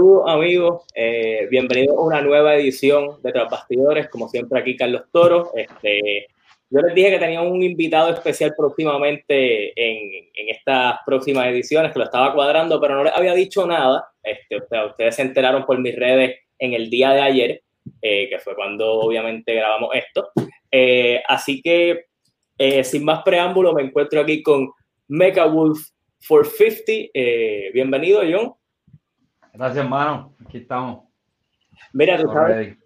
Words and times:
Saludos 0.00 0.30
amigos, 0.30 0.84
eh, 0.94 1.46
bienvenidos 1.50 1.94
a 1.98 2.00
una 2.00 2.22
nueva 2.22 2.56
edición 2.56 3.20
de 3.22 3.32
Tras 3.32 3.50
Bastidores, 3.50 4.08
como 4.08 4.30
siempre 4.30 4.58
aquí 4.58 4.74
Carlos 4.74 5.02
Toro. 5.12 5.50
Este, 5.54 6.26
yo 6.70 6.80
les 6.80 6.94
dije 6.94 7.10
que 7.10 7.18
tenía 7.18 7.42
un 7.42 7.62
invitado 7.62 8.08
especial 8.08 8.54
próximamente 8.56 9.74
en, 9.76 10.30
en, 10.34 10.48
estas 10.48 11.00
próximas 11.04 11.48
ediciones, 11.48 11.92
que 11.92 11.98
lo 11.98 12.06
estaba 12.06 12.32
cuadrando, 12.32 12.80
pero 12.80 12.94
no 12.94 13.04
les 13.04 13.12
había 13.14 13.34
dicho 13.34 13.66
nada. 13.66 14.08
Este, 14.22 14.56
ustedes 14.56 15.16
se 15.16 15.20
enteraron 15.20 15.66
por 15.66 15.78
mis 15.78 15.94
redes 15.94 16.38
en 16.58 16.72
el 16.72 16.88
día 16.88 17.10
de 17.10 17.20
ayer, 17.20 17.62
eh, 18.00 18.30
que 18.30 18.38
fue 18.38 18.54
cuando 18.54 19.00
obviamente 19.00 19.52
grabamos 19.52 19.90
esto. 19.94 20.30
Eh, 20.70 21.22
así 21.28 21.60
que, 21.60 22.06
sin 22.84 23.04
más 23.04 23.22
preámbulo, 23.22 23.74
me 23.74 23.82
encuentro 23.82 24.22
aquí 24.22 24.42
con 24.42 24.70
Mecha 25.08 25.44
Wolf 25.44 25.78
450. 26.26 27.12
bienvenido, 27.74 28.22
John. 28.22 28.54
Gracias, 29.52 29.84
hermano. 29.84 30.34
Aquí 30.44 30.58
estamos. 30.58 31.04
Mira, 31.92 32.20
tú 32.20 32.28
sabes, 32.32 32.76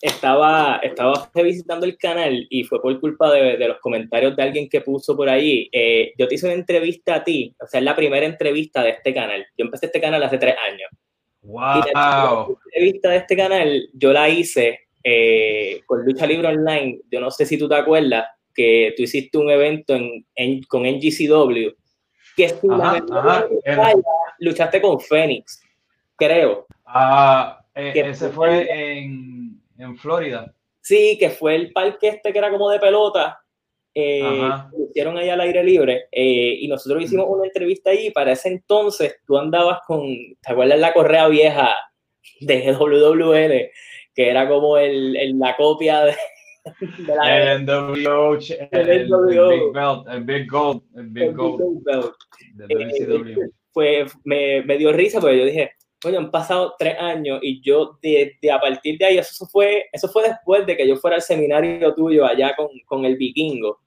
estaba, 0.00 0.80
estaba 0.82 1.28
visitando 1.34 1.84
el 1.84 1.98
canal 1.98 2.46
y 2.48 2.64
fue 2.64 2.80
por 2.80 2.98
culpa 3.00 3.32
de, 3.32 3.56
de 3.56 3.68
los 3.68 3.78
comentarios 3.80 4.36
de 4.36 4.42
alguien 4.42 4.68
que 4.68 4.80
puso 4.80 5.16
por 5.16 5.28
ahí. 5.28 5.68
yo 6.16 6.28
te 6.28 6.34
hice 6.34 6.46
una 6.46 6.54
entrevista 6.54 7.16
a 7.16 7.24
ti, 7.24 7.54
o 7.60 7.66
sea, 7.66 7.80
es 7.80 7.84
la 7.84 7.96
primera 7.96 8.24
entrevista 8.24 8.82
de 8.82 8.90
este 8.90 9.12
canal. 9.12 9.44
Yo 9.56 9.64
empecé 9.64 9.86
este 9.86 10.00
canal 10.00 10.22
hace 10.22 10.38
tres 10.38 10.54
años. 10.70 10.88
¡Wow! 11.42 11.78
Y 11.78 11.94
la 11.94 12.46
entrevista 12.64 13.10
de 13.10 13.16
este 13.16 13.36
canal 13.36 13.88
yo 13.92 14.12
la 14.12 14.28
hice 14.28 14.80
eh, 15.02 15.82
con 15.86 16.04
Lucha 16.04 16.26
Libre 16.26 16.48
Online. 16.48 17.00
Yo 17.10 17.20
no 17.20 17.30
sé 17.30 17.44
si 17.44 17.58
tú 17.58 17.68
te 17.68 17.74
acuerdas 17.74 18.26
que 18.54 18.94
tú 18.96 19.02
hiciste 19.02 19.38
un 19.38 19.50
evento 19.50 19.94
en, 19.94 20.26
en, 20.34 20.62
con 20.64 20.82
NGCW 20.82 21.70
que 22.38 22.44
es 22.44 22.60
ajá, 22.70 23.04
ajá, 23.66 23.94
luchaste 24.38 24.80
con 24.80 25.00
Fénix, 25.00 25.60
creo. 26.18 26.66
Ah, 26.84 27.64
eh, 27.74 27.92
ese 27.94 28.28
fue 28.28 28.66
en, 28.70 29.62
en, 29.78 29.96
Florida. 29.96 30.52
Sí, 30.80 31.16
que 31.18 31.30
fue 31.30 31.54
el 31.54 31.72
parque 31.72 32.08
este 32.08 32.32
que 32.32 32.38
era 32.38 32.50
como 32.50 32.68
de 32.70 32.80
pelota. 32.80 33.40
Eh, 33.94 34.20
lo 34.22 34.86
hicieron 34.90 35.16
ahí 35.16 35.28
al 35.28 35.40
aire 35.40 35.64
libre 35.64 36.06
eh, 36.12 36.56
y 36.60 36.68
nosotros 36.68 37.02
hicimos 37.02 37.26
una 37.28 37.46
entrevista 37.46 37.90
ahí. 37.90 38.10
Para 38.10 38.32
ese 38.32 38.48
entonces 38.48 39.16
tú 39.26 39.38
andabas 39.38 39.80
con, 39.86 40.02
¿te 40.40 40.52
acuerdas 40.52 40.78
la 40.78 40.92
correa 40.92 41.28
vieja 41.28 41.74
de 42.40 42.72
WWN? 42.72 43.70
Que 44.14 44.30
era 44.30 44.48
como 44.48 44.76
el, 44.76 45.16
el 45.16 45.38
la 45.38 45.56
copia 45.56 46.04
de, 46.04 46.16
de 46.98 47.16
la 47.16 47.52
el 47.52 47.64
NWO, 47.64 48.34
el, 48.34 48.90
el, 48.90 49.06
Big 49.06 49.72
Belt, 49.72 50.08
el 50.08 50.24
Big 50.24 50.50
Gold, 50.50 50.82
el 50.96 51.06
Big 51.08 51.34
Gold, 51.34 51.84
Belt. 51.84 52.14
Eh, 52.68 53.36
fue, 53.72 54.06
me, 54.24 54.62
me 54.62 54.76
dio 54.76 54.92
risa 54.92 55.20
porque 55.20 55.38
yo 55.38 55.44
dije, 55.44 55.72
oye, 56.04 56.16
han 56.16 56.30
pasado 56.30 56.74
tres 56.78 56.96
años 56.98 57.40
y 57.42 57.60
yo 57.60 57.98
de, 58.02 58.36
de, 58.40 58.52
a 58.52 58.60
partir 58.60 58.98
de 58.98 59.06
ahí, 59.06 59.18
eso 59.18 59.46
fue, 59.46 59.86
eso 59.92 60.08
fue 60.08 60.28
después 60.28 60.66
de 60.66 60.76
que 60.76 60.86
yo 60.86 60.96
fuera 60.96 61.16
al 61.16 61.22
seminario 61.22 61.94
tuyo 61.94 62.24
allá 62.24 62.54
con, 62.56 62.68
con 62.86 63.04
el 63.04 63.16
vikingo. 63.16 63.80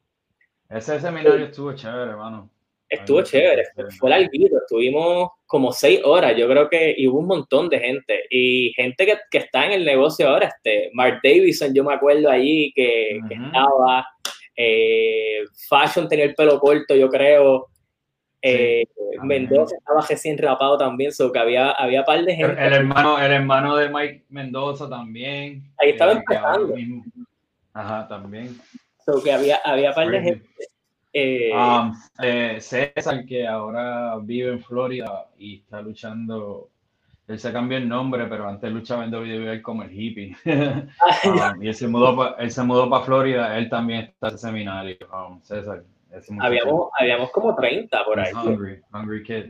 Ese 0.70 1.00
seminario 1.00 1.46
estuvo 1.46 1.74
chévere, 1.74 2.12
hermano. 2.12 2.50
Estuvo 2.90 3.22
chévere, 3.22 3.64
fue 3.98 4.10
larguito, 4.10 4.58
estuvimos 4.58 5.30
como 5.46 5.72
seis 5.72 6.02
horas, 6.04 6.36
yo 6.36 6.46
creo 6.50 6.70
que 6.70 6.94
y 6.98 7.08
hubo 7.08 7.20
un 7.20 7.28
montón 7.28 7.70
de 7.70 7.80
gente 7.80 8.24
y 8.30 8.74
gente 8.76 9.06
que, 9.06 9.18
que, 9.32 9.38
está 9.38 9.66
en 9.66 9.72
el 9.72 9.86
negocio 9.86 10.28
ahora, 10.28 10.48
este, 10.48 10.92
Mark 10.94 11.22
Davison, 11.24 11.74
yo 11.74 11.86
me 11.86 11.94
acuerdo 11.94 12.30
allí 12.30 12.74
que, 12.76 13.18
uh 13.18 13.24
-huh. 13.24 13.28
que 13.30 13.36
estaba, 13.36 14.06
eh, 14.58 15.44
Fashion 15.70 16.10
tenía 16.10 16.26
el 16.26 16.36
pelo 16.36 16.60
corto, 16.60 16.94
yo 16.94 17.08
creo, 17.08 17.70
eh, 18.42 18.88
sí, 18.88 19.18
Mendoza 19.22 19.76
estaba 19.76 20.02
recién 20.08 20.38
rapado 20.38 20.78
también, 20.78 21.12
so 21.12 21.32
que 21.32 21.40
había, 21.40 21.72
había 21.72 22.04
par 22.04 22.24
de 22.24 22.36
gente. 22.36 22.66
El, 22.66 22.74
hermano, 22.74 23.20
el 23.20 23.32
hermano 23.32 23.76
de 23.76 23.90
Mike 23.90 24.26
Mendoza 24.30 24.90
también. 24.90 25.72
Ahí 25.78 25.92
estaba 25.92 26.14
eh, 26.14 26.16
empezando. 26.18 26.76
Ajá, 27.74 28.08
también. 28.08 28.60
So 29.06 29.22
que 29.22 29.32
había, 29.32 29.58
había 29.64 29.94
par 29.94 30.10
de 30.10 30.22
gente. 30.22 30.52
Eh, 31.14 31.52
um, 31.54 31.94
eh, 32.22 32.58
César, 32.62 33.26
que 33.26 33.46
ahora 33.46 34.18
vive 34.22 34.52
en 34.52 34.64
Florida 34.64 35.28
y 35.38 35.58
está 35.58 35.82
luchando, 35.82 36.70
él 37.28 37.38
se 37.38 37.52
cambió 37.52 37.78
el 37.78 37.88
nombre, 37.88 38.28
pero 38.28 38.48
antes 38.48 38.72
luchaba 38.72 39.04
en 39.04 39.14
WWE 39.14 39.62
como 39.62 39.84
el 39.84 39.92
hippie. 39.92 40.36
um, 40.46 41.62
y 41.64 41.68
él 41.68 41.76
se 41.76 41.88
mudó 41.88 42.90
para 42.90 43.04
Florida, 43.04 43.58
él 43.58 43.70
también 43.70 44.02
está 44.02 44.30
en 44.30 44.38
seminario, 44.38 44.98
um, 45.14 45.42
César. 45.42 45.84
Habíamos, 46.40 46.90
habíamos 47.00 47.32
como 47.32 47.56
30 47.56 48.06
por 48.06 48.20
ahí. 48.20 48.34
Hungry, 48.34 48.82
hungry 48.94 49.24
Kid. 49.24 49.46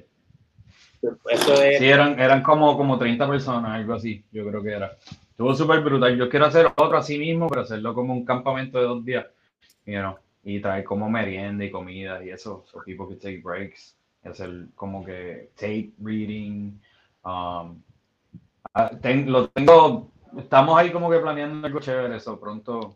Eso 1.30 1.62
es... 1.64 1.80
Sí, 1.80 1.90
eran, 1.90 2.20
eran 2.20 2.44
como, 2.44 2.78
como 2.78 2.98
30 2.98 3.28
personas, 3.28 3.72
algo 3.72 3.94
así, 3.94 4.24
yo 4.32 4.48
creo 4.48 4.62
que 4.62 4.72
era. 4.72 4.98
Estuvo 5.30 5.54
súper 5.56 5.82
brutal. 5.82 6.16
Yo 6.16 6.30
quiero 6.30 6.46
hacer 6.46 6.68
otro 6.68 6.98
así 6.98 7.18
mismo, 7.18 7.50
pero 7.50 7.62
hacerlo 7.62 7.94
como 7.96 8.14
un 8.14 8.24
campamento 8.24 8.78
de 8.78 8.84
dos 8.86 9.04
días. 9.04 9.26
You 9.86 10.00
know, 10.00 10.16
y 10.44 10.60
traer 10.60 10.84
como 10.84 11.10
merienda 11.10 11.64
y 11.64 11.72
comida 11.72 12.24
y 12.24 12.30
eso, 12.30 12.64
so 12.66 12.82
people 12.84 13.06
could 13.06 13.20
take 13.20 13.42
breaks, 13.44 13.98
y 14.24 14.30
hacer 14.30 14.68
como 14.76 15.04
que 15.04 15.52
tape 15.56 15.92
reading. 16.00 16.80
Um, 17.24 17.82
ten, 19.02 19.32
lo 19.32 19.50
tengo, 19.50 20.12
estamos 20.38 20.78
ahí 20.78 20.92
como 20.92 21.10
que 21.10 21.20
planeando 21.20 21.68
algo 21.68 21.80
chévere, 21.80 22.16
eso 22.16 22.40
pronto 22.40 22.94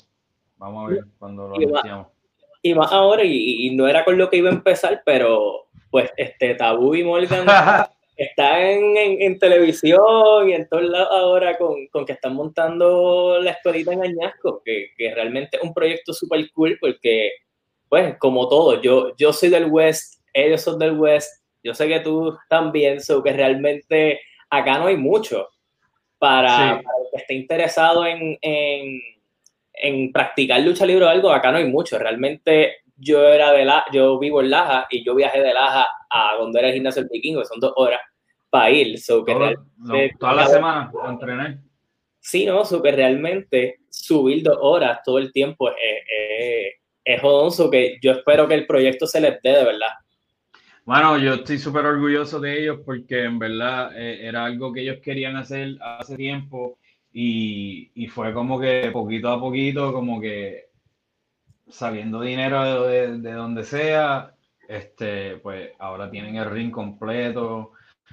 vamos 0.58 0.86
a 0.86 0.90
ver 0.94 1.06
cuando 1.20 1.50
lo 1.50 1.56
anunciamos. 1.56 2.08
Y 2.66 2.74
más 2.74 2.92
ahora, 2.92 3.24
y, 3.24 3.68
y, 3.68 3.76
no 3.76 3.88
era 3.88 4.04
con 4.04 4.18
lo 4.18 4.28
que 4.28 4.38
iba 4.38 4.50
a 4.50 4.54
empezar, 4.54 5.04
pero 5.06 5.68
pues 5.92 6.10
este 6.18 6.56
Tabú 6.56 6.96
y 6.96 7.04
Morgan 7.04 7.46
están 8.18 8.60
en, 8.60 8.98
en, 8.98 9.22
en, 9.22 9.38
televisión 9.38 10.50
y 10.50 10.54
en 10.54 10.68
todos 10.68 10.86
lados 10.86 11.10
ahora 11.12 11.60
con, 11.60 11.86
con, 11.90 12.08
que 12.08 12.14
están 12.14 12.34
montando 12.34 13.40
la 13.40 13.52
escuelita 13.52 13.94
en 13.94 14.02
Añasco, 14.02 14.64
que, 14.66 14.88
que 14.98 15.14
realmente 15.14 15.58
es 15.58 15.64
un 15.64 15.76
proyecto 15.76 16.12
súper 16.12 16.52
cool 16.54 16.76
porque, 16.82 17.34
pues, 17.88 18.18
como 18.18 18.50
todo, 18.50 18.82
yo, 18.82 19.16
yo 19.16 19.32
soy 19.32 19.50
del 19.50 19.66
West, 19.66 20.24
ellos 20.34 20.64
son 20.64 20.80
del 20.80 21.00
West, 21.00 21.44
yo 21.64 21.76
sé 21.76 21.88
que 21.88 22.00
tú 22.00 22.36
también, 22.50 23.00
so 23.00 23.22
que 23.22 23.32
realmente 23.32 24.22
acá 24.50 24.80
no 24.80 24.88
hay 24.88 24.98
mucho 24.98 25.50
para, 26.18 26.50
sí. 26.50 26.84
para 26.84 26.98
el 26.98 27.12
que 27.12 27.22
esté 27.22 27.34
interesado 27.36 28.08
en, 28.08 28.40
en, 28.42 29.02
en 29.82 30.12
practicar 30.12 30.62
lucha 30.62 30.86
libre 30.86 31.06
o 31.06 31.10
algo, 31.10 31.32
acá 31.32 31.52
no 31.52 31.58
hay 31.58 31.66
mucho, 31.66 31.98
realmente 31.98 32.78
yo 32.98 33.24
era 33.28 33.52
de 33.52 33.66
la, 33.66 33.86
yo 33.92 34.18
vivo 34.20 34.42
en 34.42 34.50
Laja 34.50 34.88
y 34.90 35.04
yo 35.04 35.16
viajé 35.16 35.42
de 35.42 35.54
Laja 35.54 35.88
a 36.10 36.36
donde 36.38 36.60
era 36.60 36.70
el 36.70 36.76
gimnasio 36.76 37.02
del 37.02 37.10
Vikingo, 37.12 37.42
que 37.42 37.48
son 37.48 37.60
dos 37.60 37.74
horas 37.76 38.00
para 38.50 38.72
ir. 38.72 38.98
So 39.00 39.24
que 39.24 39.34
Todo, 39.34 39.52
no, 39.78 39.96
toda 40.20 40.34
la 40.34 40.48
semana 40.48 40.92
entrenar. 41.08 41.58
Sí, 42.20 42.46
no, 42.46 42.64
so 42.66 42.82
que 42.82 42.92
realmente 42.92 43.80
subir 43.90 44.44
dos 44.44 44.58
horas 44.62 45.00
todo 45.04 45.20
el 45.20 45.32
tiempo 45.32 45.70
es, 45.70 45.76
es, 45.78 46.74
es 47.04 47.22
jodón, 47.22 47.52
so 47.52 47.70
que 47.70 47.98
yo 48.02 48.14
espero 48.14 48.48
que 48.48 48.56
el 48.56 48.66
proyecto 48.66 49.06
se 49.06 49.20
les 49.20 49.42
dé 49.42 49.52
de 49.52 49.64
verdad. 49.64 49.94
Bueno, 50.86 51.18
yo 51.18 51.34
estoy 51.34 51.58
súper 51.58 51.86
orgulloso 51.86 52.40
de 52.40 52.62
ellos 52.62 52.80
porque 52.86 53.24
en 53.24 53.40
verdad 53.40 53.92
eh, 53.98 54.28
era 54.28 54.46
algo 54.46 54.72
que 54.72 54.82
ellos 54.82 55.00
querían 55.04 55.36
hacer 55.36 55.78
hace 55.82 56.16
tiempo 56.16 56.78
y, 57.18 57.92
y 57.96 58.08
fue 58.08 58.34
como 58.34 58.60
que 58.60 58.90
poquito 58.92 59.30
a 59.30 59.40
poquito, 59.40 59.94
como 59.94 60.20
que 60.20 60.66
sabiendo 61.70 62.20
dinero 62.20 62.84
de, 62.84 63.20
de, 63.20 63.32
donde 63.32 63.64
sea, 63.64 64.34
este, 64.68 65.38
pues 65.38 65.72
ahora 65.80 66.12
tienen 66.12 66.36
el 66.36 66.52
ring 66.52 66.72
completo 66.72 67.72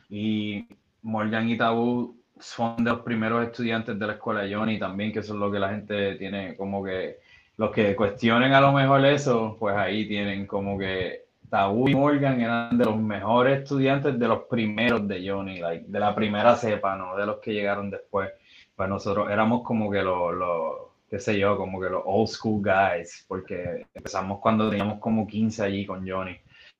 y 0.09 0.69
Morgan 1.03 1.49
y 1.49 1.59
Tabú 1.59 2.17
son 2.39 2.85
de 2.85 2.91
los 2.93 3.01
primeros 3.01 3.45
estudiantes 3.45 3.99
de 3.99 4.07
la 4.07 4.13
escuela 4.13 4.47
Johnny 4.49 4.79
también, 4.79 5.13
que 5.13 5.19
eso 5.19 5.35
es 5.35 5.41
lo 5.41 5.51
que 5.51 5.59
la 5.59 5.71
gente 5.71 6.15
tiene 6.15 6.57
como 6.57 6.85
que 6.85 7.19
los 7.57 7.73
que 7.73 7.97
cuestionen 7.97 8.53
a 8.53 8.61
lo 8.61 8.71
mejor 8.71 9.05
eso, 9.05 9.57
pues 9.59 9.77
ahí 9.77 10.07
tienen 10.07 10.47
como 10.47 10.79
que 10.79 11.25
Tabú 11.51 11.89
y 11.89 11.97
Morgan 11.97 12.41
eran 12.41 12.79
de 12.79 12.85
los 12.85 12.97
mejores 12.97 13.63
estudiantes 13.63 14.17
de 14.17 14.29
los 14.29 14.45
primeros 14.45 15.09
de 15.09 15.29
Johnny, 15.29 15.59
like, 15.59 15.87
de 15.89 15.99
la 15.99 16.15
primera 16.15 16.55
cepa, 16.55 16.95
no 16.95 17.17
de 17.17 17.27
los 17.27 17.39
que 17.39 17.53
llegaron 17.53 17.91
después. 17.91 18.31
Pues 18.75 18.89
nosotros 18.89 19.31
éramos 19.31 19.63
como 19.63 19.91
que 19.91 20.03
los, 20.03 20.35
los 20.35 20.75
qué 21.09 21.19
sé 21.19 21.39
yo, 21.39 21.57
como 21.57 21.81
que 21.81 21.91
los 21.91 22.03
old 22.07 22.29
school 22.29 22.63
guys, 22.63 23.25
porque 23.29 23.87
empezamos 23.93 24.41
cuando 24.41 24.71
teníamos 24.71 24.99
como 24.99 25.27
15 25.27 25.63
allí 25.63 25.85
con 25.85 26.09
Johnny. 26.09 26.37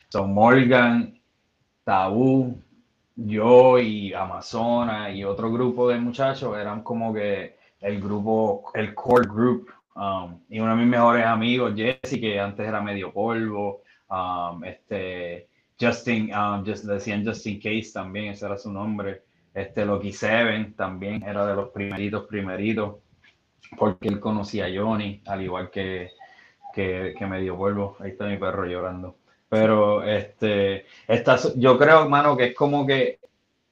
Son 0.09 0.33
Morgan, 0.33 1.21
Tabú, 1.85 2.59
yo 3.15 3.79
y 3.79 4.13
Amazona 4.15 5.11
y 5.11 5.25
otro 5.25 5.53
grupo 5.53 5.89
de 5.89 5.99
muchachos 5.99 6.57
eran 6.57 6.83
como 6.83 7.13
que 7.13 7.57
el 7.81 8.01
grupo, 8.01 8.71
el 8.75 8.95
core 8.95 9.29
group. 9.29 9.71
Um, 9.95 10.41
y 10.49 10.59
uno 10.61 10.71
de 10.71 10.77
mis 10.77 10.91
mejores 10.91 11.27
amigos, 11.27 11.75
Jesse, 11.77 12.19
que 12.19 12.41
antes 12.41 12.67
era 12.67 12.81
medio 12.81 13.13
polvo, 13.13 13.83
um, 14.09 14.65
este, 14.65 15.49
Justin, 15.79 16.33
um, 16.35 16.65
just, 16.65 16.85
decían 16.85 17.27
Justin 17.27 17.61
Case 17.61 17.91
también, 17.93 18.33
ese 18.33 18.47
era 18.47 18.57
su 18.57 18.73
nombre. 18.73 19.25
Este, 19.55 19.85
Loki 19.85 20.13
Seven 20.13 20.75
también 20.75 21.23
era 21.23 21.47
de 21.47 21.55
los 21.55 21.71
primeritos, 21.71 22.27
primeritos 22.27 22.97
porque 23.77 24.09
él 24.09 24.21
conocía 24.21 24.67
a 24.67 24.71
Johnny, 24.75 25.23
al 25.27 25.43
igual 25.43 25.71
que, 25.71 26.11
que, 26.75 27.15
que 27.19 27.27
medio 27.27 27.57
vuelvo. 27.57 27.97
Ahí 28.01 28.11
está 28.11 28.27
mi 28.27 28.37
perro 28.37 28.67
llorando. 28.67 29.17
Pero 29.49 30.03
este, 30.03 30.87
esta, 31.07 31.37
yo 31.57 31.79
creo, 31.79 32.03
hermano, 32.03 32.37
que 32.37 32.47
es 32.47 32.55
como 32.55 32.87
que 32.87 33.19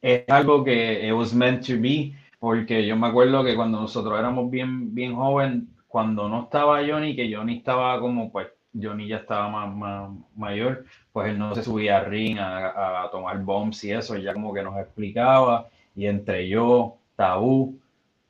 es 0.02 0.24
algo 0.28 0.64
que 0.64 1.06
it 1.06 1.12
was 1.12 1.34
meant 1.34 1.66
to 1.66 1.74
be, 1.80 2.14
porque 2.38 2.86
yo 2.86 2.96
me 2.96 3.06
acuerdo 3.06 3.44
que 3.44 3.54
cuando 3.54 3.80
nosotros 3.80 4.18
éramos 4.18 4.50
bien, 4.50 4.94
bien 4.94 5.14
joven, 5.14 5.68
cuando 5.86 6.28
no 6.28 6.44
estaba 6.44 6.86
Johnny, 6.86 7.16
que 7.16 7.34
Johnny 7.34 7.58
estaba 7.58 7.98
como, 8.00 8.30
pues, 8.30 8.48
Johnny 8.80 9.08
ya 9.08 9.18
estaba 9.18 9.48
más, 9.48 10.10
mayor, 10.36 10.84
pues 11.12 11.30
él 11.30 11.38
no 11.38 11.54
se 11.54 11.62
subía 11.62 11.98
a 11.98 12.04
ring 12.04 12.38
a, 12.38 13.08
tomar 13.10 13.38
bombs 13.40 13.82
y 13.84 13.92
eso, 13.92 14.16
ya 14.16 14.32
como 14.32 14.52
que 14.54 14.62
nos 14.62 14.78
explicaba, 14.78 15.68
y 15.94 16.06
entre 16.06 16.48
yo, 16.48 16.96
Tabú 17.16 17.78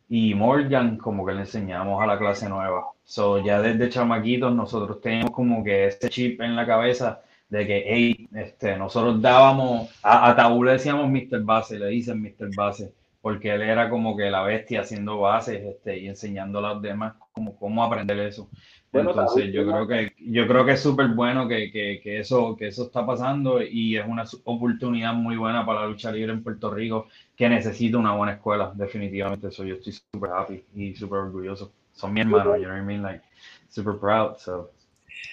y 0.09 0.35
Morgan, 0.35 0.97
como 0.97 1.25
que 1.27 1.35
le 1.35 1.41
enseñamos 1.41 2.03
a 2.03 2.07
la 2.07 2.19
clase 2.19 2.49
nueva. 2.49 2.87
So, 3.05 3.39
ya 3.45 3.61
desde 3.61 3.89
chamaquitos 3.91 4.55
nosotros 4.55 5.01
tenemos 5.01 5.31
como 5.31 5.63
que 5.65 5.87
este 5.87 6.09
chip 6.09 6.41
en 6.41 6.57
la 6.57 6.67
cabeza 6.67 7.23
de 7.49 7.67
que, 7.67 7.85
hey, 7.87 8.29
este, 8.35 8.77
nosotros 8.77 9.21
dábamos, 9.21 9.91
a, 10.03 10.31
a 10.31 10.37
Tabú 10.37 10.65
le 10.65 10.73
decíamos 10.73 11.09
Mr. 11.11 11.43
Base, 11.43 11.79
le 11.79 11.89
dicen 11.89 12.23
Mr. 12.23 12.55
Base, 12.57 12.93
porque 13.21 13.53
él 13.53 13.63
era 13.63 13.91
como 13.91 14.17
que 14.17 14.31
la 14.31 14.43
bestia 14.43 14.81
haciendo 14.81 15.19
bases 15.21 15.63
este, 15.63 15.99
y 15.99 16.09
enseñando 16.09 16.59
a 16.59 16.75
los 16.75 16.83
demás 16.83 17.15
cómo, 17.33 17.57
cómo 17.57 17.85
aprender 17.85 18.19
eso. 18.21 18.49
Entonces 18.93 19.53
yo 19.53 19.65
creo 19.65 19.87
que 19.87 20.13
yo 20.19 20.47
creo 20.49 20.65
que 20.65 20.73
es 20.73 20.81
súper 20.81 21.09
bueno 21.09 21.47
que, 21.47 21.71
que, 21.71 22.01
que, 22.03 22.21
eso, 22.21 22.57
que 22.57 22.69
eso 22.69 22.85
está 22.85 23.07
pasando 23.07 23.63
y 23.63 23.97
es 23.97 24.05
una 24.05 24.25
oportunidad 24.45 25.15
muy 25.15 25.37
buena 25.37 25.65
para 25.65 25.83
la 25.83 25.87
lucha 25.87 26.11
libre 26.11 26.33
en 26.33 26.43
Puerto 26.43 26.71
Rico 26.73 27.07
que 27.37 27.49
necesita 27.49 27.99
una 27.99 28.17
buena 28.17 28.33
escuela, 28.33 28.73
definitivamente. 28.75 29.49
Eso 29.49 29.65
yo 29.65 29.77
estoy 29.77 29.93
súper 29.93 30.31
happy 30.31 30.65
y 30.75 30.95
súper 30.95 31.21
orgulloso. 31.21 31.73
Son 31.93 32.13
mi 32.13 32.21
hermano, 32.21 32.57
you 32.57 32.65
know 32.65 32.73
what 32.73 32.83
I 32.83 32.85
mean? 32.85 33.03
Like, 33.03 33.23
super 33.69 33.95
proud. 33.99 34.37
So. 34.39 34.71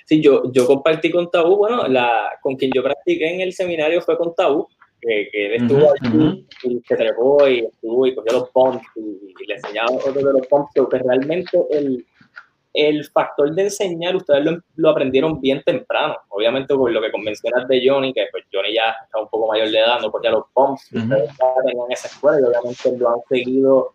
Sí, 0.05 0.21
yo, 0.21 0.51
yo 0.51 0.65
compartí 0.67 1.11
con 1.11 1.29
Tabú, 1.29 1.57
bueno, 1.57 1.87
la, 1.87 2.29
con 2.41 2.55
quien 2.55 2.71
yo 2.73 2.83
practiqué 2.83 3.33
en 3.33 3.41
el 3.41 3.53
seminario 3.53 4.01
fue 4.01 4.17
con 4.17 4.35
Tabú, 4.35 4.67
que, 5.01 5.29
que 5.31 5.45
él 5.47 5.63
estuvo 5.63 5.91
allí 5.91 6.45
y 6.63 6.81
se 6.87 6.95
trepó 6.95 7.47
y 7.47 7.59
estuvo 7.59 8.07
y 8.07 8.15
cogió 8.15 8.39
los 8.39 8.49
pumps 8.49 8.85
y, 8.95 9.45
le 9.47 9.55
enseñaba 9.55 9.91
otro 9.91 10.11
de 10.11 10.33
los 10.33 10.47
pumps, 10.47 10.71
que 10.73 10.97
realmente 10.97 11.57
el, 11.71 12.05
el 12.77 13.03
factor 13.05 13.53
de 13.55 13.63
enseñar, 13.63 14.15
ustedes 14.15 14.45
lo, 14.45 14.59
lo, 14.75 14.89
aprendieron 14.89 15.41
bien 15.41 15.63
temprano, 15.65 16.15
obviamente 16.29 16.75
por 16.75 16.91
lo 16.91 17.01
que 17.01 17.11
convencionas 17.11 17.67
de 17.67 17.81
Johnny, 17.83 18.13
que 18.13 18.27
pues 18.31 18.45
Johnny 18.53 18.75
ya 18.75 18.95
está 19.03 19.19
un 19.19 19.27
poco 19.27 19.47
mayor 19.47 19.71
de 19.71 19.79
edad, 19.79 19.99
no 19.99 20.11
cogía 20.11 20.29
los 20.29 20.45
pumps, 20.53 20.83
ustedes 20.93 21.29
ya 21.29 21.45
tenían 21.65 21.91
esa 21.91 22.07
escuela 22.07 22.39
y 22.39 22.43
obviamente 22.43 22.97
lo 22.99 23.09
han 23.09 23.21
seguido, 23.27 23.93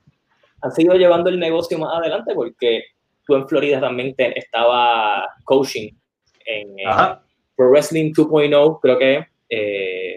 han 0.63 0.73
seguido 0.73 0.97
llevando 0.97 1.31
el 1.31 1.39
negocio 1.39 1.79
más 1.79 1.95
adelante 1.97 2.35
porque 2.35 2.85
tú 3.25 3.37
en 3.37 3.47
Florida 3.47 3.81
también 3.81 4.17
te, 4.17 4.37
estaba 4.37 5.29
coaching 5.45 5.93
en 6.45 6.75
Pro 7.55 7.71
Wrestling 7.71 8.13
2.0, 8.13 8.81
creo 8.83 8.99
que 8.99 9.27
eh, 9.49 10.17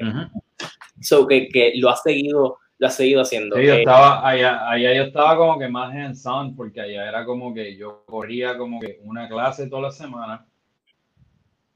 So 1.01 1.27
que, 1.27 1.49
que 1.49 1.73
lo 1.75 1.89
ha 1.89 1.95
seguido 1.97 2.57
lo 2.77 2.87
ha 2.87 2.89
seguido 2.89 3.21
haciendo. 3.21 3.55
Sí, 3.55 3.65
yo 3.65 3.73
estaba, 3.75 4.27
allá, 4.27 4.69
allá 4.69 4.93
yo 4.93 5.03
estaba 5.03 5.37
como 5.37 5.57
que 5.59 5.67
más 5.67 5.93
hands-on, 5.93 6.55
porque 6.55 6.81
allá 6.81 7.07
era 7.07 7.25
como 7.25 7.53
que 7.53 7.75
yo 7.77 8.03
corría 8.05 8.57
como 8.57 8.79
que 8.79 8.99
una 9.03 9.27
clase 9.27 9.67
toda 9.67 9.83
la 9.83 9.91
semana. 9.91 10.45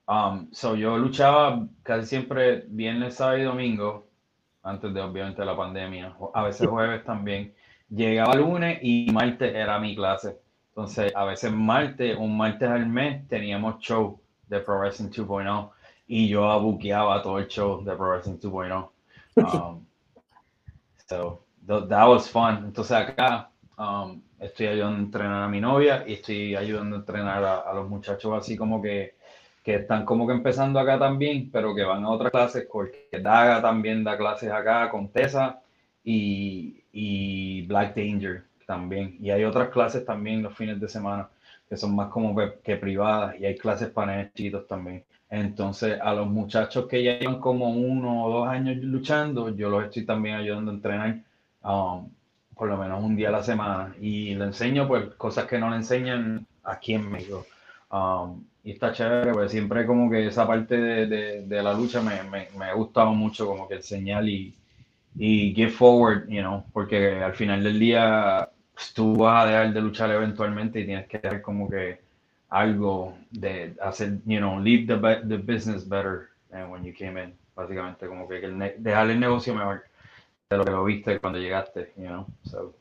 Um, 0.08 0.50
so 0.52 0.76
yo 0.76 0.98
luchaba 0.98 1.68
casi 1.84 2.08
siempre 2.08 2.66
viernes, 2.68 3.16
sábado 3.16 3.38
y 3.38 3.44
domingo, 3.44 4.08
antes 4.64 4.94
de 4.94 5.02
obviamente 5.02 5.46
la 5.46 5.56
pandemia, 5.56 6.16
a 6.34 6.44
veces 6.44 6.68
jueves 6.68 7.04
también. 7.04 7.54
Llegaba 7.90 8.36
lunes 8.36 8.80
y 8.82 9.10
martes 9.12 9.54
era 9.54 9.80
mi 9.80 9.96
clase. 9.96 10.38
Entonces, 10.70 11.16
a 11.16 11.26
veces 11.26 11.52
martes, 11.52 12.18
un 12.18 12.38
martes 12.38 12.70
al 12.70 12.88
mes, 12.88 13.28
teníamos 13.28 13.80
show 13.80 14.20
de 14.48 14.60
Pro 14.60 14.80
Wrestling 14.80 15.10
2.0 15.10 15.70
y 16.08 16.28
yo 16.28 16.50
abuqueaba 16.50 17.22
todo 17.22 17.40
el 17.40 17.48
show 17.48 17.84
de 17.84 17.96
Pro 17.96 18.10
Wrestling 18.10 18.40
2.0. 18.40 18.90
Um, 19.40 19.86
so 21.10 21.44
that 21.66 22.08
was 22.08 22.30
fun. 22.30 22.66
Entonces 22.66 22.92
acá 22.92 23.50
um, 23.78 24.22
estoy 24.40 24.68
ayudando 24.68 24.98
a 24.98 25.02
entrenar 25.02 25.44
a 25.44 25.48
mi 25.48 25.60
novia 25.60 26.04
y 26.08 26.14
estoy 26.14 26.56
ayudando 26.56 26.96
a 26.96 27.00
entrenar 27.00 27.44
a, 27.44 27.74
los 27.74 27.90
muchachos 27.90 28.32
así 28.38 28.56
como 28.56 28.82
que, 28.82 29.16
que, 29.64 29.76
están 29.76 30.06
como 30.06 30.28
que 30.28 30.34
empezando 30.34 30.80
acá 30.80 31.00
también, 31.00 31.50
pero 31.52 31.76
que 31.76 31.84
van 31.84 32.04
a 32.04 32.10
otras 32.10 32.32
clases, 32.32 32.68
porque 32.72 33.10
Daga 33.22 33.62
también 33.62 34.04
da 34.04 34.18
clases 34.18 34.52
acá 34.52 34.90
con 34.90 35.10
Tessa 35.10 35.62
y, 36.04 36.84
y 36.92 37.66
Black 37.68 37.96
Danger 37.96 38.44
también. 38.66 39.18
Y 39.20 39.32
hay 39.32 39.44
otras 39.44 39.70
clases 39.70 40.06
también 40.06 40.44
los 40.44 40.56
fines 40.56 40.80
de 40.80 40.88
semana 40.88 41.30
que 41.68 41.78
son 41.78 41.96
más 41.96 42.10
como 42.10 42.36
que, 42.64 42.76
privadas 42.78 43.40
y 43.40 43.46
hay 43.46 43.56
clases 43.56 43.90
para 43.90 44.32
chiquitos 44.34 44.68
también. 44.68 45.04
Entonces, 45.30 46.00
a 46.02 46.14
los 46.14 46.28
muchachos 46.28 46.88
que 46.88 47.04
ya 47.04 47.20
llevan 47.20 47.40
como 47.40 47.70
uno 47.70 48.26
o 48.26 48.32
dos 48.32 48.48
años 48.48 48.78
luchando, 48.78 49.50
yo 49.56 49.70
los 49.70 49.86
estoy 49.86 50.06
también 50.06 50.36
ayudando 50.36 50.72
a 50.72 50.74
entrenar 50.74 51.20
um, 51.64 52.10
por 52.56 52.68
lo 52.68 52.78
menos 52.78 53.04
un 53.04 53.16
día 53.16 53.30
a 53.30 53.32
la 53.32 53.44
semana 53.44 53.96
y 54.02 54.36
le 54.36 54.46
enseño 54.46 54.88
pues 54.88 55.06
cosas 55.16 55.46
que 55.46 55.60
no 55.60 55.70
le 55.70 55.78
enseñan 55.78 56.46
aquí 56.64 56.94
en 56.94 57.10
México. 57.10 57.46
Um, 57.92 58.44
y 58.64 58.72
está 58.72 58.92
chévere, 58.92 59.32
pues 59.32 59.52
siempre 59.52 59.86
como 59.86 60.10
que 60.10 60.28
esa 60.28 60.46
parte 60.46 60.78
de, 60.78 61.42
de, 61.46 61.64
la 61.64 61.74
lucha 61.74 62.02
me, 62.02 62.22
me, 62.24 62.50
me, 62.58 62.66
ha 62.66 62.74
gustado 62.74 63.14
mucho 63.14 63.48
como 63.48 63.68
que 63.68 63.76
enseñar 63.76 64.28
y, 64.28 64.54
y 65.16 65.54
give 65.56 65.72
forward, 65.72 66.28
you 66.28 66.42
know, 66.42 66.66
porque 66.74 67.22
al 67.24 67.34
final 67.34 67.64
del 67.64 67.80
día 67.80 68.50
pues, 68.74 68.94
tú 68.94 69.16
vas 69.16 69.46
a 69.46 69.48
dejar 69.48 69.74
de 69.74 69.82
luchar 69.82 70.12
eventualmente 70.12 70.82
y 70.82 70.86
tienes 70.86 71.08
que 71.08 71.18
hacer 71.18 71.42
como 71.42 71.70
que 71.70 72.00
algo 72.50 73.16
de 73.32 73.76
hacer, 73.82 74.20
you 74.26 74.40
know, 74.40 74.60
leave 74.60 74.88
the, 74.88 74.98
the 75.28 75.38
business 75.38 75.88
better 75.88 76.30
than 76.52 76.70
when 76.70 76.84
you 76.84 76.94
came 76.94 77.18
in. 77.18 77.34
Básicamente, 77.56 78.08
como 78.08 78.28
que 78.28 78.38
el 78.38 78.58
dejar 78.78 79.10
el 79.10 79.20
negocio 79.20 79.54
mejor 79.54 79.84
de 80.50 80.58
lo 80.58 80.64
que 80.64 80.72
lo 80.72 80.84
viste 80.84 81.20
cuando 81.20 81.40
llegaste, 81.40 81.92
you 81.98 82.08
know. 82.08 82.26
So, 82.44 82.74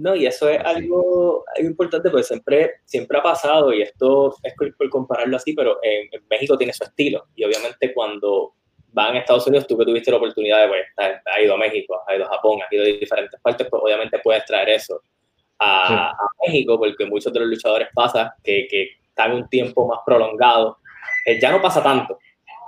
no, 0.00 0.14
y 0.14 0.26
eso 0.26 0.48
es 0.48 0.58
algo, 0.60 1.44
algo, 1.54 1.68
importante 1.68 2.08
porque 2.08 2.24
siempre, 2.24 2.76
siempre 2.84 3.18
ha 3.18 3.22
pasado, 3.22 3.70
y 3.72 3.82
esto 3.82 4.34
es 4.42 4.54
por, 4.54 4.88
compararlo 4.88 5.36
así, 5.36 5.52
pero 5.52 5.78
en, 5.82 6.08
México 6.30 6.56
tiene 6.56 6.72
su 6.72 6.84
estilo. 6.84 7.26
Y 7.34 7.44
obviamente 7.44 7.92
cuando 7.92 8.54
van 8.92 9.16
a 9.16 9.18
Estados 9.18 9.46
Unidos, 9.46 9.66
tú 9.66 9.76
que 9.76 9.84
tuviste 9.84 10.10
la 10.10 10.16
oportunidad 10.16 10.62
de, 10.62 10.68
pues, 10.68 10.86
has 10.96 11.44
ido 11.44 11.54
a 11.54 11.58
México, 11.58 12.00
has 12.06 12.16
ido 12.16 12.24
a 12.24 12.28
Japón, 12.30 12.60
has 12.62 12.72
ido 12.72 12.84
a 12.84 12.86
diferentes 12.86 13.38
partes, 13.40 13.66
pues 13.68 13.82
obviamente 13.84 14.18
puedes 14.24 14.44
traer 14.46 14.70
eso 14.70 15.02
a, 15.58 16.16
México, 16.46 16.78
porque 16.78 17.04
muchos 17.04 17.30
de 17.32 17.40
los 17.40 17.50
luchadores 17.50 17.88
pasa 17.94 18.34
que, 18.42 18.66
que 18.70 18.99
están 19.10 19.32
un 19.32 19.48
tiempo 19.48 19.86
más 19.86 20.00
prolongado. 20.04 20.78
Eh, 21.26 21.38
ya 21.40 21.50
no 21.50 21.60
pasa 21.60 21.82
tanto, 21.82 22.18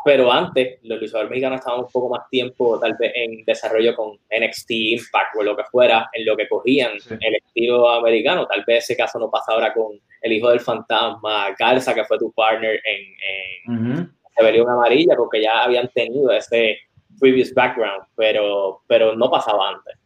pero 0.05 0.31
antes 0.31 0.79
los 0.83 1.01
luchadores 1.01 1.31
mexicanos 1.31 1.61
estaban 1.61 1.81
un 1.81 1.89
poco 1.91 2.11
más 2.11 2.29
tiempo 2.29 2.79
tal 2.79 2.95
vez 2.99 3.13
en 3.15 3.45
desarrollo 3.45 3.95
con 3.95 4.19
NXT, 4.31 4.71
Impact 4.71 5.37
o 5.39 5.43
lo 5.43 5.57
que 5.57 5.65
fuera, 5.65 6.11
en 6.13 6.27
lo 6.27 6.37
que 6.37 6.49
cogían 6.49 6.93
el 7.09 7.35
estilo 7.37 7.89
americano. 7.89 8.47
Tal 8.47 8.65
vez 8.67 8.85
ese 8.85 8.97
caso 8.97 9.19
no 9.19 9.31
pasa 9.31 9.53
ahora 9.53 9.73
con 9.73 9.99
el 10.21 10.33
hijo 10.33 10.51
del 10.51 10.61
fantasma, 10.61 11.55
Garza, 11.59 11.95
que 11.95 12.05
fue 12.05 12.19
tu 12.19 12.33
partner 12.33 12.81
en, 12.85 13.75
en 13.75 14.13
Rebelión 14.37 14.69
Amarilla, 14.69 15.17
porque 15.17 15.43
ya 15.43 15.65
habían 15.65 15.89
tenido 15.89 16.31
ese 16.31 16.79
previous 17.21 17.53
background, 17.55 18.05
pero, 18.17 18.83
pero 18.87 19.15
no 19.15 19.31
pasaba 19.31 19.71
antes. 19.71 19.97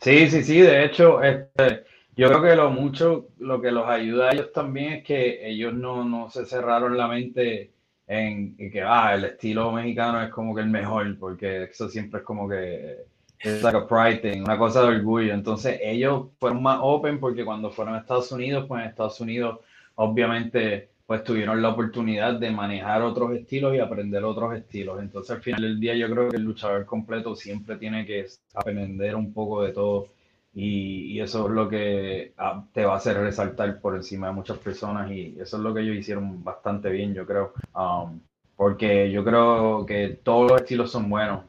Sí, 0.00 0.28
sí, 0.28 0.42
sí, 0.42 0.60
de 0.60 0.84
hecho, 0.84 1.22
este, 1.22 1.84
yo 2.16 2.28
creo 2.28 2.42
que 2.42 2.56
lo 2.56 2.70
mucho, 2.70 3.28
lo 3.38 3.60
que 3.60 3.70
los 3.70 3.86
ayuda 3.86 4.30
a 4.30 4.32
ellos 4.32 4.52
también 4.52 4.94
es 4.94 5.04
que 5.04 5.48
ellos 5.48 5.74
no, 5.74 6.04
no 6.04 6.30
se 6.30 6.46
cerraron 6.46 6.96
la 6.96 7.08
mente 7.08 7.72
en, 8.06 8.56
que, 8.56 8.82
ah, 8.82 9.14
el 9.14 9.24
estilo 9.24 9.72
mexicano 9.72 10.22
es 10.22 10.30
como 10.30 10.54
que 10.54 10.62
el 10.62 10.68
mejor, 10.68 11.18
porque 11.18 11.64
eso 11.64 11.88
siempre 11.88 12.20
es 12.20 12.26
como 12.26 12.48
que 12.48 13.04
es 13.40 13.62
like 13.62 13.76
a 13.76 13.86
pride 13.86 14.16
thing, 14.18 14.42
una 14.42 14.58
cosa 14.58 14.82
de 14.82 14.96
orgullo. 14.96 15.34
Entonces 15.34 15.78
ellos 15.82 16.28
fueron 16.38 16.62
más 16.62 16.78
open 16.80 17.20
porque 17.20 17.44
cuando 17.44 17.70
fueron 17.70 17.94
a 17.94 17.98
Estados 17.98 18.30
Unidos, 18.32 18.66
pues 18.68 18.82
en 18.82 18.88
Estados 18.88 19.20
Unidos 19.20 19.60
obviamente 19.96 20.90
pues 21.06 21.22
tuvieron 21.22 21.60
la 21.60 21.70
oportunidad 21.70 22.34
de 22.34 22.50
manejar 22.50 23.02
otros 23.02 23.32
estilos 23.32 23.74
y 23.74 23.78
aprender 23.78 24.24
otros 24.24 24.54
estilos. 24.56 25.00
Entonces, 25.00 25.36
al 25.36 25.42
final 25.42 25.60
del 25.60 25.78
día, 25.78 25.94
yo 25.94 26.08
creo 26.10 26.30
que 26.30 26.38
el 26.38 26.42
luchador 26.42 26.86
completo 26.86 27.36
siempre 27.36 27.76
tiene 27.76 28.06
que 28.06 28.26
aprender 28.54 29.14
un 29.14 29.32
poco 29.32 29.62
de 29.62 29.72
todo. 29.72 30.08
Y, 30.54 31.20
eso 31.20 31.46
es 31.48 31.54
lo 31.54 31.68
que 31.68 32.32
ah, 32.38 32.64
te 32.72 32.84
va 32.84 32.94
a 32.94 32.96
hacer 32.96 33.16
resaltar 33.18 33.80
por 33.80 33.96
encima 33.96 34.28
de 34.28 34.34
muchas 34.34 34.58
personas. 34.58 35.10
Y 35.10 35.36
eso 35.40 35.56
es 35.56 35.62
lo 35.62 35.74
que 35.74 35.80
ellos 35.80 35.96
hicieron 35.96 36.44
bastante 36.44 36.90
bien, 36.90 37.14
yo 37.14 37.26
creo. 37.26 37.52
Um, 37.74 38.20
porque 38.56 39.10
yo 39.10 39.24
creo 39.24 39.84
que 39.86 40.20
todos 40.22 40.50
los 40.50 40.60
estilos 40.60 40.90
son 40.90 41.08
buenos. 41.10 41.44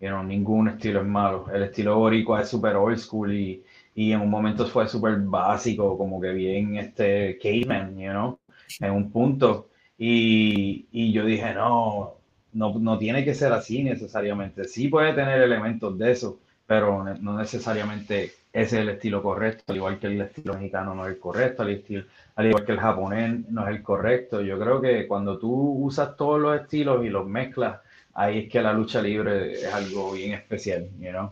You 0.00 0.08
know, 0.08 0.22
ningún 0.22 0.68
estilo 0.68 1.00
es 1.00 1.06
malo. 1.06 1.46
El 1.52 1.64
estilo 1.64 1.96
boricua 1.98 2.42
es 2.42 2.48
súper 2.48 2.76
old 2.76 2.98
school 2.98 3.32
y, 3.32 3.64
y 3.94 4.12
en 4.12 4.20
un 4.20 4.30
momento 4.30 4.66
fue 4.66 4.88
súper 4.88 5.16
básico, 5.20 5.96
como 5.98 6.20
que 6.20 6.32
bien 6.32 6.76
este 6.76 7.38
caveman, 7.42 7.96
you 7.98 8.10
know 8.10 8.38
en 8.80 8.90
un 8.92 9.10
punto. 9.10 9.70
Y, 9.98 10.86
y 10.92 11.12
yo 11.12 11.24
dije, 11.24 11.54
no, 11.54 12.16
no, 12.52 12.78
no, 12.78 12.98
tiene 12.98 13.24
que 13.24 13.34
ser 13.34 13.52
así 13.52 13.82
necesariamente. 13.82 14.64
Sí 14.64 14.88
puede 14.88 15.12
tener 15.14 15.40
elementos 15.40 15.96
de 15.98 16.12
eso, 16.12 16.40
pero 16.66 17.04
no 17.20 17.38
necesariamente 17.38 18.32
ese 18.56 18.76
es 18.76 18.82
el 18.82 18.88
estilo 18.88 19.22
correcto, 19.22 19.64
al 19.68 19.76
igual 19.76 19.98
que 19.98 20.06
el 20.06 20.18
estilo 20.18 20.54
mexicano 20.54 20.94
no 20.94 21.04
es 21.04 21.12
el 21.12 21.18
correcto, 21.18 21.62
al, 21.62 21.70
estilo, 21.70 22.04
al 22.36 22.46
igual 22.46 22.64
que 22.64 22.72
el 22.72 22.80
japonés 22.80 23.48
no 23.50 23.68
es 23.68 23.76
el 23.76 23.82
correcto. 23.82 24.40
Yo 24.40 24.58
creo 24.58 24.80
que 24.80 25.06
cuando 25.06 25.38
tú 25.38 25.52
usas 25.84 26.16
todos 26.16 26.40
los 26.40 26.58
estilos 26.58 27.04
y 27.04 27.10
los 27.10 27.26
mezclas 27.26 27.80
ahí 28.14 28.38
es 28.38 28.48
que 28.50 28.62
la 28.62 28.72
lucha 28.72 29.02
libre 29.02 29.52
es 29.52 29.74
algo 29.74 30.12
bien 30.12 30.32
especial, 30.32 30.88
you 30.98 31.10
know? 31.10 31.30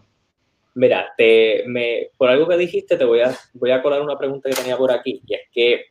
Mira, 0.75 1.15
te, 1.17 1.65
me, 1.67 2.11
por 2.19 2.29
algo 2.29 2.47
que 2.47 2.59
dijiste, 2.59 2.99
te 2.99 3.07
voy 3.07 3.21
a, 3.21 3.35
voy 3.55 3.71
a 3.71 3.81
colar 3.81 4.03
una 4.03 4.19
pregunta 4.19 4.51
que 4.51 4.57
tenía 4.57 4.77
por 4.77 4.93
aquí, 4.93 5.23
y 5.27 5.35
es 5.35 5.43
que 5.51 5.87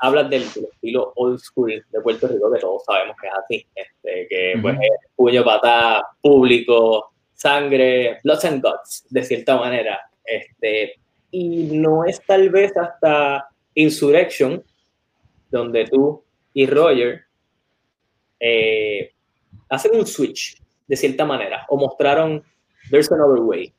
hablas 0.00 0.30
del, 0.30 0.44
estilo 0.44 1.12
old 1.16 1.40
school 1.40 1.84
de 1.90 2.00
Puerto 2.00 2.26
Rico, 2.26 2.50
que 2.50 2.58
todos 2.58 2.84
sabemos 2.86 3.16
que 3.20 3.26
es 3.26 3.32
así, 3.34 3.66
este, 3.74 4.26
que 4.28 4.58
pues 4.62 4.78
es 4.80 5.10
puño, 5.14 5.44
patada, 5.44 6.06
público, 6.22 7.12
sangre, 7.34 8.18
lots 8.22 8.46
and 8.46 8.62
guts, 8.62 9.04
de 9.10 9.22
cierta 9.24 9.58
manera. 9.58 10.09
Este, 10.24 10.94
y 11.30 11.76
no 11.76 12.04
es 12.04 12.20
tal 12.24 12.50
vez 12.50 12.76
hasta 12.76 13.48
Insurrection, 13.74 14.62
donde 15.50 15.86
tú 15.86 16.24
y 16.54 16.66
Roger 16.66 17.22
eh, 18.38 19.12
hacen 19.68 19.96
un 19.96 20.06
switch, 20.06 20.60
de 20.86 20.96
cierta 20.96 21.24
manera, 21.24 21.66
o 21.68 21.76
mostraron 21.76 22.42
There's 22.90 23.10
Another 23.12 23.42
Way 23.42 23.74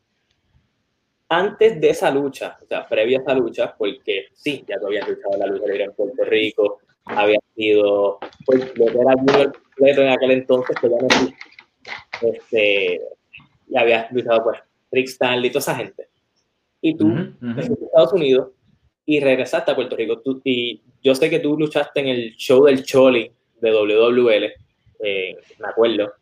antes 1.32 1.80
de 1.80 1.90
esa 1.90 2.12
lucha, 2.12 2.58
o 2.62 2.66
sea, 2.66 2.86
previa 2.86 3.20
a 3.20 3.22
esa 3.22 3.34
lucha, 3.34 3.74
porque 3.78 4.26
sí, 4.34 4.66
ya 4.68 4.78
tú 4.78 4.88
habías 4.88 5.08
luchado 5.08 5.38
la 5.38 5.48
lucha 5.48 5.66
libre 5.66 5.86
en 5.86 5.94
Puerto 5.94 6.26
Rico, 6.26 6.80
había 7.06 7.40
sido, 7.56 8.20
pues, 8.46 8.70
era 8.76 9.14
completo 9.16 10.02
en 10.02 10.10
aquel 10.10 10.32
entonces, 10.32 10.76
que 10.76 10.90
ya 10.90 10.98
no. 10.98 12.30
Este, 12.34 13.02
y 13.70 13.78
habías 13.78 14.12
luchado, 14.12 14.44
pues, 14.44 14.60
Rick 14.92 15.08
Stanley, 15.08 15.50
toda 15.50 15.62
esa 15.62 15.76
gente. 15.76 16.10
Y 16.82 16.96
tú, 16.96 17.08
uh 17.08 17.60
Estados 17.60 18.14
Unidos, 18.14 18.50
y 19.06 19.20
regresaste 19.20 19.72
a 19.72 19.76
Puerto 19.76 19.96
Rico. 19.96 20.20
Tú, 20.20 20.42
y 20.44 20.82
yo 21.04 21.14
sé 21.16 21.30
que 21.30 21.40
tú 21.40 21.58
luchaste 21.58 22.00
en 22.00 22.08
el 22.08 22.36
show 22.36 22.66
del 22.66 22.84
Choli 22.84 23.32
de 23.60 23.72
WWL, 23.72 24.54
eh, 25.00 25.38
me 25.60 25.68
acuerdo. 25.68 26.14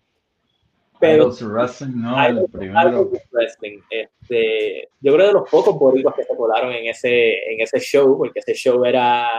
Pero 1.00 1.32
Wrestling, 1.32 1.94
no, 1.96 2.26
el 2.26 2.46
primero. 2.52 3.10
Wrestling. 3.32 3.80
Este, 3.90 4.90
yo 5.00 5.14
creo 5.14 5.28
de 5.28 5.34
los 5.34 5.50
pocos 5.50 5.80
boricuas 5.80 6.14
que 6.16 6.24
se 6.24 6.36
colaron 6.36 6.74
en 6.74 6.88
ese, 6.88 7.52
en 7.54 7.62
ese 7.62 7.80
show, 7.80 8.18
porque 8.18 8.40
ese 8.40 8.54
show 8.54 8.84
era 8.84 9.30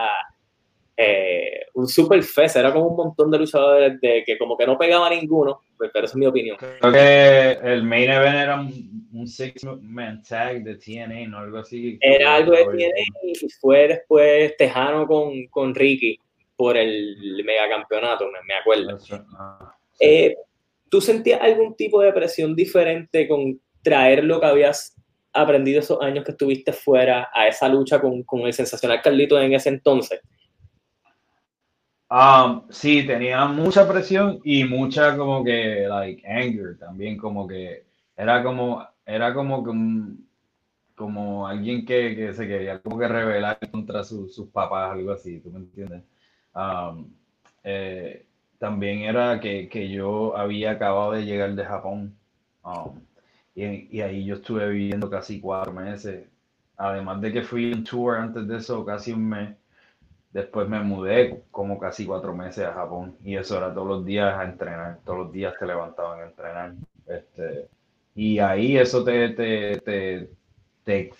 eh, 0.96 1.66
un 1.74 1.88
super 1.88 2.22
fest, 2.22 2.56
era 2.56 2.72
como 2.72 2.88
un 2.88 2.96
montón 2.96 3.30
de 3.30 3.38
luchadores 3.38 4.00
de 4.00 4.22
que 4.24 4.36
como 4.36 4.56
que 4.56 4.66
no 4.66 4.76
pegaba 4.76 5.08
ninguno, 5.08 5.60
pero 5.78 5.90
esa 5.94 6.06
es 6.06 6.16
mi 6.16 6.26
opinión. 6.26 6.56
Creo 6.58 6.92
que 6.92 7.52
el 7.62 7.82
main 7.82 8.10
event 8.10 8.36
era 8.36 8.60
un, 8.60 9.26
six-man 9.26 10.22
tag 10.22 10.62
de 10.62 10.76
TNA, 10.76 11.28
¿no? 11.28 11.38
Algo 11.38 11.58
así. 11.58 11.98
Era 12.00 12.36
algo 12.36 12.52
de 12.52 12.64
TNA 12.64 13.04
y 13.24 13.48
fue 13.60 13.88
después 13.88 14.56
Tejano 14.56 15.06
con, 15.06 15.46
con 15.46 15.74
Ricky 15.74 16.18
por 16.56 16.76
el 16.76 17.42
megacampeonato, 17.44 18.26
me, 18.26 18.38
me 18.46 18.54
acuerdo. 18.54 18.98
Ah, 19.38 19.74
eh, 19.98 20.36
¿Tú 20.90 21.00
sentías 21.00 21.40
algún 21.40 21.74
tipo 21.74 22.02
de 22.02 22.12
presión 22.12 22.54
diferente 22.54 23.26
con 23.26 23.58
traer 23.82 24.24
lo 24.24 24.40
que 24.40 24.46
habías 24.46 24.94
aprendido 25.32 25.80
esos 25.80 26.02
años 26.02 26.24
que 26.24 26.32
estuviste 26.32 26.74
fuera 26.74 27.30
a 27.32 27.48
esa 27.48 27.68
lucha 27.68 28.00
con, 28.00 28.24
con 28.24 28.40
el 28.40 28.52
sensacional 28.52 29.00
Carlito 29.00 29.40
en 29.40 29.54
ese 29.54 29.70
entonces? 29.70 30.20
Um, 32.10 32.62
sí, 32.70 33.06
tenía 33.06 33.46
mucha 33.46 33.86
presión 33.88 34.40
y 34.44 34.64
mucha 34.64 35.16
como 35.16 35.44
que, 35.44 35.86
like, 35.88 36.26
anger 36.26 36.76
también, 36.76 37.16
como 37.16 37.46
que 37.46 37.86
era 38.16 38.42
como, 38.42 38.84
era 39.06 39.32
como 39.32 39.62
que 39.64 39.70
como 40.96 41.46
alguien 41.46 41.86
que, 41.86 42.16
que, 42.16 42.34
se 42.34 42.46
quería 42.48 42.80
como 42.82 42.98
que 42.98 43.08
rebelar 43.08 43.58
contra 43.70 44.04
sus 44.04 44.48
papás, 44.52 44.92
algo 44.92 45.12
así, 45.12 45.40
¿tú 45.40 45.50
me 45.50 45.60
entiendes? 45.60 46.02
Um, 46.54 47.12
también 48.58 49.00
era 49.02 49.40
que, 49.40 49.68
que, 49.68 49.88
yo 49.88 50.36
había 50.36 50.72
acabado 50.72 51.12
de 51.12 51.24
llegar 51.24 51.54
de 51.54 51.64
Japón 51.64 52.16
y, 53.54 53.96
y, 53.98 54.00
ahí 54.02 54.24
yo 54.24 54.36
estuve 54.36 54.68
viviendo 54.68 55.08
casi 55.10 55.40
cuatro 55.40 55.72
meses. 55.72 56.28
Además 56.76 57.20
de 57.20 57.32
que 57.32 57.42
fui 57.42 57.72
en 57.72 57.84
tour 57.84 58.16
antes 58.16 58.46
de 58.48 58.56
eso, 58.58 58.84
casi 58.84 59.12
un 59.12 59.28
mes. 59.28 59.59
Después 60.32 60.68
me 60.68 60.80
mudé 60.80 61.42
como 61.50 61.78
casi 61.78 62.06
cuatro 62.06 62.34
meses 62.34 62.64
a 62.64 62.72
Japón 62.72 63.16
y 63.24 63.36
eso 63.36 63.56
era 63.56 63.74
todos 63.74 63.88
los 63.88 64.04
días 64.04 64.38
a 64.38 64.44
entrenar. 64.44 64.98
Todos 65.04 65.18
los 65.20 65.32
días 65.32 65.54
te 65.58 65.66
levantaban 65.66 66.20
a 66.20 66.26
entrenar. 66.26 66.74
Este, 67.06 67.68
y 68.14 68.38
ahí 68.38 68.76
eso 68.76 69.02
te, 69.02 69.30
te, 69.30 69.80
te, 69.80 70.30
te, 70.84 71.12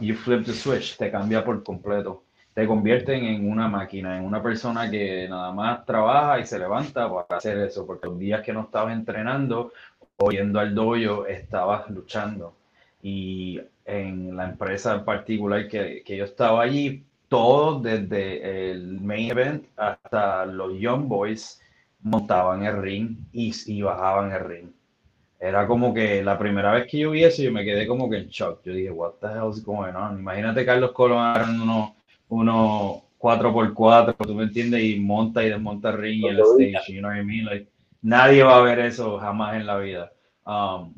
you 0.00 0.14
flip 0.14 0.44
the 0.46 0.52
switch, 0.52 0.96
te 0.96 1.10
cambia 1.10 1.44
por 1.44 1.62
completo 1.62 2.24
te 2.54 2.68
convierten 2.68 3.24
en 3.24 3.50
una 3.50 3.68
máquina, 3.68 4.16
en 4.16 4.24
una 4.24 4.40
persona 4.40 4.88
que 4.88 5.28
nada 5.28 5.50
más 5.52 5.84
trabaja 5.84 6.38
y 6.38 6.46
se 6.46 6.58
levanta 6.58 7.12
para 7.12 7.38
hacer 7.38 7.58
eso, 7.58 7.84
porque 7.84 8.06
los 8.06 8.18
días 8.18 8.42
que 8.42 8.52
no 8.52 8.62
estabas 8.62 8.92
entrenando 8.94 9.72
o 10.16 10.30
yendo 10.30 10.60
al 10.60 10.72
dojo, 10.72 11.26
estabas 11.26 11.90
luchando. 11.90 12.54
Y 13.02 13.60
en 13.84 14.36
la 14.36 14.44
empresa 14.50 14.94
en 14.94 15.04
particular 15.04 15.66
que, 15.68 16.02
que 16.06 16.16
yo 16.16 16.24
estaba 16.24 16.62
allí, 16.62 17.04
todos 17.28 17.82
desde 17.82 18.70
el 18.70 19.00
main 19.00 19.30
event 19.30 19.66
hasta 19.76 20.46
los 20.46 20.78
Young 20.78 21.08
Boys 21.08 21.60
montaban 22.02 22.64
el 22.64 22.80
ring 22.80 23.16
y, 23.32 23.52
y 23.66 23.82
bajaban 23.82 24.32
el 24.32 24.44
ring. 24.44 24.68
Era 25.40 25.66
como 25.66 25.92
que 25.92 26.22
la 26.22 26.38
primera 26.38 26.72
vez 26.72 26.86
que 26.90 27.00
yo 27.00 27.10
vi 27.10 27.24
eso, 27.24 27.42
yo 27.42 27.52
me 27.52 27.64
quedé 27.64 27.86
como 27.86 28.08
que 28.08 28.18
en 28.18 28.28
shock. 28.28 28.62
Yo 28.64 28.72
dije, 28.72 28.90
what 28.90 29.14
the 29.20 29.26
hell 29.26 29.50
is 29.50 29.64
going 29.64 29.94
on? 29.94 30.18
Imagínate 30.18 30.64
Carlos 30.64 30.92
Colón 30.92 31.60
uno 31.60 31.96
uno 32.28 33.02
4x4, 33.18 34.16
tú 34.18 34.34
me 34.34 34.44
entiendes, 34.44 34.82
y 34.82 35.00
monta 35.00 35.42
y 35.42 35.48
desmonta 35.48 35.90
el 35.90 35.98
ring 35.98 36.22
y 36.24 36.28
el 36.28 36.40
stage, 36.40 36.92
you 36.92 37.00
know 37.00 37.10
what 37.10 37.18
I 37.18 37.24
mean? 37.24 37.44
Like, 37.46 37.68
nadie 38.02 38.42
va 38.42 38.58
a 38.58 38.62
ver 38.62 38.78
eso 38.80 39.18
jamás 39.18 39.56
en 39.56 39.66
la 39.66 39.78
vida. 39.78 40.12
Um, 40.46 40.92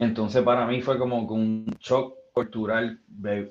entonces 0.00 0.42
para 0.42 0.66
mí 0.66 0.80
fue 0.82 0.98
como 0.98 1.18
un 1.18 1.66
shock 1.78 2.14
cultural 2.32 3.00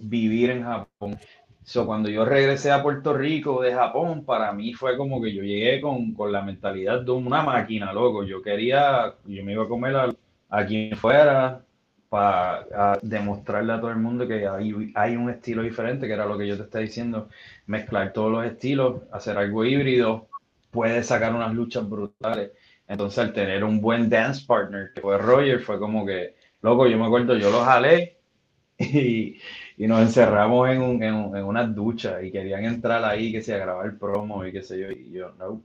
vivir 0.01 0.49
en 0.49 0.63
Japón. 0.63 1.17
So, 1.65 1.85
cuando 1.85 2.09
yo 2.09 2.25
regresé 2.25 2.71
a 2.71 2.83
Puerto 2.83 3.13
Rico 3.13 3.61
de 3.61 3.73
Japón, 3.73 4.23
para 4.23 4.53
mí 4.53 4.73
fue 4.73 4.95
como 4.97 5.21
que 5.21 5.33
yo 5.33 5.41
llegué 5.43 5.81
con, 5.81 6.13
con 6.13 6.31
la 6.31 6.43
mentalidad 6.43 7.01
de 7.01 7.11
una 7.11 7.41
máquina, 7.41 7.91
loco. 7.91 8.23
Yo 8.23 8.41
quería, 8.41 9.15
yo 9.25 9.43
me 9.43 9.53
iba 9.53 9.63
a 9.63 9.67
comer 9.67 9.95
a, 9.95 10.13
a 10.49 10.65
quien 10.65 10.95
fuera, 10.95 11.65
para 12.09 12.99
demostrarle 13.01 13.73
a 13.73 13.79
todo 13.81 13.89
el 13.89 13.97
mundo 13.97 14.27
que 14.27 14.47
hay, 14.47 14.91
hay, 14.95 15.15
un 15.15 15.29
estilo 15.29 15.63
diferente, 15.63 16.07
que 16.07 16.13
era 16.13 16.25
lo 16.25 16.37
que 16.37 16.47
yo 16.47 16.55
te 16.55 16.63
estaba 16.63 16.83
diciendo, 16.83 17.29
mezclar 17.65 18.13
todos 18.13 18.31
los 18.31 18.45
estilos, 18.45 19.01
hacer 19.11 19.37
algo 19.37 19.65
híbrido, 19.65 20.27
puede 20.71 21.03
sacar 21.03 21.33
unas 21.33 21.53
luchas 21.53 21.89
brutales. 21.89 22.51
Entonces, 22.87 23.19
al 23.19 23.33
tener 23.33 23.63
un 23.63 23.81
buen 23.81 24.09
dance 24.09 24.45
partner, 24.45 24.91
que 24.93 25.01
fue 25.01 25.17
Roger, 25.17 25.61
fue 25.61 25.79
como 25.79 26.05
que, 26.05 26.35
loco, 26.61 26.87
yo 26.87 26.97
me 26.97 27.05
acuerdo, 27.05 27.35
yo 27.37 27.49
lo 27.49 27.61
jalé 27.61 28.17
y, 28.77 29.39
y 29.77 29.87
nos 29.87 30.01
encerramos 30.01 30.69
en, 30.69 30.81
un, 30.81 31.03
en, 31.03 31.43
una 31.43 31.65
ducha 31.65 32.21
y 32.21 32.31
querían 32.31 32.63
entrar 32.65 33.03
ahí, 33.03 33.31
que 33.31 33.41
se 33.41 33.53
a 33.53 33.57
grabar 33.57 33.85
el 33.85 33.97
promo 33.97 34.45
y 34.45 34.51
qué 34.51 34.61
sé 34.61 34.79
yo, 34.79 34.91
y 34.91 35.11
yo, 35.11 35.31
no, 35.37 35.61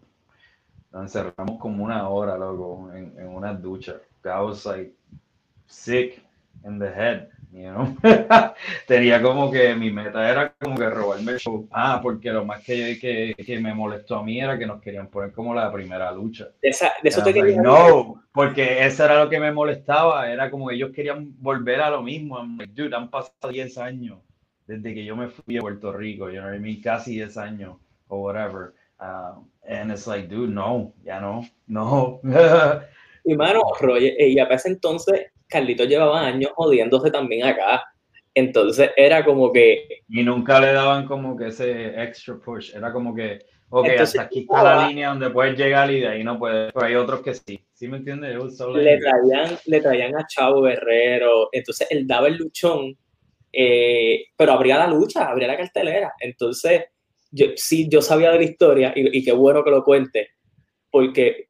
nos 0.92 1.02
encerramos 1.02 1.58
como 1.60 1.84
una 1.84 2.08
hora, 2.08 2.36
loco, 2.36 2.90
en, 2.92 3.14
en 3.18 3.28
una 3.28 3.54
ducha. 3.54 4.00
I 4.24 4.40
was 4.42 4.66
like 4.66 4.92
sick 5.66 6.22
in 6.64 6.78
the 6.78 6.88
head, 6.88 7.28
you 7.52 7.70
know? 7.70 7.96
Tenía 8.86 9.20
como 9.20 9.50
que 9.50 9.74
mi 9.74 9.90
meta 9.90 10.28
era 10.28 10.52
como 10.60 10.76
que 10.76 10.88
robarme 10.88 11.32
el 11.32 11.38
show. 11.38 11.68
Ah, 11.70 12.00
porque 12.02 12.30
lo 12.30 12.44
más 12.44 12.62
que, 12.64 12.98
que, 12.98 13.34
que, 13.44 13.58
me 13.58 13.74
molestó 13.74 14.16
a 14.16 14.22
mí 14.22 14.40
era 14.40 14.58
que 14.58 14.66
nos 14.66 14.80
querían 14.80 15.08
poner 15.08 15.32
como 15.32 15.54
la 15.54 15.72
primera 15.72 16.12
lucha. 16.12 16.48
De, 16.62 16.68
eso 16.68 17.22
te 17.22 17.34
quería 17.34 17.60
No, 17.60 18.22
porque 18.32 18.84
eso 18.84 19.04
era 19.04 19.22
lo 19.22 19.30
que 19.30 19.40
me 19.40 19.52
molestaba. 19.52 20.30
Era 20.30 20.50
como 20.50 20.68
que 20.68 20.76
ellos 20.76 20.90
querían 20.94 21.34
volver 21.38 21.80
a 21.80 21.90
lo 21.90 22.02
mismo. 22.02 22.38
dude, 22.74 22.94
han 22.94 23.10
pasado 23.10 23.50
10 23.50 23.78
años 23.78 24.18
desde 24.70 24.94
que 24.94 25.04
yo 25.04 25.16
me 25.16 25.28
fui 25.28 25.58
a 25.58 25.60
Puerto 25.60 25.92
Rico, 25.92 26.30
you 26.30 26.36
know 26.36 26.48
what 26.48 26.54
I 26.54 26.60
mean? 26.60 26.80
Casi 26.80 27.16
10 27.16 27.36
años 27.38 27.76
o 28.08 28.18
whatever. 28.18 28.74
Uh, 29.00 29.40
and 29.66 29.90
it's 29.90 30.06
like, 30.06 30.28
dude, 30.28 30.50
no, 30.50 30.92
ya 31.02 31.20
no, 31.20 31.44
no. 31.66 32.20
y 33.24 33.34
mano, 33.34 33.62
Roger, 33.80 34.14
y 34.18 34.38
a 34.38 34.44
ese 34.44 34.68
entonces 34.68 35.32
Carlito 35.50 35.84
llevaba 35.84 36.26
años 36.26 36.52
jodiéndose 36.54 37.10
también 37.10 37.46
acá. 37.46 37.84
Entonces 38.34 38.90
era 38.96 39.24
como 39.24 39.52
que. 39.52 40.02
Y 40.08 40.22
nunca 40.22 40.60
le 40.60 40.72
daban 40.72 41.06
como 41.06 41.36
que 41.36 41.48
ese 41.48 42.00
extra 42.02 42.38
push. 42.38 42.74
Era 42.74 42.92
como 42.92 43.14
que, 43.14 43.40
ok, 43.68 43.88
hasta 43.98 44.22
aquí 44.22 44.40
está 44.40 44.62
la 44.62 44.88
línea 44.88 45.08
donde 45.08 45.30
puedes 45.30 45.58
llegar 45.58 45.90
y 45.90 46.00
de 46.00 46.08
ahí 46.08 46.24
no 46.24 46.38
puedes. 46.38 46.72
Pero 46.72 46.86
hay 46.86 46.94
otros 46.94 47.20
que 47.22 47.34
sí. 47.34 47.62
¿Sí 47.72 47.88
me 47.88 47.98
entiendes? 47.98 48.36
Le 48.74 48.98
traían, 48.98 49.58
le 49.66 49.80
traían 49.80 50.16
a 50.16 50.26
Chavo 50.26 50.62
Guerrero. 50.62 51.48
Entonces 51.50 51.88
él 51.90 52.06
daba 52.06 52.28
el 52.28 52.36
luchón, 52.36 52.96
eh, 53.52 54.26
pero 54.36 54.52
abría 54.52 54.78
la 54.78 54.86
lucha, 54.86 55.28
abría 55.28 55.48
la 55.48 55.56
cartelera. 55.56 56.14
Entonces, 56.20 56.84
yo, 57.32 57.46
sí, 57.56 57.88
yo 57.90 58.00
sabía 58.00 58.30
de 58.30 58.38
la 58.38 58.44
historia 58.44 58.92
y, 58.94 59.18
y 59.18 59.24
qué 59.24 59.32
bueno 59.32 59.64
que 59.64 59.70
lo 59.70 59.82
cuente, 59.82 60.28
porque 60.90 61.49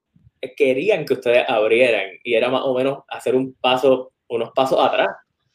querían 0.57 1.05
que 1.05 1.15
ustedes 1.15 1.45
abrieran 1.49 2.11
y 2.25 2.35
era 2.35 2.49
más 2.49 2.63
o 2.65 2.75
menos 2.75 3.01
hacer 3.09 3.35
un 3.35 3.55
paso, 3.55 4.13
unos 4.29 4.51
pasos 4.53 4.79
atrás. 4.81 5.09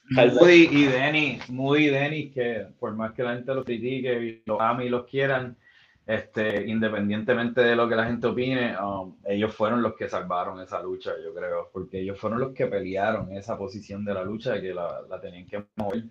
Moody 0.09 0.69
y 0.71 0.85
Denny, 0.85 1.39
Moody 1.49 1.89
y 1.89 2.29
que 2.29 2.67
por 2.79 2.93
más 2.93 3.13
que 3.13 3.23
la 3.23 3.33
gente 3.33 3.53
lo 3.55 3.63
critique 3.63 4.13
y 4.23 4.43
los 4.45 4.61
ame 4.61 4.85
y 4.85 4.89
los 4.89 5.05
quieran, 5.05 5.57
este, 6.05 6.67
independientemente 6.67 7.61
de 7.61 7.75
lo 7.75 7.89
que 7.89 7.95
la 7.95 8.05
gente 8.05 8.27
opine, 8.27 8.75
um, 8.79 9.15
ellos 9.25 9.55
fueron 9.55 9.81
los 9.81 9.95
que 9.95 10.07
salvaron 10.07 10.61
esa 10.61 10.81
lucha, 10.81 11.13
yo 11.23 11.33
creo, 11.33 11.69
porque 11.73 11.99
ellos 11.99 12.19
fueron 12.19 12.39
los 12.39 12.53
que 12.53 12.67
pelearon 12.67 13.31
esa 13.31 13.57
posición 13.57 14.05
de 14.05 14.13
la 14.13 14.23
lucha 14.23 14.61
que 14.61 14.73
la, 14.73 15.01
la 15.09 15.19
tenían 15.19 15.47
que 15.47 15.63
mover, 15.75 16.03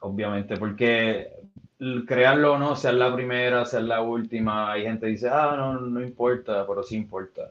obviamente, 0.00 0.56
porque 0.56 1.32
crearlo 2.06 2.52
o 2.52 2.58
no, 2.58 2.76
sea 2.76 2.92
la 2.92 3.12
primera, 3.12 3.64
sea 3.64 3.80
la 3.80 4.00
última, 4.00 4.70
hay 4.70 4.84
gente 4.84 5.06
que 5.06 5.12
dice, 5.12 5.28
ah, 5.28 5.54
no, 5.56 5.80
no 5.80 6.00
importa, 6.00 6.64
pero 6.66 6.84
sí 6.84 6.96
importa, 6.96 7.50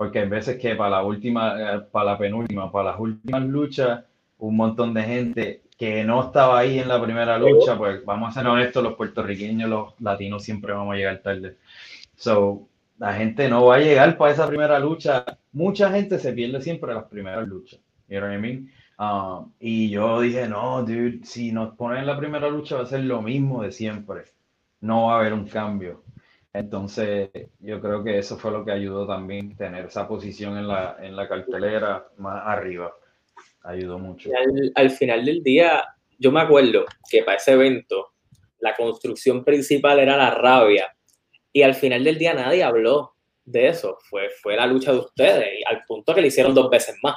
porque 0.00 0.20
hay 0.20 0.28
veces 0.30 0.58
que 0.58 0.76
para 0.76 0.88
la 0.88 1.02
última, 1.02 1.74
eh, 1.74 1.80
para 1.92 2.12
la 2.12 2.18
penúltima, 2.18 2.72
para 2.72 2.92
las 2.92 3.00
últimas 3.00 3.42
luchas, 3.42 4.02
un 4.38 4.56
montón 4.56 4.94
de 4.94 5.02
gente 5.02 5.62
que 5.76 6.04
no 6.04 6.24
estaba 6.24 6.58
ahí 6.58 6.78
en 6.78 6.88
la 6.88 7.02
primera 7.02 7.38
lucha, 7.38 7.76
pues 7.76 8.02
vamos 8.06 8.30
a 8.30 8.40
ser 8.40 8.48
honestos, 8.50 8.82
los 8.82 8.94
puertorriqueños, 8.94 9.68
los 9.68 10.00
latinos 10.00 10.42
siempre 10.42 10.72
vamos 10.72 10.94
a 10.94 10.96
llegar 10.96 11.18
tarde. 11.18 11.58
So, 12.16 12.66
la 12.96 13.12
gente 13.12 13.50
no 13.50 13.66
va 13.66 13.74
a 13.74 13.80
llegar 13.80 14.16
para 14.16 14.32
esa 14.32 14.48
primera 14.48 14.78
lucha. 14.78 15.22
Mucha 15.52 15.90
gente 15.90 16.18
se 16.18 16.32
pierde 16.32 16.62
siempre 16.62 16.94
las 16.94 17.04
primeras 17.04 17.46
luchas. 17.46 17.78
You 18.08 18.20
know 18.20 18.30
what 18.30 18.38
I 18.38 18.40
mean? 18.40 18.70
Ah, 18.96 19.44
y 19.60 19.90
yo 19.90 20.22
dije, 20.22 20.48
no, 20.48 20.82
dude, 20.82 21.20
si 21.24 21.52
nos 21.52 21.76
ponen 21.76 21.98
en 21.98 22.06
la 22.06 22.16
primera 22.16 22.48
lucha 22.48 22.76
va 22.76 22.84
a 22.84 22.86
ser 22.86 23.00
lo 23.00 23.20
mismo 23.20 23.62
de 23.62 23.70
siempre. 23.70 24.24
No 24.80 25.08
va 25.08 25.16
a 25.16 25.20
haber 25.20 25.34
un 25.34 25.46
cambio. 25.46 26.04
Entonces, 26.52 27.30
yo 27.60 27.80
creo 27.80 28.02
que 28.02 28.18
eso 28.18 28.36
fue 28.36 28.50
lo 28.50 28.64
que 28.64 28.72
ayudó 28.72 29.06
también, 29.06 29.56
tener 29.56 29.86
esa 29.86 30.08
posición 30.08 30.58
en 30.58 30.66
la, 30.66 30.96
en 31.00 31.14
la 31.14 31.28
cartelera 31.28 32.08
más 32.16 32.42
arriba 32.44 32.92
ayudó 33.62 33.98
mucho. 33.98 34.30
Al, 34.74 34.90
final 34.90 35.24
del 35.24 35.42
día, 35.42 35.82
yo 36.18 36.32
me 36.32 36.40
acuerdo 36.40 36.86
que 37.08 37.22
para 37.22 37.36
ese 37.36 37.52
evento 37.52 38.12
la 38.58 38.74
construcción 38.74 39.44
principal 39.44 40.00
era 40.00 40.16
la 40.16 40.30
rabia 40.30 40.94
y 41.52 41.62
al 41.62 41.74
final 41.74 42.04
del 42.04 42.18
día 42.18 42.34
nadie 42.34 42.62
habló 42.62 43.14
de 43.44 43.68
eso, 43.68 43.98
fue, 44.08 44.28
fue 44.30 44.56
la 44.56 44.66
lucha 44.66 44.92
de 44.92 44.98
ustedes 44.98 45.48
y 45.58 45.64
al 45.64 45.84
punto 45.84 46.14
que 46.14 46.20
le 46.20 46.28
hicieron 46.28 46.54
dos 46.54 46.70
veces 46.70 46.96
más. 47.02 47.16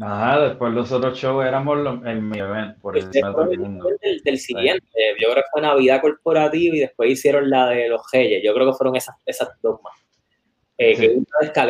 Ajá, 0.00 0.40
después 0.40 0.72
los 0.72 0.90
otros 0.90 1.16
shows 1.16 1.46
éramos 1.46 1.78
el 2.04 2.20
mi 2.20 2.38
evento, 2.38 2.80
por 2.80 2.98
el 2.98 3.08
del, 3.10 4.20
del, 4.24 4.38
siguiente, 4.38 4.88
yo 5.20 5.30
creo 5.30 5.36
que 5.36 5.50
fue 5.52 5.62
Navidad 5.62 6.00
Corporativa 6.00 6.76
y 6.76 6.80
después 6.80 7.10
hicieron 7.10 7.48
la 7.48 7.68
de 7.68 7.88
los 7.88 8.02
Reyes, 8.12 8.42
yo 8.44 8.52
creo 8.54 8.66
que 8.66 8.76
fueron 8.76 8.96
esas, 8.96 9.14
esas 9.24 9.50
dos 9.62 9.80
más. 9.82 9.94
Eh, 10.76 11.16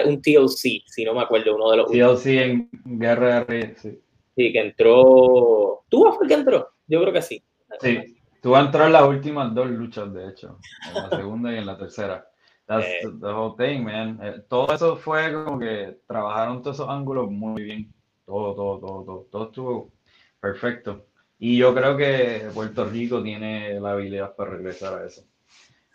un 0.06 0.22
TLC, 0.22 0.82
si 0.86 1.04
no 1.04 1.12
me 1.12 1.20
acuerdo, 1.20 1.54
uno 1.54 1.70
de 1.70 1.76
los. 1.76 1.90
TLC 1.90 2.26
en 2.26 2.70
Guerra 2.84 3.44
de 3.44 3.74
sí. 3.76 4.00
Sí, 4.36 4.52
que 4.52 4.60
entró. 4.60 5.84
¿Tú 5.88 6.10
fue 6.16 6.26
que 6.26 6.34
entró? 6.34 6.70
Yo 6.86 7.00
creo 7.02 7.12
que 7.12 7.22
sí. 7.22 7.44
Sí, 7.80 8.16
tú 8.40 8.56
entrar 8.56 8.86
en 8.86 8.94
las 8.94 9.04
últimas 9.04 9.54
dos 9.54 9.68
luchas, 9.68 10.12
de 10.12 10.28
hecho, 10.28 10.58
en 10.88 10.94
la 10.94 11.10
segunda 11.10 11.52
y 11.52 11.58
en 11.58 11.66
la 11.66 11.76
tercera. 11.76 12.26
That's 12.66 12.86
eh. 12.86 13.08
the 13.20 13.26
whole 13.26 13.54
thing, 13.58 13.84
man. 13.84 14.18
Eh, 14.22 14.42
todo 14.48 14.72
eso 14.72 14.96
fue 14.96 15.32
como 15.32 15.58
que 15.58 15.98
trabajaron 16.06 16.62
todos 16.62 16.76
esos 16.76 16.88
ángulos 16.88 17.30
muy 17.30 17.62
bien. 17.62 17.94
Todo, 18.24 18.54
todo, 18.54 18.78
todo, 18.80 19.04
todo. 19.04 19.28
Todo 19.30 19.44
estuvo 19.46 19.92
perfecto. 20.40 21.06
Y 21.38 21.56
yo 21.56 21.74
creo 21.74 21.96
que 21.96 22.48
Puerto 22.54 22.84
Rico 22.84 23.22
tiene 23.22 23.78
la 23.80 23.92
habilidad 23.92 24.34
para 24.34 24.52
regresar 24.52 25.02
a 25.02 25.06
eso. 25.06 25.24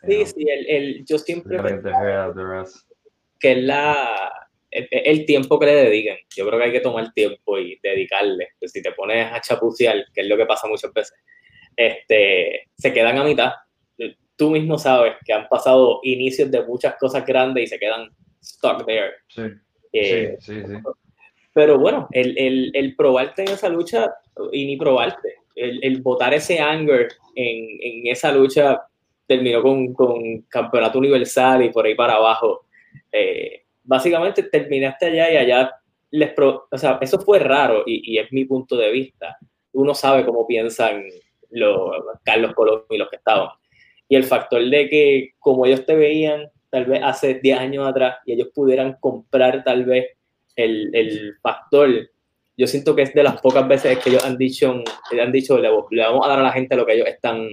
Sí, 0.08 0.26
sí, 0.26 0.46
el, 0.48 0.68
el, 0.68 1.06
yo 1.06 1.18
siempre 1.18 1.58
que 3.40 3.52
es 3.54 3.58
la, 3.64 4.32
el, 4.70 5.26
tiempo 5.26 5.60
que 5.60 5.66
le 5.66 5.76
dediquen. 5.76 6.18
Yo 6.36 6.46
creo 6.48 6.60
que 6.60 6.66
hay 6.66 6.72
que 6.72 6.82
tomar 6.82 7.12
tiempo 7.14 7.58
y 7.58 7.80
dedicarle. 7.82 8.50
Pues 8.60 8.72
si 8.72 8.82
te 8.82 8.92
pones 8.92 9.32
a 9.32 9.42
chapucear, 9.42 10.06
que 10.14 10.22
es 10.22 10.28
lo 10.28 10.38
que 10.38 10.46
pasa 10.46 10.68
muchas 10.68 10.94
veces, 10.94 11.18
este, 11.76 12.68
se 12.78 12.94
quedan 12.94 13.18
a 13.18 13.24
mitad. 13.24 13.52
Tú 14.36 14.52
mismo 14.52 14.78
sabes 14.78 15.16
que 15.26 15.34
han 15.34 15.48
pasado 15.50 16.00
inicios 16.04 16.50
de 16.52 16.66
muchas 16.66 16.96
cosas 16.96 17.26
grandes 17.26 17.64
y 17.64 17.68
se 17.68 17.80
quedan 17.80 18.10
stuck 18.42 18.86
there. 18.86 19.14
Sí, 19.28 19.42
eh, 19.92 20.38
sí, 20.40 20.62
sí, 20.66 20.74
Pero 21.54 21.80
bueno, 21.80 22.08
el, 22.12 22.38
el, 22.38 22.72
el, 22.74 22.96
probarte 22.96 23.42
en 23.42 23.50
esa 23.50 23.70
lucha 23.70 24.14
y 24.52 24.66
ni 24.66 24.78
probarte, 24.78 25.36
el, 25.56 25.84
el 25.84 26.02
botar 26.02 26.34
ese 26.34 26.60
anger 26.60 27.10
en, 27.36 27.68
en 27.82 28.08
esa 28.08 28.32
lucha 28.32 28.82
terminó 29.26 29.62
con, 29.62 29.94
con 29.94 30.42
campeonato 30.50 30.98
universal 31.00 31.64
y 31.64 31.70
por 31.70 31.86
ahí 31.86 31.96
para 31.96 32.16
abajo 32.16 32.66
eh, 33.12 33.64
básicamente 33.84 34.44
terminaste 34.44 35.08
allá 35.08 35.32
y 35.32 35.38
allá 35.38 35.72
les 36.12 36.34
o 36.38 36.78
sea, 36.78 36.98
eso 37.02 37.20
fue 37.20 37.40
raro 37.40 37.84
y, 37.86 38.18
es 38.18 38.32
mi 38.32 38.46
punto 38.46 38.76
de 38.76 38.92
vista. 38.92 39.38
Uno 39.74 39.94
sabe 39.94 40.26
cómo 40.26 40.48
piensan 40.48 41.04
los 41.52 41.92
Carlos 42.24 42.54
Colón 42.56 42.84
y 42.90 42.98
los 42.98 43.10
que 43.10 43.18
estaban. 43.18 43.50
Y 44.08 44.16
el 44.16 44.24
factor 44.24 44.68
de 44.68 44.90
que 44.90 45.34
como 45.40 45.66
ellos 45.66 45.86
te 45.86 45.96
veían 45.96 46.50
tal 46.72 46.86
vez 46.86 47.02
hace 47.04 47.36
10 47.36 47.60
años 47.60 47.88
atrás 47.88 48.18
y 48.26 48.34
ellos 48.34 48.50
pudieran 48.54 48.98
comprar 49.00 49.64
tal 49.64 49.86
vez 49.86 50.18
el, 50.64 50.90
el 50.94 51.36
factor, 51.42 51.90
yo 52.58 52.68
siento 52.68 52.96
que 52.96 53.04
es 53.04 53.14
de 53.14 53.24
las 53.24 53.42
pocas 53.42 53.68
veces 53.68 54.00
que 54.00 54.10
ellos 54.10 54.24
han 54.24 54.38
dicho, 54.38 54.84
han 55.20 55.32
dicho 55.32 55.58
le, 55.58 55.70
vamos 55.70 56.26
a 56.26 56.30
dar 56.30 56.40
a 56.40 56.44
la 56.44 56.52
gente 56.52 56.76
lo 56.76 56.86
que 56.86 56.94
ellos 56.94 57.08
están 57.08 57.48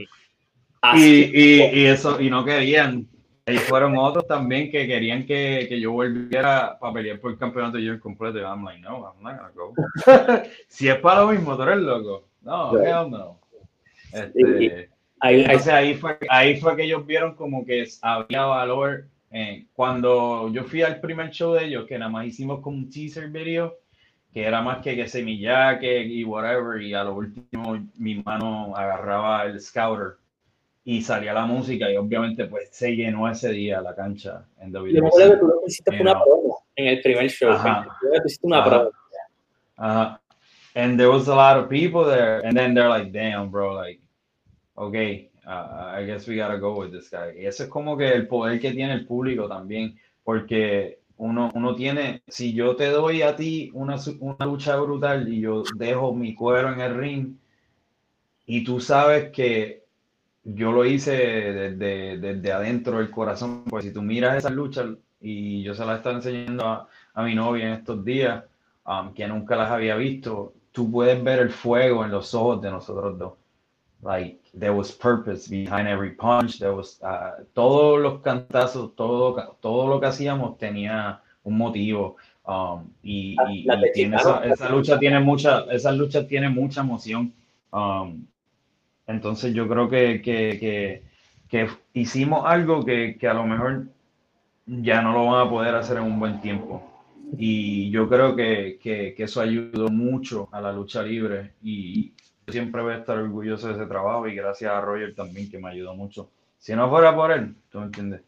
haciendo. 0.83 1.39
Y, 1.39 1.61
y, 1.61 1.81
y 1.81 1.87
eso, 1.87 2.21
y 2.21 2.31
no 2.31 2.45
querían 2.45 3.09
y 3.49 3.59
fueron 3.59 3.97
otros 3.97 4.27
también 4.27 4.73
que 4.73 4.89
querían 4.89 5.25
que, 5.25 5.67
que 5.69 5.79
yo 5.79 5.93
volviera 5.93 6.77
para 6.81 6.95
pelear 6.95 7.21
por 7.21 7.31
el 7.31 7.39
campeonato 7.39 7.79
yo 7.79 8.01
completo. 8.01 8.39
Y 8.39 8.43
I'm 8.43 8.65
like, 8.65 8.81
no, 8.81 9.05
I'm 9.05 9.23
not 9.23 9.37
gonna 9.39 9.53
go. 9.55 9.73
si 10.69 10.89
es 10.89 10.97
para 10.97 11.21
lo 11.21 11.29
mismo, 11.29 11.57
tú 11.57 11.63
eres 11.63 11.77
loco. 11.77 12.29
No, 12.41 12.77
hell 12.77 13.09
no. 13.09 13.39
Este, 14.13 14.91
ahí, 15.21 15.43
entonces 15.43 15.69
ahí 15.73 15.95
fue, 15.95 16.19
ahí 16.29 16.61
fue 16.61 16.75
que 16.75 16.83
ellos 16.83 17.07
vieron 17.07 17.37
como 17.37 17.65
que 17.65 17.87
había 18.03 18.47
valor. 18.47 19.07
Cuando 19.75 20.51
yo 20.53 20.65
fui 20.65 20.83
al 20.83 21.01
primer 21.01 21.31
show 21.31 21.55
de 21.55 21.67
ellos, 21.67 21.87
que 21.87 21.99
nada 21.99 22.11
más 22.11 22.27
hicimos 22.27 22.61
como 22.61 22.77
un 22.77 22.91
teaser 22.91 23.29
video, 23.29 23.79
que 24.33 24.45
era 24.45 24.61
más 24.63 24.79
que 24.83 24.95
que 24.95 25.09
semillaque 25.09 26.03
y 26.05 26.25
whatever, 26.25 26.81
y 26.83 26.95
a 26.95 27.05
lo 27.05 27.15
último 27.15 27.79
mi 27.97 28.17
mano 28.17 28.75
agarraba 28.77 29.45
el 29.45 29.61
scouter 29.61 30.17
y 30.85 31.03
salía 31.03 31.33
la 31.33 31.47
música 31.47 31.91
y 31.91 31.97
obviamente 31.97 32.45
pues 32.45 32.69
se 32.71 32.95
llenó 32.95 33.29
ese 33.29 33.51
día 33.51 33.81
la 33.81 33.95
cancha 33.95 34.45
en 34.61 34.75
WWE. 34.75 34.93
Yo 34.93 35.03
que 35.03 35.37
tú 35.37 35.47
lo 35.47 35.63
hiciste 35.67 36.01
una 36.01 36.13
promo 36.13 36.65
en 36.77 36.87
el 36.87 37.03
primer 37.03 37.29
show. 37.29 37.51
Ajá. 37.51 37.89
Hiciste 38.25 38.47
una 38.47 38.65
promo. 38.65 38.91
Ajá. 39.77 40.21
And 40.77 40.99
there 40.99 41.11
was 41.11 41.27
a 41.29 41.35
lot 41.35 41.59
of 41.59 41.69
people 41.69 42.05
there 42.05 42.41
and 42.47 42.57
then 42.57 42.75
they're 42.75 42.89
like, 42.89 43.11
damn, 43.11 43.51
bro, 43.51 43.75
like, 43.75 43.99
okay, 44.77 45.31
uh, 45.47 45.99
I 45.99 46.05
guess 46.05 46.27
we 46.29 46.37
gotta 46.37 46.59
go 46.59 46.79
with 46.79 46.93
this 46.93 47.11
guy. 47.11 47.41
Y 47.41 47.47
eso 47.47 47.65
es 47.65 47.69
como 47.69 47.97
que 47.97 48.09
el 48.09 48.27
poder 48.27 48.61
que 48.61 48.73
tiene 48.73 48.95
el 48.95 49.07
público 49.07 49.49
también, 49.49 49.99
porque 50.25 50.99
uno, 51.19 51.51
uno 51.55 51.75
tiene, 51.75 52.23
si 52.29 52.53
yo 52.53 52.77
te 52.77 52.91
doy 52.91 53.23
a 53.23 53.37
ti 53.37 53.71
una, 53.73 53.97
una 54.21 54.47
lucha 54.47 54.77
brutal 54.77 55.33
y 55.33 55.41
yo 55.41 55.63
dejo 55.77 56.15
mi 56.15 56.35
cuero 56.35 56.73
en 56.73 56.81
el 56.81 56.95
ring 56.95 57.37
y 58.47 58.65
tú 58.65 58.81
sabes 58.81 59.31
que 59.31 59.85
yo 60.45 60.73
lo 60.73 60.85
hice 60.85 61.13
desde, 61.13 62.19
desde, 62.19 62.53
adentro 62.53 62.99
del 62.99 63.11
corazón, 63.11 63.65
pues 63.65 63.85
si 63.85 63.93
tú 63.93 64.03
miras 64.03 64.37
esa 64.37 64.51
lucha 64.51 64.85
y 65.21 65.63
yo 65.63 65.75
se 65.75 65.85
la 65.85 65.97
estaba 65.97 66.17
enseñando 66.17 66.65
a, 66.67 66.89
a 67.15 67.23
mi 67.25 67.35
novia 67.35 67.67
en 67.67 67.73
estos 67.73 68.05
días, 68.05 68.45
um, 68.87 69.13
que 69.13 69.27
nunca 69.27 69.57
las 69.57 69.71
había 69.71 69.97
visto, 69.97 70.55
tú 70.71 70.91
puedes 70.91 71.23
ver 71.25 71.41
el 71.41 71.51
fuego 71.51 72.05
en 72.05 72.13
los 72.13 72.33
ojos 72.35 72.63
de 72.63 72.71
nosotros 72.71 73.19
dos. 73.19 73.33
Like, 74.03 74.46
there 74.57 74.73
was 74.73 74.91
purpose 74.91 75.47
behind 75.47 75.87
every 75.87 76.11
punch, 76.11 76.59
there 76.59 76.75
was, 76.75 76.99
uh, 77.03 77.45
todos 77.55 78.01
los 78.01 78.23
cantazos, 78.23 78.97
todo, 78.97 79.57
todo 79.61 79.87
lo 79.87 80.01
que 80.01 80.07
hacíamos 80.07 80.59
tenía 80.59 81.21
un 81.45 81.59
motivo. 81.59 82.17
Um, 82.47 82.89
y, 83.03 83.37
y, 83.51 83.67
tiene 83.93 84.17
esa, 84.17 84.45
esa, 84.45 84.69
lucha 84.71 84.99
tiene 84.99 85.21
mucha, 85.21 85.65
esa 85.71 85.93
lucha 85.93 86.27
tiene 86.27 86.49
mucha 86.49 86.81
emoción. 86.81 87.33
Um, 87.73 88.25
entonces 89.07 89.53
yo 89.53 89.69
creo 89.69 89.89
que, 89.89 90.23
que, 90.23 91.03
que, 91.49 91.69
hicimos 91.93 92.45
algo 92.47 92.85
que, 92.85 93.19
a 93.29 93.35
lo 93.35 93.45
mejor 93.45 93.89
ya 94.67 95.03
no 95.03 95.13
lo 95.13 95.27
van 95.27 95.47
a 95.47 95.51
poder 95.51 95.75
hacer 95.75 95.99
en 95.99 96.05
un 96.05 96.19
buen 96.19 96.41
tiempo. 96.41 96.83
Y 97.37 97.91
yo 97.91 98.09
creo 98.09 98.35
que, 98.35 98.79
eso 99.19 99.41
ayudó 99.41 99.89
mucho 99.89 100.49
a 100.53 100.61
la 100.61 100.73
lucha 100.73 101.03
libre 101.03 101.53
y 101.63 102.13
siempre 102.49 102.83
voy 102.83 102.95
a 102.95 102.99
estar 102.99 103.19
orgulloso 103.19 103.69
de 103.69 103.75
ese 103.75 103.87
trabajo 103.87 104.27
y 104.29 104.35
gracias 104.35 104.73
a 104.73 104.81
Roger 104.81 105.15
también 105.15 105.51
que 105.51 105.59
me 105.59 105.71
ayudó 105.71 105.95
mucho. 105.95 106.31
Si 106.59 106.75
no 106.75 106.89
fuera 106.89 107.15
por 107.15 107.33
él, 107.33 107.55
tú 107.71 107.81
me 107.81 107.87
entiendes. 107.87 108.23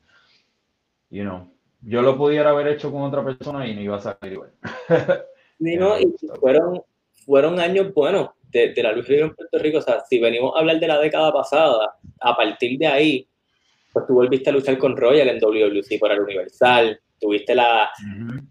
You 1.10 1.22
know, 1.22 1.50
yo 1.82 2.02
lo 2.02 2.16
pudiera 2.16 2.50
haber 2.50 2.68
hecho 2.68 2.92
con 2.92 3.02
otra 3.02 3.24
persona 3.24 3.66
y 3.66 3.74
no 3.74 3.80
iba 3.80 3.96
a 3.96 4.00
salir 4.00 4.32
igual. 4.34 4.50
y 5.58 5.76
fueron, 6.38 6.82
fueron 7.24 7.60
años 7.60 7.92
buenos 7.94 8.30
de, 8.50 8.74
la 8.82 8.92
lucha 8.92 9.12
libre 9.12 9.26
en 9.26 9.34
Puerto 9.34 9.58
Rico, 9.58 9.78
o 9.78 9.82
sea, 9.82 10.02
si 10.08 10.18
venimos 10.18 10.54
a 10.54 10.60
hablar 10.60 10.80
de 10.80 10.88
la 10.88 10.98
década 10.98 11.32
pasada, 11.32 11.96
a 12.20 12.36
partir 12.36 12.78
de 12.78 12.86
ahí, 12.86 13.28
pues 13.92 14.06
tú 14.06 14.14
volviste 14.14 14.50
a 14.50 14.52
luchar 14.52 14.78
con 14.78 14.96
Royal 14.96 15.28
en 15.28 15.38
WWC 15.38 15.98
para 16.00 16.14
el 16.14 16.20
Universal, 16.20 17.00
tuviste 17.18 17.54
la, 17.54 17.90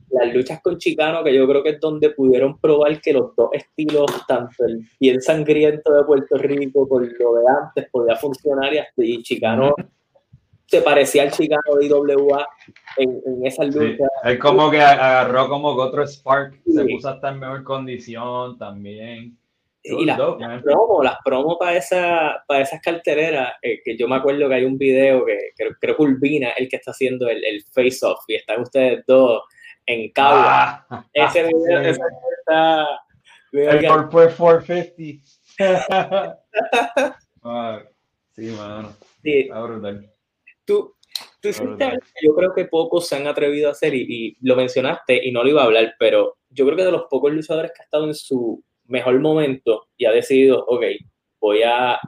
las 0.10 0.34
luchas 0.34 0.62
con 0.62 0.78
Chicano, 0.78 1.24
que 1.24 1.34
yo 1.34 1.48
creo 1.48 1.64
que 1.64 1.70
es 1.72 1.80
donde 1.80 2.12
pudieron 2.12 2.60
probar 2.60 3.00
que 3.02 3.14
los 3.14 3.36
dos 3.36 3.50
estilos, 3.54 4.06
tanto 4.28 4.66
el 4.66 4.86
bien 5.00 5.22
sangriento 5.22 5.94
de 5.94 6.04
Puerto 6.04 6.38
Rico, 6.38 6.88
por 6.88 7.02
lo 7.02 7.34
de 7.36 7.46
antes, 7.62 7.90
podía 7.92 8.16
funcionar 8.16 8.72
y, 8.98 9.24
Chicano 9.24 9.76
se 10.66 10.82
parecía 10.82 11.24
al 11.24 11.32
Chicago 11.32 11.78
de 11.80 11.86
IWA 11.86 12.46
en, 12.98 13.22
en 13.26 13.46
esa 13.46 13.64
lucha. 13.64 14.04
es 14.26 14.38
como 14.38 14.70
que 14.70 14.82
agarró 14.82 15.48
como 15.48 15.74
que 15.76 15.82
otro 15.82 16.06
Spark, 16.06 16.60
se 16.66 16.84
puso 16.84 17.08
hasta 17.08 17.30
en 17.30 17.40
mejor 17.40 17.64
condición 17.64 18.58
también. 18.58 19.37
Y 19.90 20.06
las, 20.06 20.18
promos, 20.18 21.04
las 21.04 21.18
promos 21.24 21.58
para, 21.60 21.78
esa, 21.78 22.44
para 22.48 22.64
esas 22.64 22.82
cartereras, 22.82 23.54
eh, 23.62 23.80
que 23.84 23.98
yo 23.98 24.08
me 24.08 24.16
acuerdo 24.16 24.50
que 24.50 24.56
hay 24.56 24.66
un 24.66 24.78
video 24.78 25.26
que, 25.26 25.52
creo 25.56 25.96
que 25.96 26.02
Urbina 26.02 26.50
el 26.52 26.68
que 26.68 26.76
está 26.76 26.92
haciendo 26.92 27.30
el, 27.30 27.44
el 27.44 27.64
face-off 27.74 28.20
y 28.28 28.36
están 28.36 28.62
ustedes 28.62 29.06
dos 29.06 29.44
en 29.86 30.12
Cagua. 30.12 30.86
Ah, 30.90 31.06
ese 31.14 31.44
video, 31.48 31.82
ese 31.82 32.02
está... 32.40 32.88
El 33.52 33.88
Corporate 33.88 34.36
450. 34.38 36.40
ah, 37.44 37.82
sí, 38.32 38.46
mano. 38.48 38.94
Sí. 39.24 39.50
brutal. 39.50 40.12
Tú, 40.66 40.96
tú 41.42 41.50
yo 42.22 42.36
creo 42.36 42.54
que 42.54 42.66
pocos 42.66 43.08
se 43.08 43.16
han 43.16 43.26
atrevido 43.26 43.70
a 43.70 43.72
hacer 43.72 43.96
y, 43.96 44.06
y, 44.08 44.38
lo 44.42 44.56
mencionaste 44.56 45.26
y 45.26 45.32
no 45.32 45.44
lo 45.44 45.50
iba 45.50 45.62
a 45.62 45.66
hablar, 45.66 45.96
pero 45.98 46.38
yo 46.50 46.66
creo 46.66 46.78
que 46.78 46.84
de 46.84 46.92
los 46.92 47.06
pocos 47.10 47.32
luchadores 47.32 47.72
que 47.72 47.82
ha 47.82 47.86
estado 47.86 48.06
en 48.06 48.14
su 48.14 48.64
mejor 48.88 49.20
momento 49.20 49.88
y 49.98 50.06
ha 50.06 50.12
decidido, 50.12 50.66
ok, 50.68 50.84
voy 51.40 51.62
a 51.64 52.00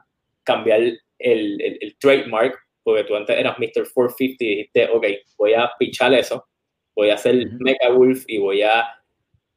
cambiar 0.43 0.81
el, 1.19 1.61
el, 1.61 1.97
trademark, 1.99 2.57
porque 2.83 3.03
tú 3.03 3.15
antes 3.15 3.37
eras 3.37 3.57
Mr. 3.59 3.87
450 3.93 4.43
y 4.43 4.47
dijiste, 4.47 4.89
ok, 4.89 5.05
voy 5.37 5.53
a 5.53 5.71
pichar 5.77 6.13
eso, 6.13 6.45
voy 6.95 7.09
a 7.09 7.15
hacer 7.15 7.35
Mega 7.59 7.89
Wolf 7.89 8.23
y 8.27 8.37
voy 8.37 8.61
a, 8.63 8.85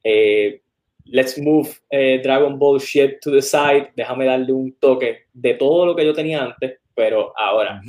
eh, 0.05 0.61
let's 1.05 1.39
move 1.39 1.69
eh, 1.91 2.21
Dragon 2.23 2.59
Ball 2.59 2.81
shit 2.81 3.21
to 3.21 3.31
the 3.31 3.43
side, 3.43 3.93
déjame 3.97 4.27
darle 4.27 4.53
un 4.53 4.73
toque 4.79 5.27
de 5.33 5.55
todo 5.55 5.87
lo 5.87 5.97
que 5.97 6.05
yo 6.05 6.13
tenía 6.13 6.45
antes, 6.45 6.79
pero 6.95 7.33
ahora. 7.37 7.81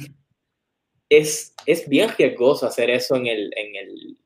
Es, 1.10 1.54
es 1.68 1.88
bien 1.88 2.10
riesgoso 2.18 2.66
hacer 2.66 2.90
eso 2.90 3.16
en 3.16 3.28
el, 3.28 3.54
en 3.56 3.76
el, 3.76 4.18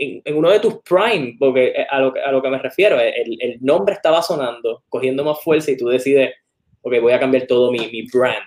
en, 0.00 0.36
uno 0.36 0.50
de 0.50 0.60
tus 0.60 0.76
prime, 0.82 1.36
porque 1.38 1.68
eh, 1.68 1.86
a 1.90 2.00
lo, 2.00 2.14
a 2.24 2.32
lo 2.32 2.42
que 2.42 2.48
me 2.48 2.58
refiero, 2.58 2.98
eh, 2.98 3.12
el, 3.16 3.36
el, 3.40 3.58
nombre 3.60 3.94
estaba 3.94 4.22
sonando, 4.22 4.82
cogiendo 4.88 5.24
más 5.24 5.42
fuerza 5.42 5.70
y 5.70 5.76
tú 5.76 5.88
decides, 5.88 6.32
ok, 6.82 6.94
voy 7.00 7.12
a 7.12 7.20
cambiar 7.20 7.46
todo 7.46 7.70
mi, 7.70 7.78
mi 7.88 8.02
brand. 8.02 8.42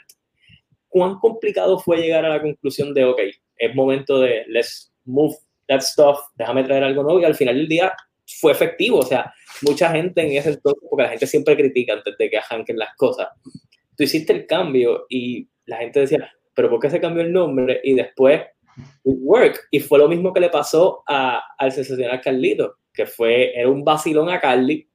¿Cuán 0.89 1.19
complicado 1.19 1.79
fue 1.79 1.97
llegar 1.97 2.25
a 2.25 2.29
la 2.29 2.41
conclusión 2.41 2.93
de, 2.93 3.05
ok, 3.05 3.19
es 3.57 3.75
momento 3.75 4.19
de, 4.19 4.45
let's 4.47 4.91
move 5.05 5.35
that 5.67 5.81
stuff, 5.81 6.19
déjame 6.35 6.63
traer 6.63 6.83
algo 6.83 7.03
nuevo 7.03 7.19
y 7.19 7.25
al 7.25 7.35
final 7.35 7.55
del 7.55 7.67
día 7.67 7.93
fue 8.39 8.51
efectivo, 8.51 8.99
o 8.99 9.05
sea, 9.05 9.33
mucha 9.61 9.91
gente 9.91 10.21
en 10.21 10.37
ese 10.37 10.49
entonces, 10.49 10.83
porque 10.89 11.03
la 11.03 11.09
gente 11.09 11.27
siempre 11.27 11.55
critica 11.55 11.93
antes 11.93 12.17
de 12.17 12.29
que 12.29 12.37
arranquen 12.37 12.77
las 12.77 12.95
cosas, 12.95 13.27
tú 13.95 14.03
hiciste 14.03 14.33
el 14.33 14.47
cambio 14.47 15.05
y 15.09 15.47
la 15.65 15.77
gente 15.77 15.99
decía, 15.99 16.31
pero 16.53 16.69
¿por 16.69 16.79
qué 16.79 16.89
se 16.89 16.99
cambió 16.99 17.23
el 17.23 17.31
nombre? 17.31 17.79
Y 17.83 17.93
después 17.93 18.41
work. 19.03 19.67
Y 19.71 19.79
fue 19.79 19.99
lo 19.99 20.07
mismo 20.07 20.33
que 20.33 20.39
le 20.39 20.49
pasó 20.49 21.03
a, 21.07 21.41
al 21.57 21.71
sensacional 21.71 22.21
Carlito, 22.21 22.77
que 22.93 23.05
fue, 23.05 23.57
era 23.57 23.69
un 23.69 23.83
vacilón 23.83 24.29
a 24.29 24.39
Carly, 24.39 24.87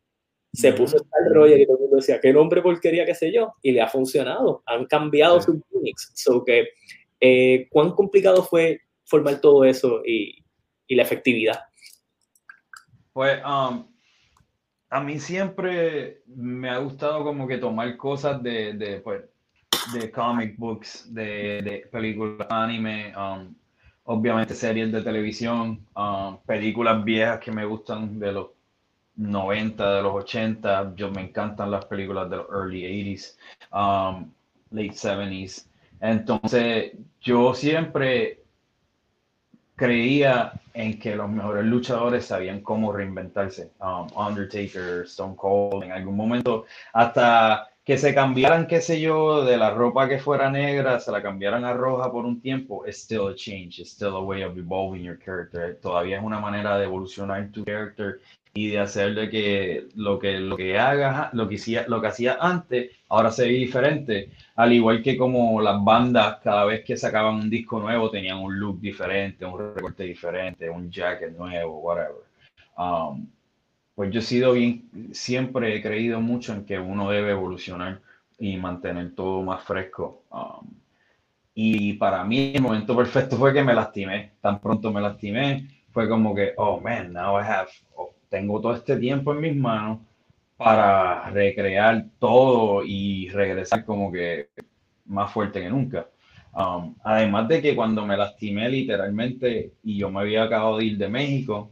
se 0.53 0.73
puso 0.73 0.97
el 0.97 1.35
Roger 1.35 1.61
y 1.61 1.67
todo 1.67 1.77
el 1.77 1.83
mundo 1.83 1.97
decía, 1.97 2.21
qué 2.21 2.33
nombre 2.33 2.63
porquería, 2.63 3.05
qué 3.05 3.15
sé 3.15 3.33
yo, 3.33 3.55
y 3.63 3.73
le 3.73 3.83
ha 3.83 3.89
funcionado, 3.89 4.63
han 4.67 4.87
cambiado 4.87 5.41
sus 5.41 5.57
gimmicks. 5.71 6.13
So 6.15 6.45
que, 6.45 6.69
eh, 7.21 7.69
¿cuán 7.71 7.93
complicado 7.93 8.43
fue 8.43 8.81
formar 9.05 9.41
todo 9.41 9.65
eso 9.65 10.03
y, 10.05 10.43
y 10.87 10.95
la 10.95 11.03
efectividad? 11.03 11.61
Pues, 13.13 13.41
um, 13.45 13.87
a 14.91 15.01
mí 15.01 15.19
siempre 15.19 16.23
me 16.27 16.71
ha 16.71 16.79
gustado 16.79 17.25
como 17.25 17.47
que 17.47 17.59
tomar 17.59 17.97
cosas 17.97 18.43
de, 18.43 18.73
de, 18.73 19.01
pues, 19.01 19.23
de 19.93 20.11
comic 20.11 20.57
books, 20.57 21.13
de, 21.13 21.61
de 21.63 21.89
películas 21.93 22.47
anime, 22.51 23.13
um, 23.17 23.55
obviamente 24.11 24.55
series 24.55 24.91
de 24.91 25.03
televisión, 25.03 25.87
um, 25.95 26.39
películas 26.47 27.05
viejas 27.05 27.41
que 27.41 27.53
me 27.53 27.67
gustan 27.67 28.19
de 28.19 28.33
los 28.33 28.49
90, 29.17 29.97
de 29.97 30.03
los 30.03 30.15
80, 30.15 30.95
yo 30.97 31.11
me 31.11 31.21
encantan 31.23 31.71
las 31.71 31.85
películas 31.85 32.31
de 32.31 32.37
los 32.39 32.47
early 32.49 32.85
80s, 32.85 33.37
um, 33.71 34.33
late 34.71 34.95
70s. 34.95 35.67
Entonces, 36.01 36.93
yo 37.21 37.53
siempre 37.53 38.41
creía 39.77 40.53
en 40.73 40.99
que 40.99 41.15
los 41.15 41.29
mejores 41.29 41.67
luchadores 41.67 42.25
sabían 42.25 42.63
cómo 42.63 42.91
reinventarse. 42.93 43.73
Um, 43.79 44.07
Undertaker, 44.17 45.03
Stone 45.05 45.37
Cold, 45.37 45.85
en 45.85 45.93
algún 45.93 46.17
momento, 46.17 46.65
hasta 46.95 47.69
que 47.89 47.97
se 47.97 48.15
cambiaran, 48.15 48.67
qué 48.67 48.83
sé 48.83 49.01
yo, 49.01 49.47
de 49.47 49.57
la 49.57 49.71
ropa 49.71 50.11
que 50.11 50.19
fuera 50.19 50.51
negra, 50.51 51.01
se 51.01 51.11
la 51.11 51.23
cambiaran 51.23 51.65
a 51.65 51.73
roja 51.73 52.13
por 52.13 52.27
un 52.27 52.39
tiempo, 52.39 52.87
it's 52.87 52.99
still 52.99 53.29
a 53.29 53.35
change, 53.35 53.81
it's 53.81 53.93
still 53.93 54.15
a 54.17 54.21
way 54.21 54.43
of 54.43 54.59
evolving 54.59 55.03
your 55.03 55.19
character. 55.19 55.75
Todavía 55.81 56.19
es 56.19 56.23
una 56.23 56.39
manera 56.39 56.77
de 56.77 56.85
evolucionar 56.85 57.51
tu 57.51 57.65
character 57.65 58.21
y 58.53 58.69
de 58.69 58.79
hacer 58.79 59.15
de 59.15 59.31
que 59.31 59.89
lo 59.95 60.19
que 60.19 60.39
lo 60.39 60.55
que 60.59 60.75
lo 61.33 61.49
que 61.49 61.57
hacía, 61.57 61.87
lo 61.89 62.03
que 62.03 62.09
hacía 62.09 62.37
antes, 62.39 62.91
ahora 63.09 63.31
se 63.31 63.47
ve 63.47 63.53
diferente. 63.53 64.33
Al 64.57 64.75
igual 64.75 65.03
que 65.03 65.17
como 65.17 65.59
las 65.63 65.83
bandas, 65.83 66.41
cada 66.45 66.67
vez 66.67 66.85
que 66.85 66.95
sacaban 66.95 67.37
un 67.37 67.49
disco 67.49 67.81
nuevo, 67.81 68.11
tenían 68.11 68.37
un 68.37 68.61
look 68.61 68.83
diferente, 68.83 69.47
un 69.47 69.75
recorte 69.75 70.03
diferente, 70.03 70.69
un 70.69 70.91
jacket 70.91 71.35
nuevo, 71.39 71.79
whatever. 71.79 72.23
Um, 72.77 73.27
pues 73.99 74.13
yo 74.13 74.21
he 74.21 74.23
sido 74.23 74.53
bien, 74.53 74.89
siempre 75.11 75.75
he 75.75 75.83
creído 75.83 76.21
mucho 76.21 76.53
en 76.53 76.65
que 76.65 76.79
uno 76.79 77.11
debe 77.11 77.33
evolucionar 77.33 78.01
y 78.39 78.57
mantener 78.57 79.13
todo 79.17 79.43
más 79.43 79.65
fresco. 79.65 80.23
Um, 80.31 80.69
y 81.53 81.95
para 81.95 82.23
mí 82.23 82.53
el 82.55 82.63
momento 82.63 82.97
perfecto 82.97 83.37
fue 83.37 83.53
que 83.53 83.65
me 83.65 83.75
lastimé. 83.75 84.35
Tan 84.41 84.61
pronto 84.61 84.93
me 84.93 85.01
lastimé, 85.01 85.67
fue 85.91 86.09
como 86.09 86.33
que, 86.33 86.53
oh 86.59 86.81
man, 86.81 87.13
now 87.13 87.41
I 87.41 87.45
have, 87.45 87.71
oh, 87.97 88.15
tengo 88.29 88.61
todo 88.61 88.75
este 88.75 88.97
tiempo 88.99 89.33
en 89.33 89.41
mis 89.41 89.57
manos 89.57 89.99
para 90.57 91.29
recrear 91.31 92.07
todo 92.21 92.85
y 92.85 93.29
regresar 93.31 93.85
como 93.85 94.13
que 94.13 94.51
más 95.07 95.33
fuerte 95.33 95.61
que 95.61 95.71
nunca. 95.71 96.07
Um, 96.55 96.95
además 97.03 97.49
de 97.49 97.61
que 97.61 97.75
cuando 97.75 98.07
me 98.07 98.17
lastimé 98.17 98.69
literalmente 98.69 99.73
y 99.83 99.99
yo 99.99 100.09
me 100.09 100.21
había 100.21 100.45
acabado 100.45 100.79
de 100.79 100.85
ir 100.85 100.99
de 100.99 101.09
México, 101.09 101.71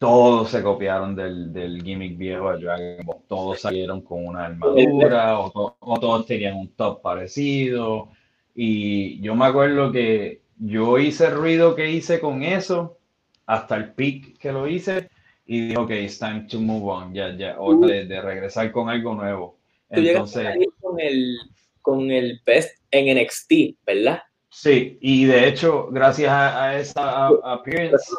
todos 0.00 0.48
se 0.50 0.62
copiaron 0.62 1.14
del, 1.14 1.52
del, 1.52 1.82
gimmick 1.82 2.16
viejo 2.16 2.50
de 2.50 2.64
Dragon 2.64 3.04
Ball. 3.04 3.18
Todos 3.28 3.60
salieron 3.60 4.00
con 4.00 4.26
una 4.26 4.46
armadura 4.46 5.38
o, 5.38 5.76
todos 6.00 6.24
tenían 6.24 6.56
un 6.56 6.74
top 6.74 7.02
parecido. 7.02 8.08
Y 8.54 9.20
yo 9.20 9.34
me 9.34 9.44
acuerdo 9.44 9.92
que 9.92 10.40
yo 10.56 10.98
hice 10.98 11.26
el 11.26 11.34
ruido 11.34 11.74
que 11.74 11.90
hice 11.90 12.18
con 12.18 12.42
eso 12.42 12.96
hasta 13.44 13.76
el 13.76 13.92
peak 13.92 14.38
que 14.38 14.52
lo 14.52 14.66
hice 14.66 15.10
y 15.44 15.66
dije, 15.66 15.76
ok, 15.76 15.90
it's 15.90 16.18
time 16.18 16.46
to 16.48 16.58
move 16.60 16.90
on, 16.90 17.12
ya, 17.12 17.36
ya, 17.36 17.60
o 17.60 17.76
de, 17.86 18.06
de 18.06 18.22
regresar 18.22 18.72
con 18.72 18.88
algo 18.88 19.14
nuevo. 19.14 19.58
Entonces, 19.90 20.46
con 20.80 20.98
el, 20.98 21.36
con 21.82 22.10
el 22.10 22.40
best 22.46 22.74
en 22.90 23.18
NXT, 23.18 23.84
¿verdad? 23.84 24.22
Sí, 24.52 24.98
y 25.00 25.24
de 25.26 25.48
hecho, 25.48 25.88
gracias 25.92 26.32
a, 26.32 26.76
esa 26.76 27.28
appearance, 27.28 28.12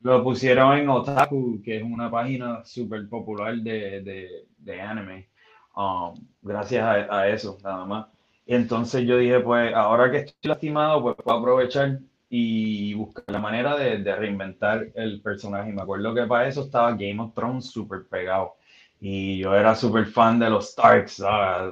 lo 0.00 0.22
pusieron 0.24 0.78
en 0.78 0.88
Otaku, 0.88 1.62
que 1.62 1.76
es 1.76 1.82
una 1.82 2.10
página 2.10 2.64
súper 2.64 3.08
popular 3.08 3.54
de, 3.56 4.00
de, 4.02 4.46
de, 4.58 4.80
anime. 4.80 5.28
Um, 5.76 6.26
gracias 6.42 6.82
a, 6.82 7.20
a, 7.20 7.28
eso, 7.28 7.58
nada 7.62 7.84
más. 7.84 8.06
Entonces 8.46 9.06
yo 9.06 9.18
dije, 9.18 9.38
pues 9.40 9.72
ahora 9.74 10.10
que 10.10 10.18
estoy 10.18 10.48
lastimado, 10.48 11.02
pues 11.02 11.16
puedo 11.22 11.38
aprovechar 11.38 12.00
y 12.28 12.94
buscar 12.94 13.24
la 13.28 13.38
manera 13.38 13.76
de, 13.76 13.98
de 13.98 14.16
reinventar 14.16 14.88
el 14.94 15.22
personaje. 15.22 15.70
Y 15.70 15.72
me 15.72 15.82
acuerdo 15.82 16.14
que 16.14 16.26
para 16.26 16.48
eso 16.48 16.62
estaba 16.62 16.92
Game 16.92 17.20
of 17.20 17.32
Thrones 17.34 17.70
súper 17.70 18.06
pegado. 18.08 18.56
Y 19.00 19.38
yo 19.38 19.54
era 19.54 19.74
súper 19.76 20.06
fan 20.06 20.38
de 20.40 20.50
los 20.50 20.70
Starks, 20.70 21.22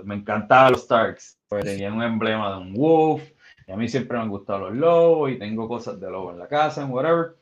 me 0.04 0.16
encantaban 0.16 0.72
los 0.72 0.82
Starks, 0.82 1.38
porque 1.48 1.64
tenían 1.64 1.94
un 1.94 2.02
emblema 2.02 2.50
de 2.52 2.58
un 2.58 2.74
wolf 2.74 3.33
y 3.66 3.72
a 3.72 3.76
mí 3.76 3.88
siempre 3.88 4.16
me 4.16 4.24
han 4.24 4.30
gustado 4.30 4.70
los 4.70 4.76
lobos 4.76 5.30
y 5.30 5.38
tengo 5.38 5.68
cosas 5.68 5.98
de 5.98 6.10
lobo 6.10 6.32
en 6.32 6.38
la 6.38 6.48
casa, 6.48 6.82
en 6.82 6.90
whatever. 6.90 7.36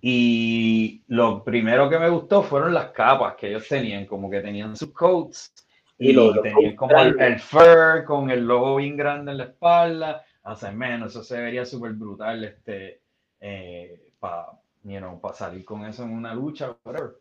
Y 0.00 1.02
lo 1.08 1.42
primero 1.42 1.90
que 1.90 1.98
me 1.98 2.08
gustó 2.08 2.42
fueron 2.42 2.72
las 2.72 2.90
capas 2.90 3.34
que 3.34 3.48
ellos 3.48 3.66
tenían, 3.68 4.06
como 4.06 4.30
que 4.30 4.40
tenían 4.40 4.76
sus 4.76 4.92
coats 4.92 5.52
y, 5.98 6.14
tenían 6.42 6.76
como 6.76 6.96
el, 6.96 7.40
fur 7.40 8.04
con 8.04 8.30
el 8.30 8.46
logo 8.46 8.76
bien 8.76 8.96
grande 8.96 9.32
en 9.32 9.38
la 9.38 9.44
espalda. 9.44 10.24
Hace 10.44 10.70
menos, 10.70 11.10
eso 11.10 11.24
se 11.24 11.40
vería 11.40 11.66
súper 11.66 11.92
brutal 11.92 12.44
este, 12.44 13.02
eh, 13.40 14.12
para 14.20 14.46
you 14.84 14.98
know, 14.98 15.20
salir 15.34 15.64
con 15.64 15.84
eso 15.84 16.04
en 16.04 16.10
una 16.10 16.32
lucha, 16.32 16.76
whatever. 16.84 17.16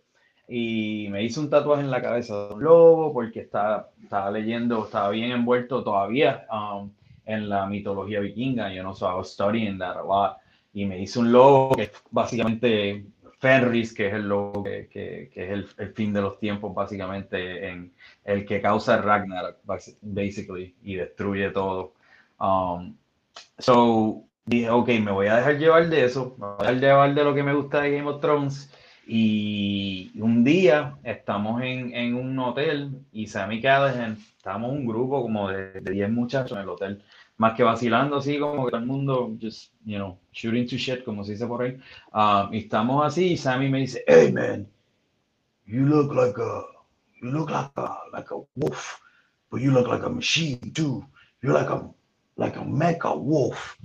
Y 0.47 1.07
me 1.09 1.23
hice 1.23 1.39
un 1.41 1.49
tatuaje 1.49 1.81
en 1.81 1.91
la 1.91 2.01
cabeza 2.01 2.47
de 2.47 2.53
un 2.53 2.63
lobo 2.63 3.11
porque 3.11 3.41
estaba, 3.41 3.89
estaba 4.01 4.31
leyendo, 4.31 4.85
estaba 4.85 5.09
bien 5.09 5.31
envuelto 5.31 5.83
todavía. 5.83 6.47
Um, 6.49 6.91
en 7.27 7.49
la 7.49 7.65
mitología 7.67 8.19
vikinga, 8.19 8.73
yo 8.73 8.83
no 8.83 8.95
so 8.95 9.07
I 9.09 9.15
was 9.15 9.31
studying 9.31 9.77
that 9.77 9.97
a 9.97 10.03
lot, 10.03 10.37
y 10.73 10.85
me 10.85 10.99
hice 10.99 11.19
un 11.19 11.31
logo 11.31 11.75
que 11.75 11.83
es 11.83 11.91
básicamente 12.09 13.05
Fenris, 13.39 13.93
que 13.93 14.07
es 14.07 14.13
el 14.13 14.27
logo 14.27 14.63
que, 14.63 14.87
que, 14.87 15.29
que 15.31 15.43
es 15.43 15.51
el, 15.51 15.67
el, 15.77 15.93
fin 15.93 16.11
de 16.13 16.21
los 16.21 16.39
tiempos, 16.39 16.73
básicamente, 16.73 17.67
en 17.67 17.93
el 18.23 18.45
que 18.45 18.61
causa 18.61 19.01
Ragnarok, 19.01 19.57
basically, 20.01 20.75
y 20.81 20.95
destruye 20.95 21.51
todo. 21.51 21.93
Um, 22.39 22.95
so, 23.59 24.23
dije, 24.45 24.69
ok, 24.69 24.87
me 25.01 25.11
voy 25.11 25.27
a 25.27 25.37
dejar 25.37 25.57
llevar 25.57 25.87
de 25.87 26.05
eso, 26.05 26.35
me 26.39 26.47
voy 26.47 26.55
a 26.59 26.71
dejar 26.71 26.79
llevar 26.79 27.13
de 27.13 27.23
lo 27.23 27.35
que 27.35 27.43
me 27.43 27.53
gusta 27.53 27.81
de 27.81 27.91
Game 27.91 28.09
of 28.09 28.21
Thrones. 28.21 28.73
Y 29.09 30.11
un 30.19 30.43
día 30.43 30.97
estamos 31.03 31.61
en, 31.61 31.93
en 31.93 32.15
un 32.15 32.37
hotel 32.39 33.05
y 33.13 33.27
Sammy 33.27 33.61
Callahan, 33.61 34.17
estamos 34.47 34.71
un 34.71 34.85
grupo 34.85 35.21
como 35.21 35.49
de 35.49 35.81
10 35.81 36.09
muchachos 36.11 36.53
en 36.53 36.63
el 36.63 36.69
hotel, 36.69 37.03
más 37.35 37.53
que 37.53 37.63
vacilando 37.63 38.15
así 38.15 38.39
como 38.39 38.63
que 38.65 38.71
todo 38.71 38.79
el 38.79 38.87
mundo, 38.87 39.35
just, 39.41 39.73
you 39.83 39.97
know, 39.97 40.17
shooting 40.31 40.65
to 40.65 40.77
shit, 40.77 41.03
como 41.03 41.25
se 41.25 41.33
dice 41.33 41.45
por 41.45 41.63
ahí. 41.63 41.77
Um, 42.13 42.53
y 42.53 42.59
estamos 42.59 43.05
así 43.05 43.33
y 43.33 43.37
Sammy 43.37 43.67
me 43.67 43.79
dice, 43.79 44.05
hey 44.07 44.31
man, 44.31 44.65
you 45.65 45.85
look 45.85 46.13
like 46.13 46.39
a, 46.41 46.63
you 47.21 47.29
look 47.29 47.49
like 47.49 47.71
a, 47.75 47.97
like 48.13 48.33
a 48.33 48.37
wolf, 48.55 49.01
but 49.51 49.59
you 49.59 49.69
look 49.71 49.89
like 49.89 50.05
a 50.05 50.09
machine 50.09 50.71
too. 50.73 51.05
You're 51.41 51.53
like 51.53 51.69
a, 51.69 51.85
like 52.37 52.57
a 52.57 52.63
mecha 52.63 53.13
wolf. 53.17 53.77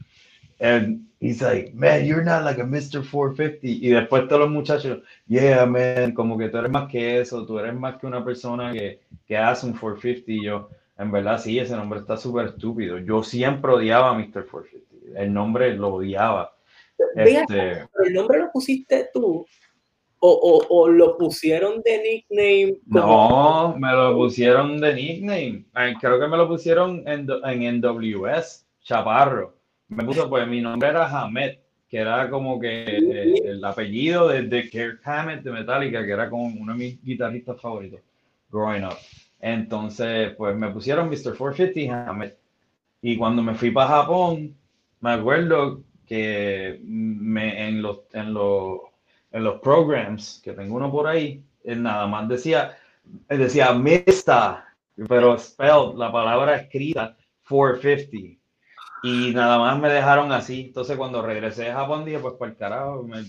And 0.62 1.08
he's 1.18 1.42
like, 1.42 1.74
man, 1.74 2.06
you're 2.06 2.22
not 2.22 2.44
like 2.44 2.58
a 2.58 2.64
Mr. 2.64 3.04
450. 3.04 3.66
Y 3.66 3.90
después 3.90 4.28
todos 4.28 4.42
los 4.42 4.50
muchachos, 4.50 5.02
yeah, 5.26 5.66
man, 5.66 6.12
como 6.12 6.38
que 6.38 6.48
tú 6.48 6.58
eres 6.58 6.70
más 6.70 6.88
que 6.88 7.20
eso, 7.20 7.44
tú 7.44 7.58
eres 7.58 7.74
más 7.74 7.98
que 7.98 8.06
una 8.06 8.24
persona 8.24 8.72
que, 8.72 9.00
que 9.26 9.36
hace 9.36 9.66
un 9.66 9.72
450. 9.72 10.30
Y 10.30 10.44
yo, 10.44 10.70
en 10.96 11.10
verdad, 11.10 11.40
sí, 11.40 11.58
ese 11.58 11.74
nombre 11.74 11.98
está 11.98 12.16
súper 12.16 12.46
estúpido. 12.46 12.98
Yo 12.98 13.24
siempre 13.24 13.72
odiaba 13.72 14.10
a 14.10 14.14
Mr. 14.14 14.46
450. 14.46 15.20
El 15.20 15.34
nombre 15.34 15.74
lo 15.74 15.94
odiaba. 15.94 16.54
Este... 17.16 17.88
¿El 18.04 18.12
nombre 18.14 18.38
lo 18.38 18.52
pusiste 18.52 19.10
tú? 19.12 19.44
O, 20.20 20.30
o, 20.30 20.66
o, 20.68 20.88
lo 20.88 21.18
pusieron 21.18 21.82
de 21.82 22.24
nickname? 22.30 22.78
Como... 22.88 23.72
No, 23.72 23.76
me 23.76 23.90
lo 23.90 24.14
pusieron 24.14 24.80
de 24.80 24.94
nickname. 24.94 25.64
Creo 26.00 26.20
que 26.20 26.28
me 26.28 26.36
lo 26.36 26.46
pusieron 26.46 27.02
en, 27.08 27.26
en 27.44 27.80
NWS, 27.80 28.64
Chaparro 28.82 29.60
me 29.88 30.04
puso, 30.04 30.28
pues 30.28 30.46
mi 30.46 30.60
nombre 30.60 30.88
era 30.88 31.06
Hamed, 31.06 31.58
que 31.88 31.98
era 31.98 32.30
como 32.30 32.58
que 32.58 32.84
eh, 32.84 33.34
el 33.44 33.64
apellido 33.64 34.28
de, 34.28 34.42
de 34.42 34.68
Kirk 34.70 35.00
Hammett 35.04 35.42
de 35.42 35.52
Metallica, 35.52 36.04
que 36.04 36.12
era 36.12 36.30
como 36.30 36.46
uno 36.46 36.72
de 36.72 36.78
mis 36.78 37.04
guitarristas 37.04 37.60
favoritos, 37.60 38.00
growing 38.50 38.84
up. 38.84 38.96
Entonces, 39.40 40.34
pues 40.36 40.56
me 40.56 40.70
pusieron 40.70 41.08
Mr. 41.08 41.36
450 41.36 42.08
Hamed. 42.08 42.32
Y 43.02 43.16
cuando 43.16 43.42
me 43.42 43.54
fui 43.54 43.72
para 43.72 43.88
Japón, 43.88 44.56
me 45.00 45.10
acuerdo 45.10 45.82
que 46.06 46.80
me, 46.84 47.68
en, 47.68 47.82
los, 47.82 48.00
en, 48.12 48.32
programs, 49.60 50.40
que 50.42 50.52
tengo 50.52 50.76
uno 50.76 50.90
por 50.90 51.08
ahí, 51.08 51.42
nada 51.64 52.06
más 52.06 52.28
decía, 52.28 52.76
decía 53.28 53.72
Mista, 53.72 54.64
pero 55.08 55.36
spelled, 55.38 55.96
la 55.96 56.12
palabra 56.12 56.56
escrita, 56.56 57.16
450 57.48 58.41
y 59.02 59.32
nada 59.32 59.58
más 59.58 59.78
me 59.78 59.88
dejaron 59.88 60.32
así. 60.32 60.66
Entonces, 60.66 60.96
cuando 60.96 61.22
regresé 61.22 61.70
a 61.70 61.74
Japón, 61.74 62.04
dije, 62.04 62.18
pues, 62.18 62.34
por 62.34 62.48
el 62.48 62.56
carajo, 62.56 63.02
me, 63.02 63.24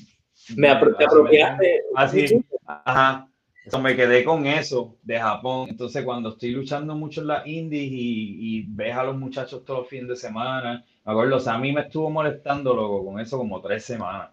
me, 0.55 0.69
apropiaste. 0.69 1.81
Así, 1.95 2.45
ajá. 2.67 3.27
Eso, 3.65 3.79
me 3.79 3.95
quedé 3.95 4.23
con 4.23 4.45
eso 4.45 4.97
de 5.03 5.19
Japón. 5.19 5.69
Entonces, 5.69 6.03
cuando 6.03 6.29
estoy 6.29 6.51
luchando 6.51 6.95
mucho 6.95 7.21
en 7.21 7.27
las 7.27 7.47
indies 7.47 7.91
y, 7.91 8.57
y 8.57 8.65
ves 8.67 8.95
a 8.95 9.03
los 9.03 9.15
muchachos 9.15 9.63
todos 9.63 9.81
los 9.81 9.89
fines 9.89 10.09
de 10.09 10.15
semana, 10.17 10.83
me 11.05 11.11
acuerdo, 11.11 11.37
o 11.37 11.39
sea, 11.39 11.53
a 11.53 11.57
mí 11.57 11.71
me 11.71 11.81
estuvo 11.81 12.09
molestando, 12.09 12.73
loco, 12.73 13.05
con 13.05 13.19
eso 13.19 13.37
como 13.37 13.61
tres 13.61 13.85
semanas. 13.85 14.29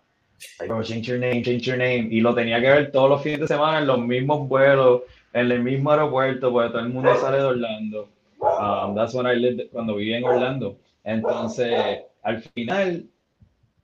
change 0.82 1.02
your 1.02 1.18
name, 1.18 1.42
change 1.42 1.62
your 1.62 1.78
name. 1.78 2.08
Y 2.10 2.20
lo 2.20 2.34
tenía 2.34 2.60
que 2.60 2.70
ver 2.70 2.92
todos 2.92 3.08
los 3.08 3.22
fines 3.22 3.40
de 3.40 3.48
semana 3.48 3.78
en 3.78 3.86
los 3.86 3.98
mismos 4.00 4.48
vuelos, 4.48 5.02
en 5.32 5.50
el 5.50 5.62
mismo 5.62 5.90
aeropuerto, 5.90 6.52
porque 6.52 6.70
todo 6.70 6.80
el 6.80 6.88
mundo 6.88 7.14
sale 7.16 7.38
de 7.38 7.44
Orlando. 7.44 8.08
Um, 8.40 8.94
that's 8.94 9.14
when 9.14 9.26
I 9.26 9.36
lived, 9.36 9.70
cuando 9.70 9.94
vivía 9.94 10.18
en 10.18 10.24
Orlando. 10.24 10.76
Entonces, 11.04 12.00
al 12.22 12.42
final, 12.42 13.08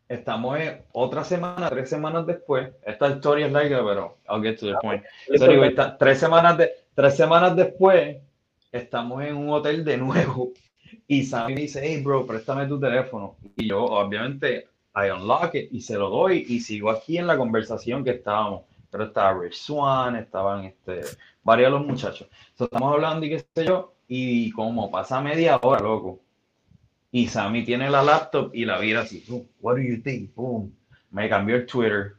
estamos 0.09 0.59
en 0.61 0.83
otra 0.93 1.25
semana, 1.25 1.69
tres 1.69 1.91
semanas 1.91 2.27
después. 2.27 2.71
Esta 2.85 3.11
historia 3.11 3.47
es 3.47 3.53
larga, 3.53 3.85
pero 3.85 4.19
I'll 4.29 4.43
get 4.43 4.59
to 4.59 4.67
the 4.67 4.75
point. 4.81 5.03
tres, 5.99 6.19
semanas 6.19 6.59
de, 6.59 6.71
tres 6.95 7.17
semanas 7.17 7.57
después, 7.57 8.19
estamos 8.73 9.25
en 9.25 9.37
un 9.37 9.51
hotel 9.51 9.85
de 9.85 9.97
nuevo. 9.97 10.53
Y 11.09 11.25
Sammy 11.25 11.55
me 11.55 11.61
dice, 11.63 11.81
hey, 11.83 12.03
bro, 12.03 12.27
préstame 12.27 12.67
tu 12.67 12.81
teléfono. 12.81 13.37
Y 13.57 13.69
yo, 13.69 13.85
obviamente, 13.85 14.69
I 14.95 15.11
unlock 15.11 15.55
it 15.55 15.73
y 15.73 15.81
se 15.81 15.97
lo 15.97 16.11
doy 16.11 16.45
y 16.49 16.61
sigo 16.61 16.91
aquí 16.91 17.19
en 17.19 17.27
la 17.27 17.37
conversación 17.37 18.03
que 18.03 18.11
estábamos. 18.11 18.63
Pero 18.91 19.05
estaba 19.05 19.39
Rich 19.39 19.55
Swan, 19.55 20.17
estaban 20.17 20.65
este, 20.65 21.03
varios 21.43 21.73
de 21.73 21.79
los 21.79 21.87
muchachos. 21.87 22.29
estamos 22.59 22.93
hablando 22.93 23.27
y 23.27 23.31
qué 23.31 23.39
sé 23.39 23.67
yo. 23.67 23.95
Y 24.09 24.51
como 24.53 24.91
pasa 24.91 25.21
media 25.21 25.59
hora, 25.63 25.81
loco, 25.81 26.21
y 27.17 27.29
Sammy 27.29 27.65
tiene 27.65 27.89
la 27.89 28.03
laptop 28.03 28.55
y 28.55 28.67
la 28.67 28.79
vida 28.79 29.01
así, 29.01 29.25
what 29.63 29.77
do 29.77 29.81
you 29.81 30.03
think? 30.03 30.35
Boom. 30.35 30.77
Me 31.11 31.31
cambió 31.31 31.57
el 31.57 31.65
Twitter, 31.65 32.17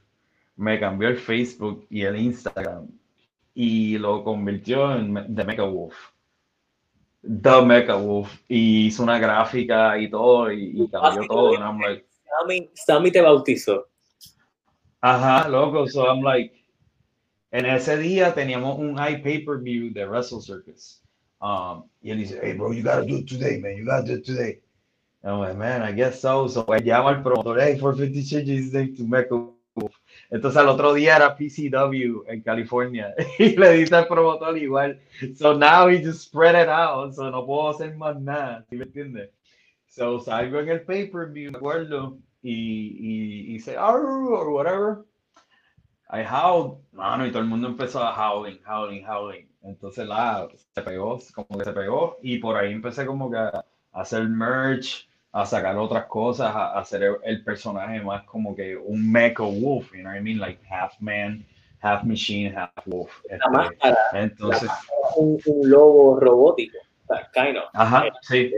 me 0.56 0.80
cambió 0.80 1.10
el 1.10 1.18
Facebook 1.18 1.86
y 1.92 2.02
el 2.02 2.18
Instagram 2.18 2.88
y 3.54 4.00
lo 4.00 4.24
convirtió 4.24 4.96
en 4.96 5.36
The 5.36 5.44
Mecha 5.44 5.66
Wolf. 5.66 5.94
The 7.22 7.62
Mecha 7.62 7.94
Wolf. 7.94 8.42
Y 8.48 8.88
hizo 8.88 9.04
una 9.04 9.20
gráfica 9.20 10.00
y 10.00 10.10
todo 10.10 10.52
y, 10.52 10.90
cambió 10.90 11.28
todo. 11.28 11.54
Sammy, 11.54 12.68
Sammy 12.74 13.12
te 13.12 13.22
bautizó. 13.22 13.86
Ajá, 15.00 15.48
loco. 15.48 15.88
So 15.88 16.08
I'm 16.08 16.24
like, 16.24 16.56
en 17.52 17.68
ese 17.68 18.00
día 18.00 18.34
teníamos 18.34 18.80
un 18.80 18.96
high 18.96 19.22
pay-per-view 19.22 19.94
de 19.94 20.08
Wrestle 20.08 20.42
Circus. 20.42 21.04
Um, 21.40 21.84
y 22.02 22.10
él 22.10 22.18
dice, 22.18 22.40
hey 22.42 22.54
bro, 22.54 22.74
you 22.74 22.82
gotta 22.82 23.06
do 23.06 23.18
it 23.18 23.28
today, 23.28 23.60
man. 23.60 23.78
You 23.78 23.86
gotta 23.86 24.04
do 24.04 24.14
it 24.14 24.26
today. 24.26 24.60
I'm 25.28 25.40
like, 25.40 25.58
man, 25.58 25.82
I 25.82 25.92
guess 25.92 26.22
so. 26.22 26.48
So 26.48 26.66
pues 26.66 26.84
llamo 26.84 27.10
al 27.10 27.22
promotor, 27.22 27.60
hey, 27.60 27.78
450 27.78 28.24
changes 28.24 28.72
to 28.72 29.58
Wolf. 29.76 29.96
Entonces 30.32 30.58
al 30.58 30.70
otro 30.70 30.94
día 30.94 31.18
era 31.18 31.36
PCW 31.36 32.24
en 32.28 32.42
California 32.42 33.14
y 33.40 33.56
le 33.56 33.72
dice 33.74 33.96
al 33.96 34.08
promotor 34.08 34.58
igual. 34.58 35.00
So 35.36 35.54
now 35.54 35.88
he 35.88 36.00
just 36.00 36.22
spread 36.22 36.56
it 36.56 36.70
out. 36.70 37.14
So 37.14 37.30
no 37.30 37.46
puedo 37.46 37.70
hacer 37.70 37.96
más 37.96 38.20
nada. 38.20 38.66
¿Sí 38.70 38.76
me 38.76 38.86
entiendes? 38.86 39.30
So 39.88 40.20
salgo 40.20 40.60
en 40.60 40.70
el 40.70 40.82
pay-per-view, 40.82 41.52
me 41.52 41.58
acuerdo, 41.58 42.18
y, 42.42 42.54
y, 42.54 43.56
y 43.56 43.60
say, 43.60 43.76
or 43.76 44.50
whatever. 44.52 45.06
I 46.10 46.24
howled, 46.24 46.78
mano, 46.94 47.26
y 47.26 47.32
todo 47.32 47.42
el 47.42 47.50
mundo 47.50 47.68
empezó 47.68 48.02
a 48.02 48.14
howling, 48.14 48.60
howling, 48.66 49.04
howling. 49.06 49.50
Entonces 49.64 50.08
la 50.08 50.48
se 50.74 50.82
pegó, 50.82 51.20
como 51.34 51.58
que 51.58 51.66
se 51.66 51.74
pegó, 51.74 52.18
y 52.22 52.38
por 52.38 52.56
ahí 52.56 52.72
empecé 52.72 53.06
como 53.06 53.30
que 53.30 53.38
a 53.38 53.66
hacer 53.92 54.30
merch, 54.30 55.07
a 55.32 55.46
sacar 55.46 55.78
otras 55.78 56.06
cosas, 56.06 56.54
a, 56.56 56.78
hacer 56.80 57.20
el, 57.24 57.44
personaje 57.44 58.02
más 58.02 58.24
como 58.24 58.56
que 58.56 58.76
un 58.76 59.12
mecha 59.12 59.44
wolf, 59.44 59.92
you 59.94 60.00
know 60.00 60.12
what 60.12 60.18
I 60.18 60.22
mean? 60.22 60.40
Like 60.40 60.60
half 60.70 61.00
man, 61.00 61.46
half 61.80 62.04
machine, 62.04 62.54
half 62.56 62.72
wolf. 62.86 63.12
Este, 63.30 63.78
entonces, 64.14 64.70
un, 65.16 65.40
un, 65.46 65.70
lobo 65.70 66.20
robótico, 66.20 66.78
kind 67.34 67.58
of. 67.58 67.66
Ajá, 67.74 68.06
sí, 68.22 68.52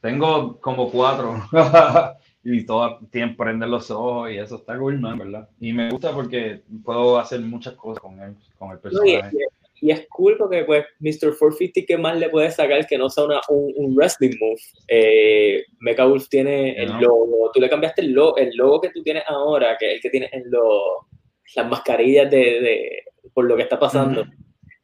tengo 0.00 0.58
como 0.60 0.90
cuatro 0.90 1.42
y 2.44 2.64
todo 2.64 3.00
tiempo 3.10 3.44
prende 3.44 3.66
los 3.66 3.90
ojos 3.90 4.30
y 4.30 4.38
eso 4.38 4.56
está 4.56 4.78
cool, 4.78 5.00
¿no? 5.00 5.16
¿verdad? 5.16 5.48
Y 5.60 5.72
me 5.72 5.90
gusta 5.90 6.12
porque 6.12 6.62
puedo 6.84 7.18
hacer 7.18 7.40
muchas 7.40 7.74
cosas 7.74 8.00
con 8.02 8.20
él, 8.20 8.36
con 8.58 8.70
el 8.70 8.78
personaje 8.78 9.30
y 9.32 9.57
es 9.82 10.06
cool 10.08 10.36
porque 10.36 10.64
pues 10.64 10.84
Mr. 11.00 11.36
450 11.38 11.80
¿qué 11.86 11.96
más 11.96 12.18
le 12.18 12.28
puedes 12.28 12.54
sacar 12.54 12.86
que 12.86 12.98
no 12.98 13.08
sea 13.08 13.24
una, 13.24 13.40
un, 13.48 13.72
un, 13.76 13.94
wrestling 13.94 14.36
move? 14.40 14.60
Eh, 14.88 15.64
Mecha 15.80 16.04
Wolf 16.04 16.28
tiene 16.28 16.72
el 16.82 16.90
logo, 17.00 17.50
tú 17.52 17.60
le 17.60 17.68
cambiaste 17.68 18.02
el 18.02 18.12
logo, 18.12 18.36
el 18.36 18.56
logo 18.56 18.80
que 18.80 18.90
tú 18.90 19.02
tienes 19.02 19.24
ahora, 19.26 19.76
que 19.78 19.86
es 19.86 19.94
el 19.96 20.00
que 20.00 20.10
tienes 20.10 20.32
en 20.32 20.50
lo, 20.50 21.06
las 21.54 21.68
mascarillas 21.68 22.30
de, 22.30 22.60
de, 22.60 23.02
por 23.32 23.44
lo 23.44 23.56
que 23.56 23.62
está 23.62 23.78
pasando. 23.78 24.26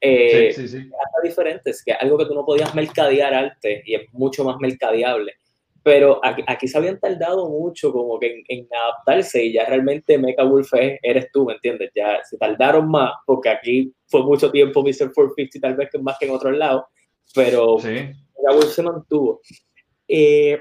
Eh, 0.00 0.52
sí, 0.52 0.68
sí, 0.68 0.80
sí. 0.80 0.90
diferentes, 1.22 1.82
que 1.82 1.92
es 1.92 1.96
algo 2.00 2.18
que 2.18 2.26
tú 2.26 2.34
no 2.34 2.44
podías 2.44 2.74
mercadear 2.74 3.32
antes 3.32 3.82
y 3.86 3.94
es 3.94 4.02
mucho 4.12 4.44
más 4.44 4.58
mercadeable 4.60 5.34
pero 5.84 6.18
aquí, 6.22 6.66
se 6.66 6.78
habían 6.78 6.98
tardado 6.98 7.46
mucho 7.50 7.92
como 7.92 8.18
que 8.18 8.42
en, 8.48 8.66
adaptarse 8.72 9.44
y 9.44 9.52
ya 9.52 9.66
realmente 9.66 10.16
Mecha 10.16 10.42
Wolf 10.42 10.70
eres 10.72 11.30
tú, 11.30 11.44
¿me 11.44 11.52
entiendes? 11.52 11.92
Ya 11.94 12.20
se 12.24 12.38
tardaron 12.38 12.90
más 12.90 13.12
porque 13.26 13.50
aquí 13.50 13.94
fue 14.06 14.22
mucho 14.22 14.50
tiempo 14.50 14.80
Mr. 14.80 15.12
450 15.12 15.60
tal 15.60 15.76
vez 15.76 15.90
que 15.92 15.98
más 15.98 16.16
que 16.18 16.24
en 16.24 16.32
otros 16.32 16.56
lados, 16.56 16.84
pero 17.34 17.78
sí. 17.78 17.90
Mecha 17.90 18.54
Wolf 18.54 18.72
se 18.72 18.82
mantuvo. 18.82 19.42
Eh, 20.08 20.58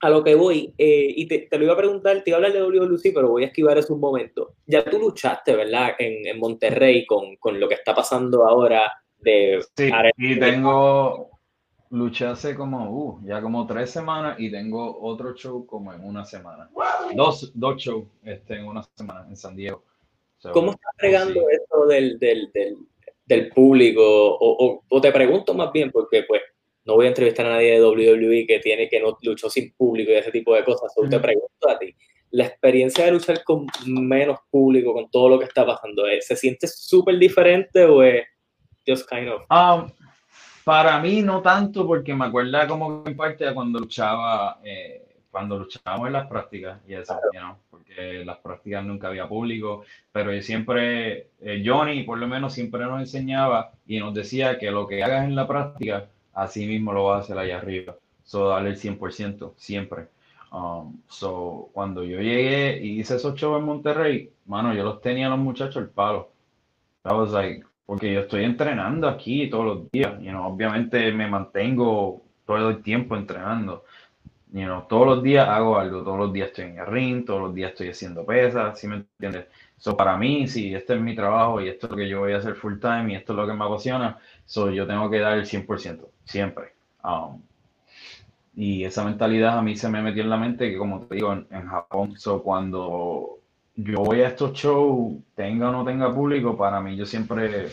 a 0.00 0.10
lo 0.10 0.22
que 0.22 0.34
voy, 0.34 0.74
eh, 0.76 1.12
y 1.16 1.26
te, 1.26 1.48
lo 1.58 1.64
iba 1.64 1.72
a 1.72 1.78
preguntar, 1.78 2.22
te 2.22 2.30
iba 2.30 2.36
a 2.36 2.44
hablar 2.44 2.52
de 2.52 2.60
WLC, 2.60 3.14
pero 3.14 3.30
voy 3.30 3.44
a 3.44 3.46
esquivar 3.46 3.78
eso 3.78 3.94
un 3.94 4.00
momento. 4.00 4.56
Ya 4.66 4.84
tú 4.84 4.98
luchaste, 4.98 5.56
¿verdad? 5.56 5.92
En, 5.98 6.26
en 6.26 6.38
Monterrey 6.38 7.06
con, 7.06 7.36
con, 7.36 7.58
lo 7.58 7.66
que 7.66 7.76
está 7.76 7.94
pasando 7.94 8.46
ahora 8.46 8.92
de... 9.16 9.60
Sí, 9.74 9.90
y 10.18 10.38
tengo 10.38 11.37
luché 11.90 12.26
hace 12.26 12.54
como, 12.54 12.90
uh, 12.90 13.20
ya 13.26 13.40
como 13.40 13.66
tres 13.66 13.90
semanas 13.90 14.38
y 14.38 14.50
tengo 14.50 15.00
otro 15.00 15.34
show 15.34 15.66
como 15.66 15.92
en 15.92 16.04
una 16.04 16.24
semana. 16.24 16.70
Dos, 17.14 17.52
dos 17.54 17.76
shows 17.82 18.06
este, 18.24 18.56
en 18.56 18.66
una 18.66 18.82
semana 18.94 19.26
en 19.28 19.36
San 19.36 19.56
Diego. 19.56 19.82
¿Cómo 20.52 20.72
estás 20.72 20.92
regando 20.98 21.48
esto 21.50 21.86
del, 21.86 22.18
del, 22.18 22.50
del, 22.52 22.76
del 23.26 23.48
público? 23.50 24.02
O, 24.02 24.82
o, 24.88 25.00
te 25.00 25.10
pregunto 25.10 25.54
más 25.54 25.72
bien, 25.72 25.90
porque 25.90 26.24
pues 26.28 26.42
no 26.84 26.94
voy 26.94 27.06
a 27.06 27.08
entrevistar 27.08 27.46
a 27.46 27.50
nadie 27.50 27.72
de 27.72 27.84
WWE 27.84 28.46
que 28.46 28.60
tiene 28.60 28.88
que 28.88 29.00
no 29.00 29.18
luchó 29.22 29.50
sin 29.50 29.72
público 29.72 30.12
y 30.12 30.14
ese 30.14 30.30
tipo 30.30 30.54
de 30.54 30.64
cosas. 30.64 30.92
Solo 30.94 31.08
te 31.08 31.18
pregunto 31.18 31.68
a 31.68 31.78
ti, 31.78 31.94
la 32.30 32.44
experiencia 32.44 33.04
de 33.04 33.12
luchar 33.12 33.42
con 33.42 33.66
menos 33.86 34.38
público, 34.50 34.92
con 34.92 35.10
todo 35.10 35.28
lo 35.28 35.38
que 35.38 35.46
está 35.46 35.66
pasando, 35.66 36.06
¿eh? 36.06 36.20
¿se 36.20 36.36
siente 36.36 36.68
súper 36.68 37.18
diferente 37.18 37.84
o 37.84 38.02
es 38.02 38.24
just 38.86 39.08
kind 39.08 39.28
of? 39.28 39.42
Um, 39.50 39.90
para 40.68 41.00
mí 41.00 41.22
no 41.22 41.40
tanto, 41.40 41.86
porque 41.86 42.14
me 42.14 42.26
acuerda 42.26 42.68
como 42.68 43.02
en 43.06 43.16
parte 43.16 43.54
cuando 43.54 43.78
luchaba, 43.80 44.58
eh, 44.62 45.16
cuando 45.30 45.58
luchábamos 45.58 46.08
en 46.08 46.12
las 46.12 46.26
prácticas 46.26 46.78
y 46.86 46.92
eso, 46.92 47.18
porque 47.70 48.20
en 48.20 48.26
las 48.26 48.36
prácticas 48.36 48.84
nunca 48.84 49.08
había 49.08 49.26
público, 49.26 49.84
pero 50.12 50.30
yo 50.30 50.42
siempre, 50.42 51.30
eh, 51.40 51.62
Johnny 51.64 52.02
por 52.02 52.18
lo 52.18 52.28
menos 52.28 52.52
siempre 52.52 52.84
nos 52.84 53.00
enseñaba 53.00 53.70
y 53.86 53.98
nos 53.98 54.12
decía 54.12 54.58
que 54.58 54.70
lo 54.70 54.86
que 54.86 55.02
hagas 55.02 55.24
en 55.24 55.36
la 55.36 55.48
práctica, 55.48 56.04
así 56.34 56.66
mismo 56.66 56.92
lo 56.92 57.06
vas 57.06 57.16
a 57.16 57.24
hacer 57.24 57.38
allá 57.38 57.56
arriba. 57.56 57.96
So, 58.24 58.48
darle 58.48 58.68
el 58.68 58.76
100%, 58.76 59.54
siempre. 59.56 60.08
Um, 60.52 61.00
so, 61.08 61.70
cuando 61.72 62.04
yo 62.04 62.20
llegué 62.20 62.78
y 62.84 63.00
hice 63.00 63.16
esos 63.16 63.34
shows 63.36 63.58
en 63.58 63.64
Monterrey, 63.64 64.30
mano, 64.44 64.74
yo 64.74 64.84
los 64.84 65.00
tenía 65.00 65.28
a 65.28 65.30
los 65.30 65.38
muchachos 65.38 65.76
el 65.82 65.88
palo. 65.88 66.28
I 67.06 67.14
was 67.14 67.32
like, 67.32 67.64
porque 67.88 68.12
yo 68.12 68.20
estoy 68.20 68.44
entrenando 68.44 69.08
aquí 69.08 69.48
todos 69.48 69.64
los 69.64 69.90
días, 69.90 70.20
you 70.20 70.28
know, 70.28 70.44
obviamente 70.44 71.10
me 71.10 71.26
mantengo 71.26 72.20
todo 72.44 72.68
el 72.68 72.82
tiempo 72.82 73.16
entrenando. 73.16 73.84
You 74.52 74.66
know, 74.66 74.82
todos 74.86 75.06
los 75.06 75.22
días 75.22 75.48
hago 75.48 75.78
algo, 75.78 76.02
todos 76.02 76.18
los 76.18 76.30
días 76.30 76.48
estoy 76.48 76.66
en 76.66 76.78
el 76.80 76.86
ring, 76.86 77.24
todos 77.24 77.40
los 77.40 77.54
días 77.54 77.70
estoy 77.70 77.88
haciendo 77.88 78.26
pesas, 78.26 78.78
¿sí 78.78 78.88
me 78.88 78.96
entiendes? 78.96 79.46
So, 79.78 79.96
para 79.96 80.18
mí, 80.18 80.46
si 80.48 80.74
este 80.74 80.96
es 80.96 81.00
mi 81.00 81.14
trabajo 81.14 81.62
y 81.62 81.68
esto 81.68 81.86
es 81.86 81.92
lo 81.92 81.96
que 81.96 82.08
yo 82.10 82.18
voy 82.18 82.32
a 82.34 82.36
hacer 82.36 82.56
full 82.56 82.78
time 82.78 83.10
y 83.10 83.16
esto 83.16 83.32
es 83.32 83.38
lo 83.38 83.46
que 83.46 83.54
me 83.54 83.64
apasiona, 83.64 84.18
so, 84.44 84.70
yo 84.70 84.86
tengo 84.86 85.08
que 85.08 85.20
dar 85.20 85.38
el 85.38 85.46
100%, 85.46 86.10
siempre. 86.26 86.74
Um, 87.02 87.40
y 88.54 88.84
esa 88.84 89.02
mentalidad 89.02 89.56
a 89.56 89.62
mí 89.62 89.76
se 89.76 89.88
me 89.88 90.02
metió 90.02 90.22
en 90.22 90.28
la 90.28 90.36
mente 90.36 90.70
que, 90.70 90.76
como 90.76 91.06
te 91.06 91.14
digo, 91.14 91.32
en, 91.32 91.66
Japón, 91.66 92.18
so, 92.18 92.42
cuando 92.42 93.37
yo 93.78 94.00
voy 94.00 94.22
a 94.22 94.28
estos 94.28 94.54
shows, 94.54 95.14
tenga 95.36 95.68
o 95.68 95.72
no 95.72 95.84
tenga 95.84 96.12
público, 96.12 96.56
para 96.56 96.80
mí 96.80 96.96
yo 96.96 97.06
siempre 97.06 97.68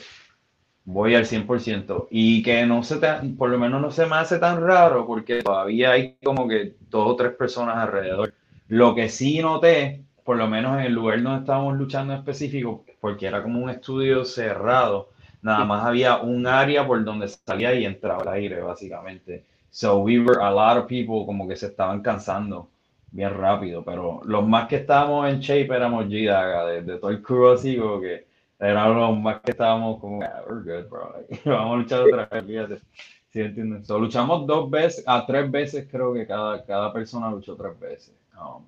voy 0.84 1.16
al 1.16 1.26
100%. 1.26 2.08
Y 2.12 2.44
que 2.44 2.64
no 2.68 2.84
se 2.84 2.98
por 3.38 3.50
lo 3.50 3.58
menos 3.58 3.82
no 3.82 3.90
se 3.90 4.06
me 4.06 4.16
hace 4.16 4.38
tan 4.38 4.62
raro 4.62 5.08
porque 5.08 5.42
todavía 5.42 5.92
hay 5.92 6.16
como 6.24 6.48
que 6.48 6.76
dos 6.92 7.08
o 7.08 7.16
tres 7.16 7.34
personas 7.34 7.78
alrededor. 7.78 8.36
Lo 8.68 8.94
que 8.94 9.10
sí 9.10 9.40
noté, 9.40 10.04
por 10.24 10.38
lo 10.38 10.48
menos 10.48 10.78
en 10.78 10.86
el 10.86 10.94
lugar 10.94 11.24
donde 11.24 11.40
estábamos 11.40 11.76
luchando 11.76 12.14
en 12.14 12.20
específico, 12.20 12.86
porque 13.02 13.26
era 13.26 13.42
como 13.42 13.60
un 13.64 13.72
estudio 13.72 14.26
cerrado, 14.26 15.10
nada 15.42 15.66
más 15.66 15.86
había 15.86 16.18
un 16.18 16.46
área 16.46 16.86
por 16.86 17.04
donde 17.04 17.30
salía 17.30 17.74
y 17.74 17.84
entraba 17.84 18.22
el 18.22 18.30
aire, 18.30 18.62
básicamente. 18.62 19.44
So 19.72 19.98
we 19.98 20.20
were 20.20 20.40
a 20.40 20.52
lot 20.52 20.78
of 20.78 20.88
people 20.88 21.26
como 21.26 21.48
que 21.48 21.56
se 21.56 21.68
estaban 21.68 22.02
cansando 22.04 22.70
bien 23.16 23.34
rápido, 23.34 23.84
pero 23.84 24.22
los 24.26 24.46
más 24.46 24.68
que 24.68 24.76
estábamos 24.76 25.30
en 25.30 25.40
shape 25.40 25.74
éramos 25.74 26.06
G-Daga, 26.08 26.66
de, 26.66 26.98
todo 26.98 27.12
el 27.12 27.22
crew 27.22 27.48
así 27.48 27.78
como 27.78 28.02
que 28.02 28.28
éramos 28.60 28.98
los 28.98 29.20
más 29.20 29.42
que 29.42 29.52
estábamos 29.52 30.02
como, 30.02 30.22
ah, 30.22 30.44
we're 30.48 30.62
good, 30.62 30.90
bro, 30.90 31.14
vamos 31.46 31.74
a 31.74 31.78
luchar 31.78 32.02
otra 32.02 32.26
vez, 32.26 32.46
fíjate. 32.46 32.82
¿Sí 33.30 33.42
entienden? 33.42 33.86
So, 33.86 34.00
luchamos 34.00 34.46
dos 34.48 34.70
veces, 34.70 35.04
a 35.08 35.26
tres 35.26 35.50
veces 35.50 35.88
creo 35.90 36.14
que 36.14 36.26
cada, 36.28 36.64
cada 36.66 36.92
persona 36.92 37.30
luchó 37.30 37.56
tres 37.56 37.78
veces. 37.80 38.14
Um, 38.34 38.64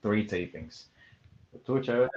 three 0.00 0.26
tapings. 0.26 0.90
Estuvo 1.52 1.80
chévere. 1.80 2.08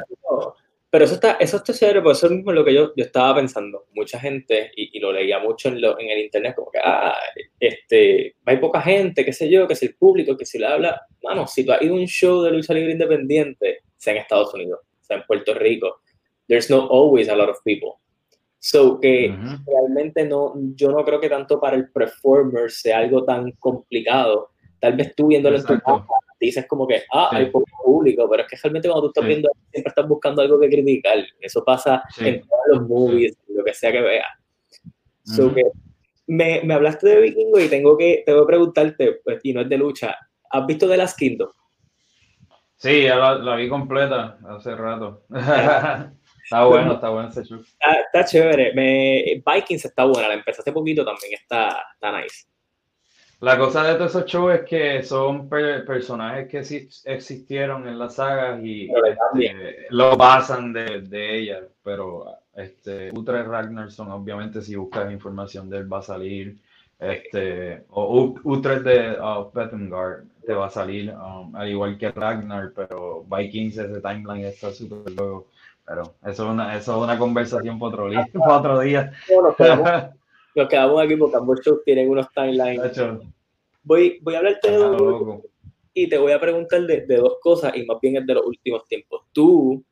Pero 0.93 1.05
eso 1.05 1.15
está, 1.15 1.31
eso 1.39 1.57
está 1.57 1.73
chévere, 1.73 2.03
por 2.03 2.11
eso 2.11 2.29
mismo 2.29 2.51
es 2.51 2.55
lo 2.55 2.63
que 2.63 2.71
yo, 2.71 2.93
yo 2.95 3.03
estaba 3.03 3.37
pensando. 3.37 3.87
Mucha 3.95 4.19
gente, 4.19 4.69
y, 4.75 4.95
y 4.95 4.99
lo 4.99 5.11
leía 5.11 5.39
mucho 5.39 5.69
en, 5.69 5.81
lo, 5.81 5.99
en, 5.99 6.07
el 6.07 6.19
internet, 6.19 6.53
como 6.55 6.69
que, 6.69 6.77
ah, 6.83 7.15
este, 7.59 8.35
hay 8.45 8.57
poca 8.57 8.79
gente, 8.79 9.25
qué 9.25 9.33
sé 9.33 9.49
yo, 9.49 9.67
que 9.67 9.73
si 9.73 9.87
el 9.87 9.95
público, 9.95 10.37
que 10.37 10.45
si 10.45 10.59
le 10.59 10.67
habla. 10.67 11.01
Mano, 11.23 11.47
si 11.47 11.65
tú 11.65 11.71
has 11.71 11.81
ido 11.81 11.95
a 11.95 11.97
un 11.97 12.05
show 12.05 12.43
de 12.43 12.51
lucha 12.51 12.75
libre 12.75 12.91
independiente, 12.91 13.79
sea 13.97 14.13
en 14.13 14.19
Estados 14.19 14.53
Unidos, 14.53 14.81
sea 15.01 15.17
en 15.17 15.23
Puerto 15.23 15.55
Rico, 15.55 16.01
there's 16.47 16.69
no 16.69 16.87
always 16.91 17.27
a 17.27 17.35
lot 17.35 17.49
of 17.49 17.57
people. 17.65 17.93
So 18.59 18.99
que 18.99 19.35
realmente 19.65 20.25
no, 20.25 20.53
yo 20.75 20.91
no 20.91 21.03
creo 21.03 21.19
que 21.19 21.27
tanto 21.27 21.59
para 21.59 21.75
el 21.75 21.89
performer 21.89 22.69
sea 22.69 22.99
algo 22.99 23.25
tan 23.25 23.51
complicado. 23.53 24.51
Tal 24.79 24.95
vez 24.95 25.15
tú 25.15 25.25
viéndolo 25.25 25.57
en 25.57 25.63
tu 25.63 25.79
casa 25.79 26.05
dices 26.45 26.65
como 26.67 26.87
que, 26.87 27.03
ah, 27.11 27.29
hay 27.31 27.47
poco 27.47 27.65
público, 27.83 28.27
pero 28.29 28.43
es 28.43 28.49
que 28.49 28.57
realmente 28.61 28.87
cuando 28.87 29.03
tú 29.03 29.07
estás 29.09 29.27
viendo, 29.27 29.49
siempre 29.71 29.89
estás 29.89 30.07
buscando 30.07 30.41
algo 30.41 30.59
que 30.59 30.69
criticar. 30.69 31.17
Eso 31.39 31.63
pasa 31.63 32.03
en 32.19 32.41
todos 32.41 32.63
los 32.67 32.87
movies, 32.87 33.37
lo 33.47 33.63
que 33.63 33.73
sea 33.73 33.91
que 33.91 34.01
veas. 34.01 34.25
que 35.53 35.63
me, 36.27 36.61
me, 36.63 36.73
hablaste 36.73 37.07
de 37.07 37.21
Vikingo 37.21 37.59
y 37.59 37.67
tengo 37.67 37.97
que, 37.97 38.23
tengo 38.25 38.41
que 38.41 38.47
preguntarte, 38.47 39.19
pues, 39.23 39.39
y 39.43 39.53
no 39.53 39.61
es 39.61 39.69
de 39.69 39.77
lucha, 39.77 40.15
¿has 40.49 40.65
visto 40.65 40.87
The 40.87 40.97
Last 40.97 41.17
Kingdom? 41.17 41.49
Sí, 42.77 43.03
ya 43.03 43.15
la, 43.15 43.55
vi 43.55 43.69
completa 43.69 44.37
hace 44.45 44.75
rato. 44.75 45.23
está 45.29 46.65
bueno, 46.65 46.93
está 46.93 47.09
bueno 47.09 47.29
ese 47.29 47.45
show. 47.45 47.61
Está, 47.61 48.25
chévere. 48.25 48.73
Me, 48.73 49.41
Vikings 49.45 49.85
está 49.85 50.03
buena, 50.03 50.27
la 50.27 50.33
empecé 50.33 50.61
hace 50.61 50.73
poquito 50.73 51.05
también, 51.05 51.33
está, 51.33 51.85
está 51.93 52.19
nice. 52.19 52.45
La 53.43 53.57
cosa 53.57 53.83
de 53.83 53.95
todos 53.95 54.11
esos 54.11 54.25
shows 54.25 54.53
es 54.53 54.61
que 54.61 55.03
son 55.03 55.49
personajes 55.49 56.47
que 56.47 56.59
existieron 57.11 57.85
en 57.89 57.99
las 57.99 58.15
sagas 58.15 58.63
y 58.63 58.89
este, 58.89 59.85
lo 59.89 60.15
basan 60.15 60.71
de, 60.71 61.01
de 61.01 61.39
ellas, 61.39 61.63
pero 61.83 62.37
este, 62.55 63.11
Utrecht 63.11 63.47
Ragnarsson, 63.47 64.09
obviamente 64.11 64.61
si 64.61 64.77
buscas 64.77 65.11
información 65.11 65.69
de 65.69 65.79
él 65.79 65.91
va 65.91 65.99
a 65.99 66.03
salir, 66.03 66.57
este, 66.97 67.83
o 67.89 68.33
Utrecht 68.45 68.83
de 68.83 69.11
uh, 69.19 69.51
te 70.45 70.53
va 70.53 70.67
a 70.67 70.69
salir, 70.69 71.13
um, 71.13 71.53
al 71.53 71.67
igual 71.67 71.97
que 71.97 72.11
Ragnar, 72.11 72.71
pero 72.73 73.25
Vikings 73.25 73.77
ese 73.77 73.99
timeline 73.99 74.45
está 74.45 74.71
súper 74.71 75.11
luego, 75.11 75.47
pero 75.85 76.13
eso 76.25 76.45
es 76.45 76.49
una, 76.49 76.77
eso 76.77 76.95
es 76.95 77.03
una 77.03 77.19
conversación 77.19 77.77
para 77.77 77.89
otro, 77.89 78.09
día. 78.09 78.25
Para 78.33 78.57
otro 78.59 78.79
día. 78.79 79.11
Nos 80.55 80.67
quedamos 80.67 81.01
aquí 81.01 81.15
porque 81.15 81.37
ambos 81.37 81.59
shows 81.61 81.83
tienen 81.83 82.09
unos 82.09 82.27
timelines. 82.31 82.99
Voy, 83.83 84.19
voy 84.21 84.35
a 84.35 84.37
hablarte 84.37 84.71
de 84.71 84.77
dos 84.77 85.41
y 85.93 86.07
te 86.07 86.17
voy 86.17 86.31
a 86.31 86.39
preguntar 86.39 86.81
de, 86.81 87.01
de, 87.01 87.15
dos 87.17 87.37
cosas 87.41 87.75
y 87.75 87.85
más 87.85 87.99
bien 88.01 88.17
es 88.17 88.25
de 88.25 88.33
los 88.33 88.45
últimos 88.45 88.85
tiempos. 88.87 89.23
Tú 89.31 89.83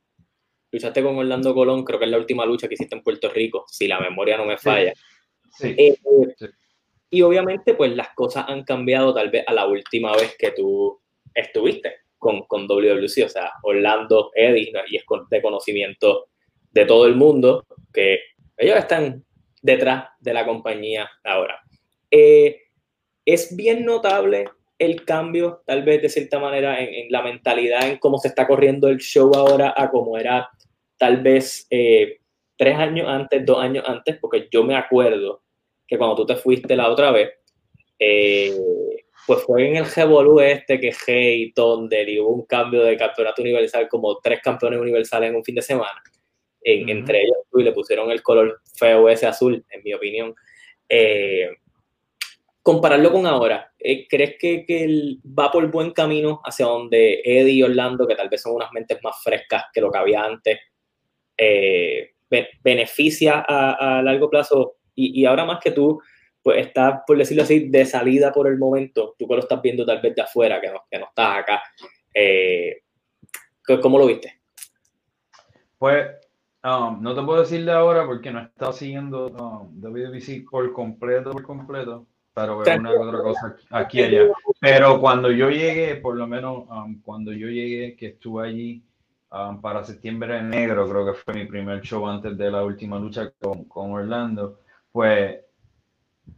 luchaste 0.71 1.03
con 1.03 1.17
Orlando 1.17 1.53
Colón, 1.53 1.83
creo 1.83 1.99
que 1.99 2.05
es 2.05 2.11
la 2.11 2.17
última 2.17 2.45
lucha 2.45 2.67
que 2.67 2.73
hiciste 2.75 2.95
en 2.95 3.03
Puerto 3.03 3.29
Rico, 3.29 3.65
si 3.67 3.87
la 3.87 3.99
memoria 3.99 4.37
no 4.37 4.45
me 4.45 4.57
falla. 4.57 4.93
Sí. 5.51 5.75
Eh, 5.77 5.97
y 7.09 7.21
obviamente 7.21 7.73
pues 7.73 7.93
las 7.95 8.09
cosas 8.15 8.45
han 8.47 8.63
cambiado 8.63 9.13
tal 9.13 9.29
vez 9.29 9.43
a 9.45 9.53
la 9.53 9.67
última 9.67 10.13
vez 10.13 10.35
que 10.39 10.51
tú 10.51 10.99
estuviste 11.33 11.93
con, 12.17 12.43
con 12.43 12.67
WWC, 12.67 13.25
o 13.25 13.29
sea, 13.29 13.51
Orlando, 13.63 14.31
Eddie, 14.33 14.71
y 14.89 14.95
es 14.95 15.03
de 15.29 15.41
conocimiento 15.41 16.27
de 16.71 16.85
todo 16.85 17.05
el 17.05 17.15
mundo 17.15 17.65
que 17.91 18.19
ellos 18.57 18.77
están 18.77 19.25
detrás 19.61 20.05
de 20.19 20.33
la 20.33 20.45
compañía 20.45 21.09
ahora. 21.23 21.59
Eh, 22.09 22.61
es 23.25 23.55
bien 23.55 23.85
notable 23.85 24.49
el 24.77 25.05
cambio, 25.05 25.61
tal 25.65 25.83
vez 25.83 26.01
de 26.01 26.09
cierta 26.09 26.39
manera, 26.39 26.81
en, 26.81 27.11
la 27.11 27.21
mentalidad, 27.21 27.87
en 27.87 27.97
cómo 27.97 28.17
se 28.17 28.29
está 28.29 28.47
corriendo 28.47 28.87
el 28.87 28.97
show 28.97 29.31
ahora 29.35 29.73
a 29.77 29.91
como 29.91 30.17
era 30.17 30.49
tal 30.97 31.21
vez 31.21 31.67
eh, 31.69 32.17
tres 32.57 32.77
años 32.77 33.07
antes, 33.07 33.45
dos 33.45 33.59
años 33.59 33.83
antes, 33.87 34.17
porque 34.19 34.47
yo 34.51 34.63
me 34.63 34.75
acuerdo 34.75 35.43
que 35.87 35.97
cuando 35.97 36.15
tú 36.15 36.25
te 36.25 36.35
fuiste 36.35 36.75
la 36.75 36.89
otra 36.89 37.11
vez, 37.11 37.29
eh, 37.99 38.57
pues 39.27 39.43
fue 39.43 39.67
en 39.67 39.75
el 39.77 39.85
Revolu 39.85 40.39
este 40.39 40.79
que 40.79 40.91
Hey, 41.05 41.53
Thunder 41.55 42.09
y 42.09 42.19
hubo 42.19 42.29
un 42.29 42.45
cambio 42.45 42.81
de 42.83 42.97
campeonato 42.97 43.41
universal, 43.41 43.87
como 43.87 44.17
tres 44.17 44.41
campeones 44.41 44.79
universales 44.79 45.29
en 45.29 45.35
un 45.35 45.43
fin 45.43 45.55
de 45.55 45.61
semana. 45.61 46.01
Entre 46.63 47.23
ellos, 47.23 47.37
y 47.53 47.63
le 47.63 47.71
pusieron 47.71 48.11
el 48.11 48.21
color 48.21 48.61
feo 48.75 49.09
ese 49.09 49.27
azul, 49.27 49.65
en 49.69 49.83
mi 49.83 49.93
opinión. 49.93 50.35
Eh, 50.87 51.49
compararlo 52.61 53.11
con 53.11 53.25
ahora, 53.25 53.73
eh, 53.79 54.07
¿crees 54.07 54.35
que, 54.37 54.65
que 54.65 55.17
va 55.27 55.51
por 55.51 55.69
buen 55.71 55.91
camino 55.91 56.41
hacia 56.43 56.67
donde 56.67 57.21
Eddie 57.23 57.53
y 57.53 57.63
Orlando, 57.63 58.07
que 58.07 58.15
tal 58.15 58.29
vez 58.29 58.41
son 58.41 58.55
unas 58.55 58.71
mentes 58.71 58.99
más 59.03 59.15
frescas 59.23 59.65
que 59.73 59.81
lo 59.81 59.91
que 59.91 59.97
había 59.97 60.23
antes, 60.23 60.59
eh, 61.37 62.11
beneficia 62.63 63.43
a, 63.47 64.01
largo 64.03 64.29
plazo? 64.29 64.75
Y, 64.93 65.21
y, 65.21 65.25
ahora 65.25 65.45
más 65.45 65.59
que 65.59 65.71
tú, 65.71 65.99
pues 66.43 66.67
estás, 66.67 67.01
por 67.07 67.17
decirlo 67.17 67.43
así, 67.43 67.69
de 67.69 67.85
salida 67.85 68.31
por 68.31 68.47
el 68.47 68.57
momento, 68.57 69.15
tú 69.17 69.27
que 69.27 69.35
lo 69.35 69.41
estás 69.41 69.61
viendo 69.61 69.85
tal 69.85 70.01
vez 70.01 70.13
de 70.13 70.21
afuera, 70.21 70.61
que 70.61 70.67
no, 70.67 70.85
que 70.89 70.99
no 70.99 71.05
estás 71.05 71.39
acá, 71.39 71.63
eh, 72.13 72.81
¿cómo 73.81 73.97
lo 73.97 74.05
viste? 74.05 74.41
Pues 75.77 76.07
um, 76.63 77.01
no 77.01 77.15
te 77.15 77.21
puedo 77.21 77.41
decir 77.41 77.65
de 77.65 77.71
ahora 77.71 78.05
porque 78.05 78.31
no 78.31 78.39
he 78.39 78.43
estado 78.43 78.73
siguiendo 78.73 79.27
um, 79.27 79.81
WBC 79.81 80.49
por 80.49 80.71
completo, 80.73 81.31
por 81.31 81.43
completo 81.43 82.07
pero 82.33 82.59
veo 82.59 82.79
una 82.79 82.91
otra 82.91 83.21
cosa 83.21 83.55
aquí 83.69 83.99
y 83.99 84.03
allá. 84.03 84.31
Pero 84.59 84.99
cuando 84.99 85.31
yo 85.31 85.49
llegué, 85.49 85.95
por 85.95 86.15
lo 86.15 86.27
menos 86.27 86.65
um, 86.69 87.01
cuando 87.01 87.31
yo 87.33 87.47
llegué, 87.47 87.95
que 87.95 88.07
estuve 88.07 88.47
allí 88.47 88.83
um, 89.31 89.59
para 89.59 89.83
septiembre 89.83 90.41
negro, 90.41 90.87
creo 90.89 91.05
que 91.05 91.13
fue 91.13 91.33
mi 91.33 91.45
primer 91.45 91.81
show 91.81 92.07
antes 92.07 92.37
de 92.37 92.51
la 92.51 92.63
última 92.63 92.99
lucha 92.99 93.31
con, 93.39 93.65
con 93.65 93.91
Orlando, 93.91 94.59
pues 94.91 95.39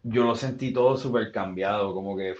yo 0.04 0.24
lo 0.24 0.36
sentí 0.36 0.74
todo 0.74 0.98
súper 0.98 1.32
cambiado, 1.32 1.94
como 1.94 2.18
que, 2.18 2.36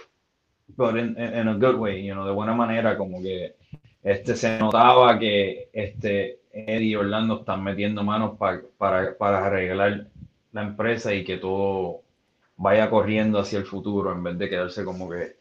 pero 0.76 0.98
en, 0.98 1.18
en 1.18 1.48
a 1.48 1.54
good 1.54 1.76
way, 1.76 2.04
you 2.04 2.12
know, 2.12 2.26
de 2.26 2.32
buena 2.32 2.54
manera, 2.54 2.96
como 2.98 3.22
que 3.22 3.56
este, 4.04 4.36
se 4.36 4.58
notaba 4.58 5.18
que 5.18 5.70
este, 5.72 6.40
Eddie 6.52 6.90
y 6.90 6.96
Orlando 6.96 7.40
están 7.40 7.64
metiendo 7.64 8.04
manos 8.04 8.36
para, 8.38 9.16
para 9.16 9.46
arreglar 9.46 10.06
la 10.52 10.62
empresa 10.62 11.12
y 11.12 11.24
que 11.24 11.38
todo 11.38 12.02
vaya 12.56 12.88
corriendo 12.88 13.40
hacia 13.40 13.58
el 13.58 13.64
futuro 13.64 14.12
en 14.12 14.22
vez 14.22 14.38
de 14.38 14.48
quedarse 14.48 14.84
como 14.84 15.10
que 15.10 15.36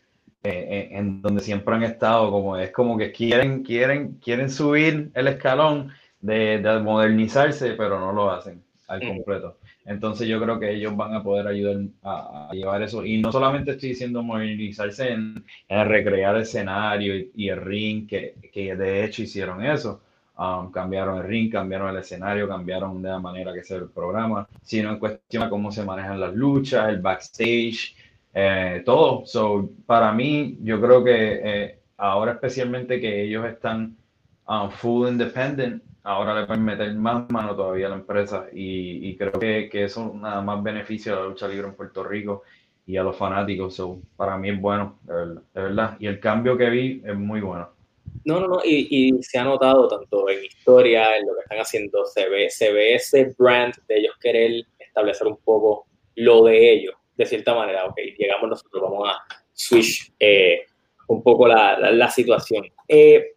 eh, 0.45 0.89
en 0.91 1.22
donde 1.22 1.41
siempre 1.41 1.76
han 1.76 1.84
estado, 1.84 2.32
como 2.32 2.57
es 2.57 2.72
como 2.72 2.97
que 2.97 3.11
quieren, 3.11 3.64
quieren, 3.64 4.16
quieren 4.16 4.49
subir 4.49 5.11
el 5.14 5.28
escalón 5.28 5.91
de, 6.20 6.59
de 6.59 6.80
modernizarse, 6.80 7.74
pero 7.74 7.99
no 7.99 8.11
lo 8.11 8.32
hacen 8.32 8.64
al 8.88 8.99
completo. 9.07 9.57
Entonces 9.86 10.27
yo 10.27 10.41
creo 10.41 10.59
que 10.59 10.71
ellos 10.73 10.95
van 10.95 11.13
a 11.13 11.23
poder 11.23 11.47
ayudar 11.47 11.77
a, 12.03 12.49
llevar 12.53 12.81
eso. 12.81 13.05
Y 13.05 13.21
no 13.21 13.31
solamente 13.31 13.71
estoy 13.71 13.89
diciendo 13.89 14.23
modernizarse 14.23 15.11
en, 15.11 15.43
recrear 15.69 16.36
el 16.36 16.43
escenario 16.43 17.15
y, 17.36 17.49
el 17.49 17.61
ring, 17.61 18.07
que, 18.07 18.36
que, 18.51 18.75
de 18.75 19.03
hecho 19.03 19.23
hicieron 19.23 19.63
eso. 19.63 20.01
Um, 20.36 20.71
cambiaron 20.71 21.19
el 21.19 21.25
ring, 21.25 21.51
cambiaron 21.51 21.89
el 21.89 21.97
escenario, 21.97 22.47
cambiaron 22.47 23.01
de 23.01 23.09
la 23.09 23.19
manera 23.19 23.53
que 23.53 23.63
se 23.63 23.75
el 23.75 23.89
programa, 23.89 24.47
sino 24.63 24.89
en 24.89 24.97
cuestión 24.97 25.43
de 25.43 25.49
cómo 25.49 25.71
se 25.71 25.86
manejan 25.86 26.19
las 26.19 26.34
luchas, 26.34 26.89
el 26.89 27.01
backstage, 27.01 27.95
eh, 28.34 28.81
todo. 28.84 29.25
So, 29.25 29.69
para 29.86 30.11
mí, 30.11 30.57
yo 30.61 30.81
creo 30.81 31.03
que 31.03 31.41
eh, 31.43 31.79
ahora 31.97 32.34
especialmente 32.34 32.99
que 32.99 33.23
ellos 33.23 33.45
están 33.45 33.95
um, 34.47 34.69
full 34.71 35.07
independent, 35.07 35.84
ahora 36.04 36.39
le 36.39 36.45
pueden 36.45 36.64
meter 36.64 36.93
más 36.95 37.30
mano 37.30 37.56
todavía 37.56 37.88
a 37.88 37.89
la 37.89 37.95
empresa 37.95 38.47
y, 38.51 39.16
creo 39.16 39.34
que, 39.34 39.70
que, 39.70 39.86
eso 39.86 40.14
nada 40.16 40.41
más 40.41 40.62
beneficia 40.62 41.14
a 41.14 41.16
la 41.18 41.26
lucha 41.26 41.47
libre 41.47 41.68
en 41.68 41.76
Puerto 41.76 42.04
Rico 42.04 42.43
y 42.86 42.97
a 42.97 43.04
los 43.04 43.16
fanáticos. 43.16 43.76
So, 43.76 43.99
para 44.16 44.38
mí 44.38 44.49
es 44.49 44.60
bueno, 44.60 44.99
de 45.04 45.62
verdad, 45.62 45.95
Y 45.99 46.08
el 46.08 46.20
cambio 46.20 46.58
que 46.58 46.70
vi 46.70 47.01
es 47.06 47.16
muy 47.16 47.41
bueno. 47.41 47.70
No, 48.26 48.39
no, 48.39 48.47
no, 48.47 48.60
y, 48.64 48.88
y, 48.89 49.24
se 49.24 49.39
ha 49.39 49.43
notado 49.43 49.88
tanto 49.88 50.30
en 50.30 50.45
historia, 50.45 51.18
en 51.18 51.26
lo 51.26 51.34
que 51.36 51.41
están 51.41 51.58
haciendo, 51.60 52.06
se 52.06 52.30
ve, 52.30 52.49
se 52.49 52.72
ve 52.72 52.95
ese 52.95 53.34
brand 53.38 53.74
de 53.88 53.97
ellos 53.97 54.16
querer 54.22 54.66
establecer 54.78 55.28
un 55.28 55.38
poco 55.38 55.88
lo 56.16 56.43
de 56.43 56.74
ellos 56.74 56.93
de 57.16 57.26
cierta 57.26 57.54
manera, 57.54 57.86
ok, 57.86 57.97
llegamos 58.18 58.49
nosotros, 58.49 58.82
vamos 58.82 59.10
a 59.10 59.18
switch 59.54 60.12
eh, 60.20 60.66
un 61.08 61.22
poco 61.22 61.47
la, 61.47 61.91
la, 61.91 62.10
situación. 62.10 62.66
Eh, 62.88 63.36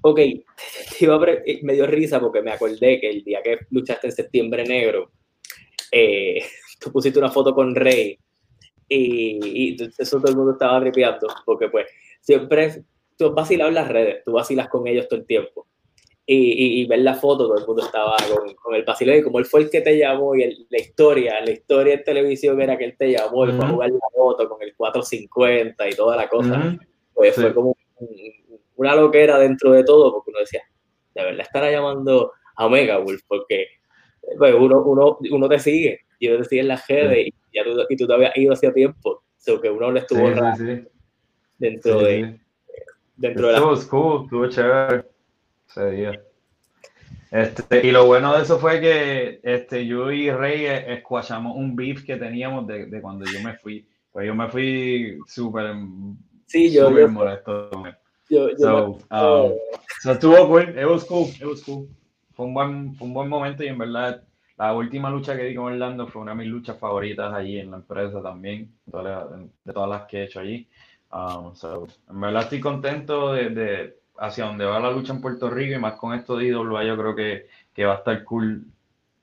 ok, 0.00 0.16
te 0.98 1.04
iba 1.04 1.16
a 1.16 1.30
eh, 1.44 1.60
me 1.62 1.74
dio 1.74 1.86
risa 1.86 2.20
porque 2.20 2.42
me 2.42 2.52
acordé 2.52 3.00
que 3.00 3.10
el 3.10 3.24
día 3.24 3.42
que 3.42 3.58
luchaste 3.70 4.08
en 4.08 4.12
septiembre 4.12 4.64
negro, 4.64 5.10
eh, 5.92 6.42
tú 6.80 6.92
pusiste 6.92 7.18
una 7.18 7.30
foto 7.30 7.54
con 7.54 7.74
Rey 7.74 8.18
y, 8.88 9.72
y 9.72 9.76
eso 9.98 10.20
todo 10.20 10.30
el 10.30 10.36
mundo 10.36 10.52
estaba 10.52 10.80
tripeando 10.80 11.26
porque 11.44 11.68
pues 11.68 11.86
siempre 12.20 12.84
tú 13.16 13.32
vacilas 13.32 13.68
en 13.68 13.74
las 13.74 13.88
redes, 13.88 14.22
tú 14.24 14.32
vacilas 14.32 14.68
con 14.68 14.86
ellos 14.86 15.08
todo 15.08 15.20
el 15.20 15.26
tiempo 15.26 15.66
y, 16.28 16.82
y, 16.82 16.86
ver 16.86 17.00
la 17.00 17.14
foto, 17.14 17.46
todo 17.46 17.56
el 17.56 17.66
mundo 17.66 17.84
estaba 17.84 18.16
con, 18.28 18.52
con 18.54 18.74
el 18.74 18.82
vacilón 18.82 19.18
y 19.18 19.22
como 19.22 19.38
él 19.38 19.44
fue 19.44 19.60
el 19.60 19.70
que 19.70 19.80
te 19.80 19.96
llamó 19.96 20.34
y 20.34 20.66
la 20.68 20.78
historia, 20.78 21.40
la 21.40 21.52
historia 21.52 21.94
en 21.94 22.02
televisión 22.02 22.60
era 22.60 22.76
que 22.76 22.84
él 22.84 22.96
te 22.98 23.12
llamó 23.12 23.46
y 23.46 23.52
fue 23.52 23.64
a 23.64 23.68
jugar 23.68 23.90
la 23.90 24.08
foto 24.12 24.48
con 24.48 24.60
el 24.60 24.74
450 24.74 25.88
y 25.88 25.94
toda 25.94 26.16
la 26.16 26.28
cosa, 26.28 26.76
pues 27.14 27.34
fue 27.34 27.54
como 27.54 27.76
una 28.76 28.94
loquera 28.94 29.38
dentro 29.38 29.72
de 29.72 29.84
todo 29.84 30.12
porque 30.12 30.30
uno 30.30 30.40
decía, 30.40 30.62
de 31.14 31.24
verdad 31.24 31.40
estará 31.40 31.70
llamando 31.70 32.32
a 32.56 32.66
Omega 32.66 32.98
Wolf 32.98 33.22
porque 33.26 33.66
pues, 34.38 34.54
uno, 34.54 34.82
uno, 34.82 35.18
uno 35.30 35.48
te 35.48 35.58
sigue 35.58 36.00
y 36.18 36.28
uno 36.28 36.38
te 36.38 36.44
sigue 36.44 36.60
en 36.62 36.68
la 36.68 36.82
redes 36.88 37.28
y, 37.28 37.34
ya 37.52 37.64
tú, 37.64 37.76
y 37.88 37.96
tú 37.96 38.06
te 38.06 38.14
habías 38.14 38.36
ido 38.36 38.52
hacía 38.52 38.72
tiempo, 38.72 39.22
o 39.48 39.60
que 39.60 39.70
uno 39.70 39.92
le 39.92 40.00
estuvo 40.00 40.28
dentro 41.58 42.00
de... 42.00 42.40
Dentro 43.16 43.48
de 43.48 43.58
la... 43.58 43.72
Estuvo 43.72 44.22
estuvo 44.22 44.48
chévere 44.48 45.04
ese 45.68 46.20
Este, 47.30 47.86
y 47.86 47.90
lo 47.90 48.06
bueno 48.06 48.36
de 48.36 48.42
eso 48.42 48.58
fue 48.58 48.80
que 48.80 49.40
este, 49.42 49.86
yo 49.86 50.10
y 50.10 50.30
Rey 50.30 50.66
escuachamos 50.66 51.56
un 51.56 51.74
beef 51.74 52.04
que 52.04 52.16
teníamos 52.16 52.66
de, 52.66 52.86
de, 52.86 53.00
cuando 53.00 53.24
yo 53.24 53.40
me 53.42 53.54
fui. 53.54 53.86
Pues 54.12 54.26
yo 54.26 54.34
me 54.34 54.48
fui 54.48 55.18
súper 55.26 55.74
sí, 56.46 56.72
yo, 56.72 56.90
molesto. 57.08 57.70
Yo, 58.28 58.50
yo 58.50 58.56
so, 58.58 58.84
um, 59.10 59.52
so 60.00 60.12
estuvo 60.12 60.48
cool, 60.48 60.78
it 60.78 60.84
was 60.84 61.04
cool, 61.04 61.28
it 61.28 61.44
was 61.44 61.62
cool. 61.62 61.88
Fue 62.34 62.46
un, 62.46 62.54
buen, 62.54 62.94
fue 62.96 63.06
un 63.06 63.14
buen 63.14 63.28
momento 63.28 63.64
y 63.64 63.68
en 63.68 63.78
verdad 63.78 64.22
la 64.58 64.74
última 64.74 65.10
lucha 65.10 65.36
que 65.36 65.44
di 65.44 65.54
con 65.54 65.72
Orlando 65.72 66.06
fue 66.08 66.22
una 66.22 66.32
de 66.32 66.38
mis 66.38 66.48
luchas 66.48 66.78
favoritas 66.78 67.32
allí 67.32 67.58
en 67.58 67.70
la 67.70 67.78
empresa 67.78 68.22
también, 68.22 68.72
de 68.84 69.72
todas 69.72 69.88
las 69.88 70.06
que 70.06 70.18
he 70.18 70.24
hecho 70.24 70.40
allí. 70.40 70.68
Um, 71.12 71.54
so, 71.54 71.86
en 72.10 72.20
verdad 72.20 72.42
estoy 72.42 72.60
contento 72.60 73.32
de, 73.32 73.50
de 73.50 73.96
hacia 74.18 74.46
donde 74.46 74.64
va 74.64 74.80
la 74.80 74.90
lucha 74.90 75.12
en 75.12 75.20
Puerto 75.20 75.50
Rico 75.50 75.74
y 75.74 75.78
más 75.78 75.94
con 75.94 76.14
esto 76.14 76.36
de 76.36 76.46
IWA 76.46 76.84
yo 76.84 76.96
creo 76.96 77.14
que, 77.14 77.46
que 77.72 77.84
va 77.84 77.94
a 77.94 77.96
estar 77.96 78.24
cool 78.24 78.64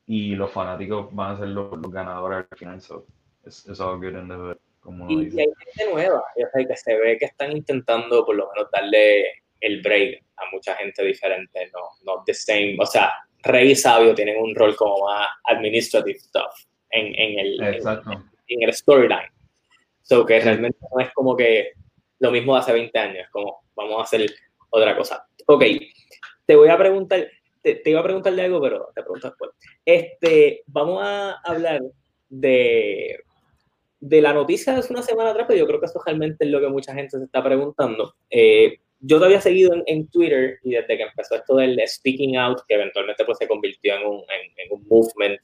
y 0.05 0.35
los 0.35 0.51
fanáticos 0.51 1.13
van 1.13 1.35
a 1.35 1.37
ser 1.39 1.49
los, 1.49 1.81
ganadores 1.91 2.45
al 2.49 2.57
final. 2.57 2.81
So, 2.81 3.05
it's, 3.45 3.79
all 3.79 3.97
good 3.97 4.15
in 4.15 4.27
the 4.27 4.57
como 4.83 5.09
y, 5.09 5.29
y, 5.33 5.39
hay 5.39 5.47
gente 5.65 5.91
nueva, 5.91 6.23
que 6.35 6.75
se 6.75 6.95
ve 6.97 7.17
que 7.17 7.25
están 7.25 7.51
intentando 7.51 8.25
por 8.25 8.35
lo 8.35 8.49
menos 8.51 8.69
darle 8.71 9.43
el 9.61 9.81
break 9.81 10.23
a 10.37 10.51
mucha 10.51 10.75
gente 10.75 11.03
diferente, 11.03 11.71
no, 11.73 11.79
no 12.03 12.23
the 12.25 12.33
same, 12.33 12.75
o 12.79 12.85
sea, 12.85 13.13
Rey 13.43 13.71
y 13.71 13.75
Sabio 13.75 14.15
tienen 14.15 14.37
un 14.37 14.55
rol 14.55 14.75
como 14.75 15.05
más 15.05 15.27
administrative 15.45 16.19
stuff 16.19 16.53
en, 16.89 17.07
en 17.15 17.39
el, 17.39 17.63
en, 17.63 18.63
el 18.63 18.73
storyline. 18.73 19.29
So 20.01 20.25
que 20.25 20.39
realmente 20.39 20.79
no 20.93 21.01
es 21.01 21.11
como 21.13 21.35
que 21.35 21.71
lo 22.19 22.31
mismo 22.31 22.53
de 22.53 22.59
hace 22.61 22.73
20 22.73 22.99
años, 22.99 23.27
como 23.31 23.63
vamos 23.75 23.99
a 23.99 24.03
hacer 24.03 24.29
otra 24.69 24.95
cosa. 24.95 25.25
Ok, 25.47 25.63
te 26.45 26.55
voy 26.55 26.69
a 26.69 26.77
preguntar, 26.77 27.27
te, 27.61 27.81
iba 27.85 27.99
a 27.99 28.03
preguntar 28.03 28.33
de 28.33 28.41
algo, 28.43 28.61
pero 28.61 28.91
te 28.95 29.01
pregunto 29.01 29.27
después. 29.27 29.51
Este, 29.85 30.63
vamos 30.67 31.01
a 31.03 31.39
hablar 31.43 31.81
de, 32.29 33.23
de 34.05 34.21
la 34.21 34.33
noticia 34.33 34.73
de 34.73 34.79
hace 34.79 34.91
una 34.91 35.01
semana 35.01 35.29
atrás, 35.29 35.45
pero 35.47 35.59
yo 35.59 35.65
creo 35.65 35.79
que 35.79 35.85
eso 35.85 36.01
realmente 36.05 36.43
es 36.43 36.51
lo 36.51 36.59
que 36.59 36.67
mucha 36.67 36.93
gente 36.93 37.17
se 37.17 37.23
está 37.23 37.41
preguntando. 37.41 38.15
Eh, 38.29 38.79
yo 38.99 39.17
te 39.17 39.25
había 39.25 39.39
seguido 39.39 39.81
en, 39.85 40.07
Twitter 40.09 40.59
y 40.61 40.71
desde 40.71 40.97
que 40.97 41.03
empezó 41.03 41.35
esto 41.35 41.55
del 41.55 41.79
speaking 41.87 42.35
out, 42.35 42.59
que 42.67 42.75
eventualmente 42.75 43.23
pues 43.23 43.37
se 43.37 43.47
convirtió 43.47 43.95
en 43.95 44.05
un, 44.05 44.21
en, 44.57 44.71
un 44.71 44.85
movement, 44.89 45.39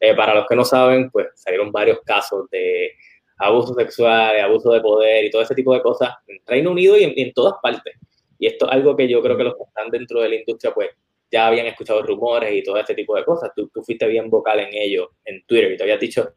eh, 0.00 0.12
para 0.16 0.34
los 0.34 0.46
que 0.48 0.56
no 0.56 0.64
saben, 0.64 1.08
pues 1.10 1.28
salieron 1.36 1.70
varios 1.70 2.00
casos 2.00 2.50
de 2.50 2.90
abuso 3.38 3.74
sexual, 3.74 4.34
de 4.34 4.40
abuso 4.40 4.72
de 4.72 4.80
poder 4.80 5.26
y 5.26 5.30
todo 5.30 5.42
ese 5.42 5.54
tipo 5.54 5.72
de 5.72 5.80
cosas 5.80 6.10
en 6.26 6.40
Reino 6.44 6.72
Unido 6.72 6.98
y 6.98 7.04
en 7.04 7.32
todas 7.32 7.54
partes. 7.62 7.94
Y 8.40 8.48
esto 8.48 8.66
es 8.66 8.72
algo 8.72 8.96
que 8.96 9.08
yo 9.08 9.22
creo 9.22 9.36
que 9.36 9.44
los 9.44 9.54
que 9.54 9.62
están 9.62 9.88
dentro 9.88 10.20
de 10.22 10.30
la 10.30 10.34
industria, 10.34 10.74
pues 10.74 10.90
ya 11.30 11.46
habían 11.46 11.66
escuchado 11.66 12.02
rumores 12.02 12.52
y 12.52 12.64
todo 12.64 12.76
este 12.76 12.96
tipo 12.96 13.14
de 13.14 13.24
cosas. 13.24 13.52
Tú, 13.54 13.70
tú 13.72 13.84
fuiste 13.84 14.08
bien 14.08 14.28
vocal 14.28 14.58
en 14.58 14.70
ello, 14.72 15.12
en 15.24 15.44
Twitter, 15.46 15.70
y 15.72 15.76
te 15.76 15.84
habías 15.84 16.00
dicho 16.00 16.32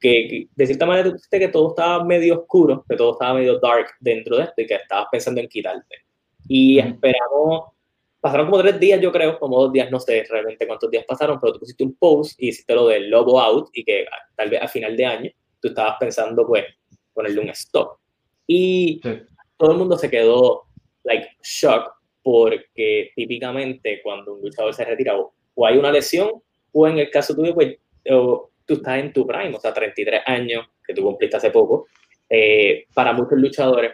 que, 0.00 0.48
de 0.54 0.66
cierta 0.66 0.86
manera 0.86 1.08
tú 1.08 1.14
dijiste 1.14 1.38
que 1.38 1.48
todo 1.48 1.68
estaba 1.70 2.04
medio 2.04 2.40
oscuro, 2.40 2.84
que 2.88 2.96
todo 2.96 3.12
estaba 3.12 3.34
medio 3.34 3.58
dark 3.58 3.86
dentro 4.00 4.36
de 4.36 4.44
esto 4.44 4.62
y 4.62 4.66
que 4.66 4.74
estabas 4.74 5.06
pensando 5.10 5.40
en 5.40 5.48
quitarte. 5.48 5.96
Y 6.48 6.78
esperamos, 6.78 7.72
pasaron 8.20 8.46
como 8.50 8.62
tres 8.62 8.78
días, 8.78 9.00
yo 9.00 9.10
creo, 9.10 9.38
como 9.38 9.60
dos 9.62 9.72
días, 9.72 9.90
no 9.90 9.98
sé 10.00 10.24
realmente 10.28 10.66
cuántos 10.66 10.90
días 10.90 11.04
pasaron, 11.06 11.40
pero 11.40 11.54
tú 11.54 11.60
pusiste 11.60 11.84
un 11.84 11.94
post 11.94 12.40
y 12.40 12.48
hiciste 12.48 12.74
lo 12.74 12.88
del 12.88 13.08
Lobo 13.08 13.40
Out 13.40 13.70
y 13.72 13.84
que 13.84 14.06
tal 14.36 14.50
vez 14.50 14.62
a 14.62 14.68
final 14.68 14.96
de 14.96 15.06
año 15.06 15.30
tú 15.60 15.68
estabas 15.68 15.96
pensando, 15.98 16.46
pues, 16.46 16.64
ponerle 17.12 17.40
un 17.40 17.48
stop. 17.50 17.98
Y 18.46 19.00
todo 19.56 19.72
el 19.72 19.78
mundo 19.78 19.96
se 19.96 20.10
quedó 20.10 20.64
like 21.04 21.28
shock 21.42 21.94
porque 22.22 23.12
típicamente 23.14 24.00
cuando 24.02 24.34
un 24.34 24.42
luchador 24.42 24.74
se 24.74 24.84
retira 24.84 25.16
o, 25.16 25.32
hay 25.66 25.76
una 25.76 25.92
lesión 25.92 26.30
o 26.72 26.88
en 26.88 26.98
el 26.98 27.10
caso 27.10 27.34
tuyo 27.34 27.54
pues 27.54 27.76
tú 28.64 28.74
estás 28.74 28.98
en 28.98 29.12
tu 29.12 29.26
prime, 29.26 29.54
o 29.54 29.60
sea, 29.60 29.72
33 29.72 30.22
años 30.26 30.66
que 30.86 30.94
tú 30.94 31.02
cumpliste 31.02 31.36
hace 31.36 31.50
poco. 31.50 31.86
Eh, 32.28 32.86
para 32.94 33.12
muchos 33.12 33.38
luchadores, 33.38 33.92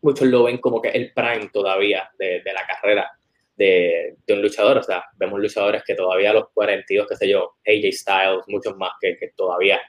muchos 0.00 0.26
lo 0.26 0.44
ven 0.44 0.58
como 0.58 0.80
que 0.80 0.88
el 0.88 1.12
prime 1.12 1.50
todavía 1.52 2.10
de, 2.18 2.42
de 2.42 2.52
la 2.52 2.66
carrera 2.66 3.10
de, 3.56 4.16
de, 4.26 4.34
un 4.34 4.42
luchador. 4.42 4.78
O 4.78 4.82
sea, 4.82 5.04
vemos 5.16 5.40
luchadores 5.40 5.82
que 5.84 5.94
todavía 5.94 6.30
a 6.30 6.34
los 6.34 6.50
42, 6.54 7.06
qué 7.08 7.16
sé 7.16 7.28
yo, 7.28 7.56
AJ 7.66 7.92
Styles, 7.92 8.44
muchos 8.48 8.76
más 8.76 8.92
que, 9.00 9.16
que 9.16 9.28
todavía 9.36 9.80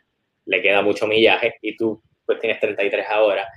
le 0.46 0.62
queda 0.62 0.82
mucho 0.82 1.08
millaje 1.08 1.56
y 1.62 1.78
tú 1.78 2.02
pues 2.26 2.40
tienes 2.40 2.60
33 2.60 3.06
ahora 3.10 3.48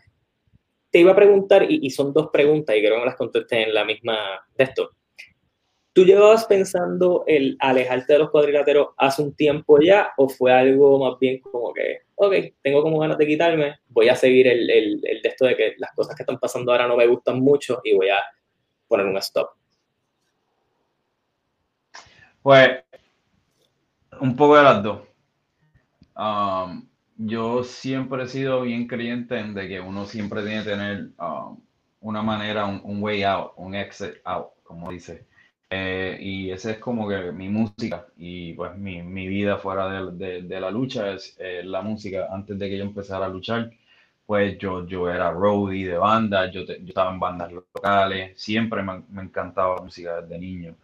te 0.97 1.01
iba 1.01 1.13
a 1.13 1.17
preguntar, 1.17 1.67
y, 1.69 1.91
son 1.91 2.13
dos 2.13 2.31
preguntas, 2.33 2.75
y 2.75 2.81
creo 2.81 2.95
que 2.95 3.01
me 3.01 3.05
las 3.05 3.17
contesté 3.17 3.65
en 3.65 3.75
la 3.75 3.85
misma 3.85 4.41
de 4.57 4.65
esto. 4.65 4.93
¿Tú 5.97 6.05
llevabas 6.05 6.45
pensando 6.45 7.25
el 7.27 7.57
alejarte 7.59 8.13
de 8.13 8.19
los 8.19 8.29
cuadriláteros 8.29 8.89
hace 8.99 9.23
un 9.23 9.35
tiempo 9.35 9.81
ya 9.81 10.11
o 10.19 10.29
fue 10.29 10.53
algo 10.53 10.99
más 10.99 11.19
bien 11.19 11.41
como 11.41 11.73
que, 11.73 12.01
ok, 12.17 12.35
tengo 12.61 12.83
como 12.83 12.99
ganas 12.99 13.17
de 13.17 13.27
quitarme, 13.27 13.79
voy 13.89 14.11
a 14.11 14.15
seguir 14.15 14.47
el, 14.47 14.69
el, 14.69 15.01
el 15.03 15.23
de 15.23 15.57
que 15.57 15.75
las 15.79 15.95
cosas 15.95 16.15
que 16.15 16.23
están 16.23 16.39
pasando 16.39 16.71
ahora 16.71 16.87
no 16.87 16.99
me 16.99 17.07
gustan 17.07 17.41
mucho 17.41 17.81
y 17.83 17.95
voy 17.95 18.11
a 18.11 18.19
poner 18.87 19.07
un 19.07 19.17
stop? 19.17 19.53
Pues 22.43 22.85
un 24.21 24.37
poco 24.37 24.59
de 24.59 24.63
las 24.65 24.83
dos. 24.83 25.01
Um, 26.15 26.87
yo 27.17 27.65
siempre 27.65 28.25
he 28.25 28.29
sido 28.29 28.61
bien 28.61 28.87
creyente 28.87 29.39
en 29.39 29.55
de 29.55 29.67
que 29.67 29.81
uno 29.81 30.05
siempre 30.05 30.43
tiene 30.43 30.63
que 30.63 30.71
tener 30.73 31.09
um, 31.19 31.59
una 32.03 32.21
manera, 32.21 32.67
un, 32.67 33.03
way 33.03 33.23
out, 33.23 33.55
un 33.57 33.75
exit 33.75 34.17
out, 34.25 34.49
como 34.63 34.91
dice. 34.91 35.27
Eh, 35.69 36.19
y 36.21 36.51
ese 36.53 36.73
es 36.73 36.79
como 36.79 37.09
que 37.09 37.33
mi 37.33 37.49
música 37.49 38.07
y 38.17 38.53
pues 38.55 38.77
mi, 38.77 39.03
mi 39.03 39.27
vida 39.27 39.59
fuera 39.59 39.89
de, 40.13 40.43
de, 40.43 40.61
la 40.61 40.71
lucha 40.71 41.13
es 41.13 41.37
la 41.65 41.83
música. 41.83 42.29
Antes 42.31 42.59
de 42.59 42.69
que 42.69 42.79
yo 42.79 42.85
empezara 42.85 43.27
a 43.27 43.29
luchar, 43.29 43.71
pues 44.27 44.59
yo, 44.59 44.87
yo 44.87 45.09
era 45.11 45.31
roadie 45.33 45.89
de 45.89 45.99
banda, 45.99 46.51
yo, 46.51 46.63
yo 46.65 46.75
estaba 46.89 47.13
en 47.13 47.21
bandas 47.21 47.53
locales, 47.53 48.41
siempre 48.41 48.83
me, 48.83 49.03
me 49.11 49.23
encantaba 49.23 49.77
la 49.77 49.83
música 49.83 50.21
desde 50.21 50.39
niño. 50.39 50.77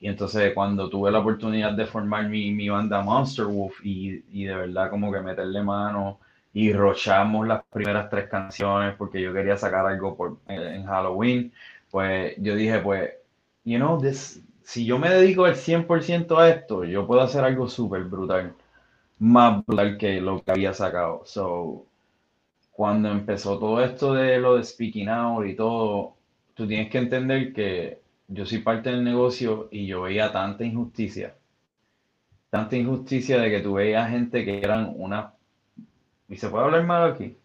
Y 0.00 0.08
entonces 0.08 0.52
cuando 0.54 0.88
tuve 0.88 1.10
la 1.10 1.20
oportunidad 1.20 1.72
de 1.72 1.86
formar 1.86 2.28
mi, 2.28 2.52
mi 2.52 2.68
banda 2.68 3.02
Monster 3.02 3.46
Wolf 3.46 3.80
y, 3.84 4.24
y, 4.32 4.44
de 4.44 4.54
verdad 4.54 4.90
como 4.90 5.12
que 5.12 5.20
meterle 5.20 5.62
mano 5.62 6.20
y 6.52 6.72
rochamos 6.72 7.46
las 7.46 7.62
primeras 7.72 8.08
tres 8.10 8.28
canciones 8.28 8.94
porque 8.96 9.20
yo 9.20 9.32
quería 9.32 9.56
sacar 9.56 9.86
algo 9.86 10.16
por, 10.16 10.38
en 10.48 10.84
Halloween, 10.86 11.52
pues 11.90 12.34
yo 12.38 12.54
dije, 12.56 12.78
pues, 12.80 13.10
you 13.68 13.78
know, 13.78 14.00
this, 14.00 14.40
si 14.62 14.84
yo 14.86 14.98
me 14.98 15.10
dedico 15.10 15.44
al 15.44 15.54
100% 15.56 16.38
a 16.38 16.48
esto, 16.48 16.84
yo 16.84 17.06
puedo 17.06 17.20
hacer 17.20 17.44
algo 17.44 17.68
súper 17.68 18.04
brutal, 18.04 18.54
más 19.18 19.64
brutal 19.66 19.98
que 19.98 20.20
lo 20.20 20.42
que 20.42 20.50
había 20.50 20.72
sacado. 20.72 21.22
So, 21.26 21.86
cuando 22.72 23.10
empezó 23.10 23.58
todo 23.58 23.84
esto 23.84 24.14
de 24.14 24.38
lo 24.38 24.56
de 24.56 24.64
Speaking 24.64 25.08
Out 25.08 25.46
y 25.46 25.54
todo, 25.54 26.14
tú 26.54 26.66
tienes 26.66 26.90
que 26.90 26.98
entender 26.98 27.52
que 27.52 28.00
yo 28.28 28.46
soy 28.46 28.58
parte 28.58 28.90
del 28.90 29.04
negocio 29.04 29.68
y 29.70 29.86
yo 29.86 30.02
veía 30.02 30.32
tanta 30.32 30.64
injusticia, 30.64 31.34
tanta 32.50 32.76
injusticia 32.76 33.40
de 33.40 33.50
que 33.50 33.60
tú 33.60 33.74
veías 33.74 34.10
gente 34.10 34.44
que 34.44 34.58
eran 34.58 34.92
una, 34.96 35.34
y 36.28 36.36
se 36.36 36.48
puede 36.48 36.64
hablar 36.64 36.84
mal 36.84 37.12
aquí, 37.12 37.36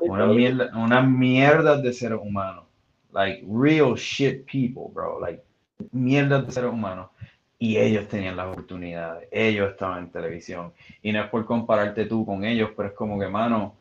una 0.00 0.26
mierda, 0.26 0.70
unas 0.76 1.08
mierdas 1.08 1.82
de 1.82 1.92
seres 1.92 2.18
humanos, 2.20 2.64
like 3.12 3.44
real 3.48 3.94
shit 3.94 4.44
people, 4.46 4.90
bro, 4.92 5.20
like 5.20 5.42
mierdas 5.90 6.46
de 6.46 6.52
seres 6.52 6.70
humanos. 6.70 7.10
Y 7.58 7.76
ellos 7.76 8.08
tenían 8.08 8.36
las 8.36 8.48
oportunidades, 8.48 9.28
ellos 9.30 9.70
estaban 9.70 10.04
en 10.04 10.10
televisión. 10.10 10.72
Y 11.00 11.12
no 11.12 11.22
es 11.22 11.30
por 11.30 11.44
compararte 11.44 12.06
tú 12.06 12.26
con 12.26 12.44
ellos, 12.44 12.70
pero 12.76 12.88
es 12.88 12.94
como 12.94 13.20
que, 13.20 13.28
mano, 13.28 13.76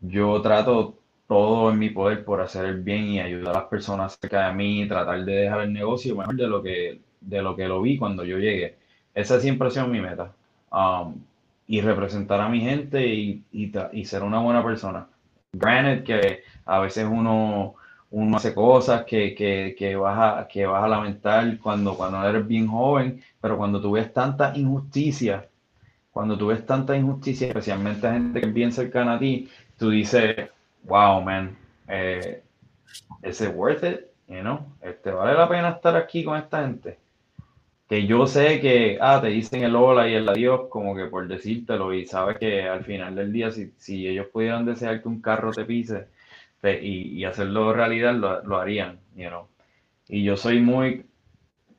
yo 0.00 0.40
trato 0.40 0.96
todo 1.26 1.70
en 1.72 1.78
mi 1.78 1.90
poder 1.90 2.24
por 2.24 2.40
hacer 2.40 2.64
el 2.66 2.82
bien 2.82 3.04
y 3.06 3.20
ayudar 3.20 3.56
a 3.56 3.60
las 3.60 3.68
personas 3.68 4.18
cerca 4.20 4.48
de 4.48 4.54
mí, 4.54 4.86
tratar 4.86 5.24
de 5.24 5.32
dejar 5.34 5.62
el 5.62 5.72
negocio 5.72 6.14
mejor 6.14 6.36
de 6.36 6.46
lo 6.46 6.62
que, 6.62 7.00
de 7.20 7.42
lo, 7.42 7.56
que 7.56 7.66
lo 7.66 7.82
vi 7.82 7.98
cuando 7.98 8.24
yo 8.24 8.38
llegué. 8.38 8.76
Esa 9.14 9.40
siempre 9.40 9.68
ha 9.68 9.70
sido 9.70 9.88
mi 9.88 10.00
meta. 10.00 10.32
Um, 10.70 11.16
y 11.66 11.80
representar 11.80 12.40
a 12.40 12.48
mi 12.48 12.60
gente 12.60 13.06
y, 13.06 13.42
y, 13.52 14.04
ser 14.04 14.22
una 14.22 14.40
buena 14.40 14.62
persona. 14.62 15.06
Granted 15.52 16.04
que 16.04 16.42
a 16.66 16.80
veces 16.80 17.06
uno, 17.10 17.74
uno 18.14 18.36
hace 18.36 18.54
cosas 18.54 19.04
que, 19.04 19.34
que, 19.34 19.74
que, 19.76 19.96
vas 19.96 20.18
a, 20.18 20.48
que 20.48 20.64
vas 20.66 20.84
a 20.84 20.88
lamentar 20.88 21.58
cuando, 21.58 21.96
cuando 21.96 22.26
eres 22.28 22.46
bien 22.46 22.68
joven, 22.68 23.20
pero 23.40 23.56
cuando 23.56 23.80
tú 23.80 23.92
ves 23.92 24.12
tanta 24.12 24.56
injusticia, 24.56 25.48
cuando 26.12 26.38
tú 26.38 26.46
ves 26.48 26.64
tanta 26.64 26.96
injusticia, 26.96 27.48
especialmente 27.48 28.06
a 28.06 28.12
gente 28.12 28.40
que 28.40 28.46
es 28.46 28.54
bien 28.54 28.70
cercana 28.70 29.14
a 29.14 29.18
ti, 29.18 29.48
tú 29.76 29.90
dices, 29.90 30.48
wow, 30.84 31.20
man, 31.22 31.56
eh, 31.88 32.40
¿es 33.20 33.40
worth 33.52 33.82
it? 33.82 34.00
You 34.28 34.42
know? 34.42 34.60
Este, 34.80 35.10
¿Vale 35.10 35.34
la 35.34 35.48
pena 35.48 35.70
estar 35.70 35.96
aquí 35.96 36.22
con 36.22 36.38
esta 36.38 36.64
gente? 36.64 36.98
Que 37.88 38.06
yo 38.06 38.28
sé 38.28 38.60
que, 38.60 38.96
ah, 39.00 39.20
te 39.20 39.28
dicen 39.28 39.64
el 39.64 39.74
hola 39.74 40.08
y 40.08 40.14
el 40.14 40.28
adiós 40.28 40.68
como 40.70 40.94
que 40.94 41.06
por 41.06 41.26
decírtelo 41.26 41.92
y 41.92 42.06
sabes 42.06 42.38
que 42.38 42.62
al 42.62 42.84
final 42.84 43.16
del 43.16 43.32
día, 43.32 43.50
si, 43.50 43.72
si 43.76 44.06
ellos 44.06 44.28
pudieran 44.32 44.64
desear 44.64 45.02
que 45.02 45.08
un 45.08 45.20
carro 45.20 45.50
te 45.50 45.64
pise 45.64 46.13
y, 46.64 47.18
y, 47.18 47.24
hacerlo 47.24 47.72
realidad, 47.72 48.14
lo, 48.14 48.42
lo 48.42 48.58
harían, 48.58 49.00
you 49.14 49.28
know? 49.28 49.48
Y 50.08 50.24
yo 50.24 50.36
soy 50.36 50.60
muy 50.60 51.06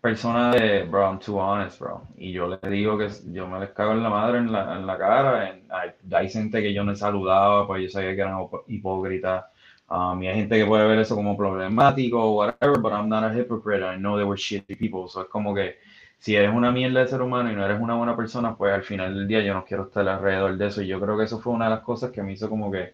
persona 0.05 0.51
de, 0.51 0.83
bro, 0.83 1.01
I'm 1.01 1.19
too 1.19 1.37
honest, 1.39 1.79
bro. 1.79 2.07
Y 2.15 2.31
yo 2.31 2.47
les 2.47 2.61
digo 2.61 2.97
que 2.97 3.09
yo 3.31 3.47
me 3.47 3.59
les 3.59 3.71
cago 3.71 3.93
en 3.93 4.03
la 4.03 4.09
madre 4.09 4.37
en 4.37 4.51
la, 4.51 4.75
en 4.77 4.85
la 4.85 4.97
cara. 4.97 5.49
En, 5.49 5.63
hay, 5.71 5.91
hay, 6.11 6.29
gente 6.29 6.61
que 6.61 6.73
yo 6.73 6.83
no 6.83 6.91
he 6.91 6.95
saludado, 6.95 7.65
pues 7.65 7.83
yo 7.83 7.89
sabía 7.89 8.15
que 8.15 8.21
eran 8.21 8.47
hipócritas. 8.67 9.45
Um, 9.89 10.21
y 10.21 10.27
hay 10.27 10.35
gente 10.35 10.57
que 10.57 10.65
puede 10.65 10.87
ver 10.87 10.99
eso 10.99 11.15
como 11.15 11.35
problemático 11.35 12.19
o 12.21 12.35
whatever, 12.37 12.79
but 12.79 12.91
I'm 12.91 13.09
not 13.09 13.23
a 13.23 13.33
hypocrite. 13.33 13.83
I 13.83 13.97
know 13.97 14.15
they 14.15 14.25
were 14.25 14.37
shitty 14.37 14.75
people. 14.75 15.07
So 15.07 15.23
es 15.23 15.27
como 15.27 15.53
que 15.55 15.77
si 16.19 16.35
eres 16.35 16.53
una 16.53 16.71
mierda 16.71 17.01
de 17.01 17.07
ser 17.07 17.21
humano 17.21 17.51
y 17.51 17.55
no 17.55 17.65
eres 17.65 17.79
una 17.79 17.95
buena 17.95 18.15
persona, 18.15 18.55
pues 18.55 18.73
al 18.73 18.83
final 18.83 19.13
del 19.15 19.27
día 19.27 19.41
yo 19.41 19.53
no 19.55 19.65
quiero 19.65 19.85
estar 19.85 20.07
alrededor 20.07 20.55
de 20.57 20.67
eso. 20.67 20.81
Y 20.83 20.87
yo 20.87 20.99
creo 20.99 21.17
que 21.17 21.25
eso 21.25 21.39
fue 21.39 21.53
una 21.53 21.65
de 21.65 21.71
las 21.71 21.81
cosas 21.81 22.11
que 22.11 22.21
me 22.23 22.33
hizo 22.33 22.47
como 22.49 22.71
que 22.71 22.93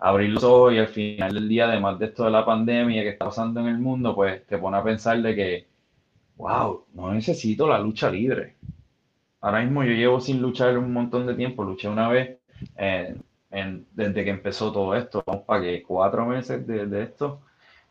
abrir 0.00 0.30
los 0.30 0.42
ojos 0.44 0.72
y 0.74 0.78
al 0.78 0.88
final 0.88 1.34
del 1.34 1.48
día, 1.48 1.68
además 1.68 1.98
de 1.98 2.06
esto 2.06 2.24
de 2.24 2.30
la 2.30 2.44
pandemia 2.44 3.02
que 3.02 3.10
está 3.10 3.26
pasando 3.26 3.60
en 3.60 3.66
el 3.66 3.78
mundo, 3.78 4.14
pues 4.14 4.46
te 4.46 4.58
pone 4.58 4.78
a 4.78 4.82
pensar 4.82 5.20
de 5.20 5.34
que 5.36 5.66
wow, 6.36 6.86
no 6.94 7.12
necesito 7.12 7.68
la 7.68 7.78
lucha 7.78 8.10
libre. 8.10 8.56
Ahora 9.42 9.60
mismo 9.62 9.84
yo 9.84 9.92
llevo 9.92 10.20
sin 10.20 10.40
luchar 10.40 10.76
un 10.78 10.92
montón 10.92 11.26
de 11.26 11.34
tiempo, 11.34 11.64
luché 11.64 11.88
una 11.88 12.08
vez 12.08 12.38
desde 13.50 14.24
que 14.24 14.30
empezó 14.30 14.72
todo 14.72 14.94
esto, 14.94 15.22
vamos 15.26 15.44
para 15.44 15.62
que 15.62 15.82
cuatro 15.82 16.26
meses 16.26 16.66
de, 16.66 17.02
esto. 17.02 17.40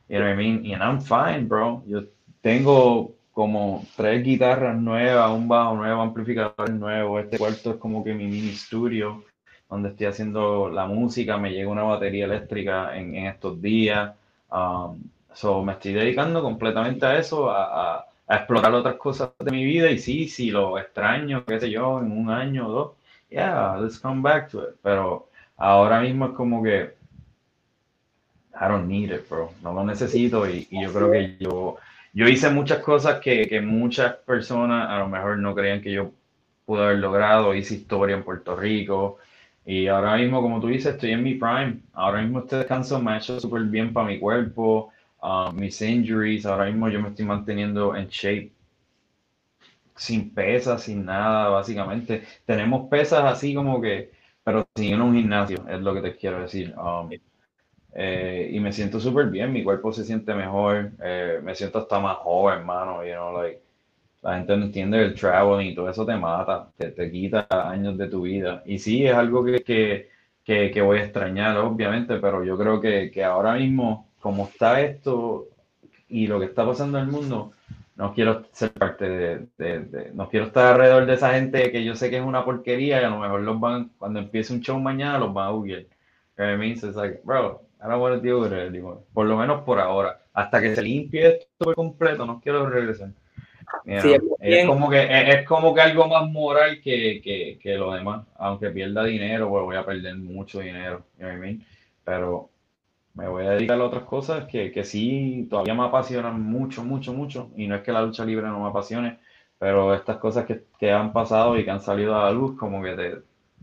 You 0.08 0.18
know 0.18 0.28
what 0.28 0.34
I 0.34 0.38
mean? 0.38 0.74
And 0.74 0.82
I'm 0.82 1.02
fine, 1.02 1.48
bro. 1.48 1.84
Yo 1.86 2.04
tengo 2.42 3.14
como 3.32 3.86
tres 3.96 4.24
guitarras 4.24 4.80
nuevas, 4.80 5.32
un 5.32 5.48
bajo 5.48 5.76
nuevo, 5.76 6.02
amplificador 6.02 6.72
nuevo. 6.72 7.20
Este 7.20 7.38
cuarto 7.38 7.72
es 7.72 7.78
como 7.78 8.04
que 8.04 8.14
mi 8.14 8.26
mini 8.26 8.50
estudio 8.50 9.24
donde 9.70 9.90
estoy 9.90 10.08
haciendo 10.08 10.70
la 10.70 10.86
música. 10.86 11.38
Me 11.38 11.52
llega 11.52 11.70
una 11.70 11.84
batería 11.84 12.26
eléctrica 12.26 12.98
en, 12.98 13.16
estos 13.16 13.62
días. 13.62 14.14
Um, 14.52 15.02
so 15.34 15.64
me 15.64 15.74
estoy 15.74 15.94
dedicando 15.94 16.42
completamente 16.42 17.06
a 17.06 17.18
eso, 17.18 17.50
a 17.52 18.10
a 18.30 18.36
explorar 18.36 18.74
otras 18.76 18.96
cosas 18.96 19.32
de 19.40 19.52
mi 19.52 19.66
vida 19.66 19.90
y 19.90 19.98
sí, 19.98 20.28
sí, 20.28 20.52
lo 20.52 20.78
extraño, 20.78 21.44
qué 21.46 21.60
sé 21.60 21.72
yo, 21.72 22.00
en 22.00 22.12
un 22.12 22.30
año 22.30 22.68
o 22.68 22.72
dos, 22.72 22.92
yeah, 23.30 23.76
let's 23.76 23.98
come 23.98 24.22
back 24.22 24.52
to 24.52 24.62
it. 24.62 24.76
Pero 24.84 25.30
ahora 25.58 26.00
mismo 26.00 26.28
es 26.28 26.32
como 26.34 26.62
que 26.62 26.94
I 28.54 28.68
don't 28.68 28.88
need 28.88 29.12
it, 29.12 29.28
bro. 29.28 29.52
No 29.64 29.74
lo 29.74 29.84
necesito 29.84 30.48
y, 30.48 30.68
yo 30.70 30.94
creo 30.94 31.12
que 31.12 31.38
yo, 31.40 31.78
yo 32.14 32.28
hice 32.28 32.52
muchas 32.52 32.80
cosas 32.84 33.20
que, 33.20 33.48
que, 33.48 33.62
muchas 33.62 34.14
personas 34.18 34.90
a 34.92 35.00
lo 35.00 35.08
mejor 35.08 35.40
no 35.40 35.56
creían 35.56 35.82
que 35.82 35.92
yo 35.92 36.12
pude 36.68 36.84
haber 36.84 37.00
logrado. 37.00 37.56
Hice 37.56 37.74
historia 37.76 38.16
en 38.16 38.24
Puerto 38.24 38.56
Rico 38.56 39.18
y 39.74 39.88
ahora 39.88 40.18
mismo, 40.18 40.42
como 40.42 40.60
tú 40.60 40.68
dices, 40.68 40.94
estoy 40.94 41.12
en 41.12 41.24
mi 41.24 41.36
prime. 41.36 41.80
Ahora 41.94 42.22
mismo 42.22 42.40
este 42.40 42.58
descanso 42.58 43.02
me 43.02 43.12
ha 43.12 43.18
hecho 43.18 43.40
súper 43.40 43.64
bien 43.64 43.94
para 43.94 44.08
mi 44.08 44.20
cuerpo 44.20 44.92
Um, 45.22 45.54
mis 45.56 45.82
injuries, 45.82 46.46
ahora 46.46 46.66
mismo 46.66 46.88
yo 46.90 47.02
me 47.02 47.10
estoy 47.10 47.26
manteniendo 47.26 47.94
en 47.96 48.08
shape 48.08 48.54
sin 49.96 50.34
pesas, 50.34 50.84
sin 50.84 51.06
nada, 51.06 51.50
básicamente. 51.50 52.24
Tenemos 52.46 52.90
pesas 52.90 53.24
así 53.26 53.54
como 53.54 53.82
que, 53.82 54.12
pero 54.44 54.68
sin 54.76 55.02
un 55.02 55.16
gimnasio, 55.16 55.68
es 55.68 55.82
lo 55.82 55.94
que 55.94 56.02
te 56.02 56.16
quiero 56.16 56.42
decir. 56.42 56.74
Um, 56.78 57.10
eh, 57.94 58.50
y 58.54 58.60
me 58.60 58.72
siento 58.74 59.00
súper 59.00 59.28
bien, 59.28 59.52
mi 59.54 59.64
cuerpo 59.64 59.92
se 59.94 60.06
siente 60.06 60.34
mejor, 60.34 60.92
eh, 61.04 61.40
me 61.44 61.56
siento 61.56 61.80
hasta 61.80 62.00
más 62.00 62.18
joven, 62.18 62.60
hermano, 62.60 63.04
you 63.06 63.14
know, 63.14 63.42
like, 63.42 63.62
la 64.22 64.38
gente 64.38 64.58
no 64.58 64.66
entiende 64.66 65.02
el 65.02 65.14
traveling 65.16 65.72
y 65.72 65.76
todo 65.76 65.90
eso 65.90 66.06
te 66.06 66.16
mata, 66.16 66.72
te, 66.78 66.92
te 66.92 67.12
quita 67.12 67.48
años 67.50 67.98
de 67.98 68.08
tu 68.08 68.22
vida. 68.24 68.64
Y 68.66 68.80
sí, 68.80 69.06
es 69.06 69.14
algo 69.14 69.44
que, 69.46 69.64
que, 69.64 70.10
que, 70.44 70.72
que 70.72 70.82
voy 70.82 71.00
a 71.00 71.04
extrañar, 71.04 71.58
obviamente, 71.58 72.18
pero 72.18 72.44
yo 72.44 72.58
creo 72.58 72.82
que, 72.82 73.12
que 73.12 73.24
ahora 73.24 73.54
mismo 73.56 74.10
como 74.20 74.46
está 74.48 74.82
esto 74.82 75.48
y 76.08 76.28
lo 76.28 76.40
que 76.40 76.46
está 76.46 76.66
pasando 76.66 76.98
en 76.98 77.06
el 77.06 77.12
mundo, 77.12 77.54
no 77.96 78.14
quiero 78.14 78.46
ser 78.52 78.72
parte 78.74 79.10
de, 79.58 80.12
no 80.14 80.30
quiero 80.30 80.48
estar 80.48 80.74
alrededor 80.74 81.06
de 81.06 81.14
esa 81.14 81.34
gente 81.34 81.72
que 81.72 81.84
yo 81.84 81.96
sé 81.96 82.10
que 82.10 82.18
es 82.18 82.24
una 82.24 82.46
porquería 82.46 83.02
y 83.02 83.04
a 83.04 83.10
lo 83.10 83.20
mejor 83.20 83.42
los 83.42 83.60
van, 83.60 83.92
cuando 83.98 84.20
empiece 84.20 84.54
un 84.54 84.62
show 84.62 84.80
mañana, 84.80 85.20
los 85.20 85.34
van 85.34 85.48
a 85.48 85.52
googlear. 85.52 85.86
I 86.38 86.56
mean, 86.58 86.72
it's 86.72 86.84
bro, 87.24 87.62
I 87.84 87.88
don't 87.90 88.02
want 88.02 88.24
to 88.24 89.06
por 89.14 89.26
lo 89.26 89.38
menos 89.38 89.64
por 89.64 89.80
ahora, 89.80 90.22
hasta 90.34 90.62
que 90.62 90.74
se 90.76 90.82
limpie 90.82 91.28
esto 91.28 91.48
por 91.66 91.76
completo, 91.76 92.26
no 92.26 92.40
quiero 92.40 92.70
regresar. 92.70 93.10
Es, 93.86 94.66
como 94.66 94.90
que, 94.90 95.32
es, 95.32 95.46
como 95.48 95.74
que 95.74 95.82
algo 95.82 96.08
más 96.08 96.30
moral 96.30 96.82
que, 96.82 97.22
que, 97.24 97.60
que, 97.62 97.76
lo 97.76 97.94
demás. 97.94 98.26
Aunque 98.38 98.70
pierda 98.70 99.04
dinero, 99.04 99.50
pues 99.50 99.64
voy 99.64 99.76
a 99.76 99.86
perder 99.86 100.16
mucho 100.18 100.60
dinero. 100.60 101.06
You 101.18 101.26
know 101.26 101.36
I 101.36 101.40
mean? 101.40 101.66
Pero 102.04 102.50
me 103.14 103.28
voy 103.28 103.46
a 103.46 103.52
dedicar 103.52 103.80
a 103.80 103.86
otras 103.86 104.04
cosas 104.04 104.46
que, 104.46 104.72
que 104.72 104.84
sí 104.84 105.48
todavía 105.50 105.74
me 105.74 105.84
apasionan 105.84 106.42
mucho, 106.42 106.84
mucho, 106.84 107.14
mucho. 107.14 107.52
Y 107.56 107.68
no 107.68 107.76
es 107.76 107.82
que 107.82 107.92
la 107.92 108.02
lucha 108.02 108.26
libre 108.26 108.48
no 108.48 108.62
me 108.62 108.70
apasione, 108.70 109.20
pero 109.58 109.94
estas 109.94 110.18
cosas 110.18 110.46
que, 110.46 110.66
que 110.80 110.92
han 110.92 111.12
pasado 111.14 111.58
y 111.58 111.66
que 111.66 111.72
han 111.72 111.82
salido 111.82 112.16
a 112.16 112.26
la 112.26 112.32
luz, 112.32 112.58
como 112.58 112.82
que 112.84 112.94
te, 112.94 113.16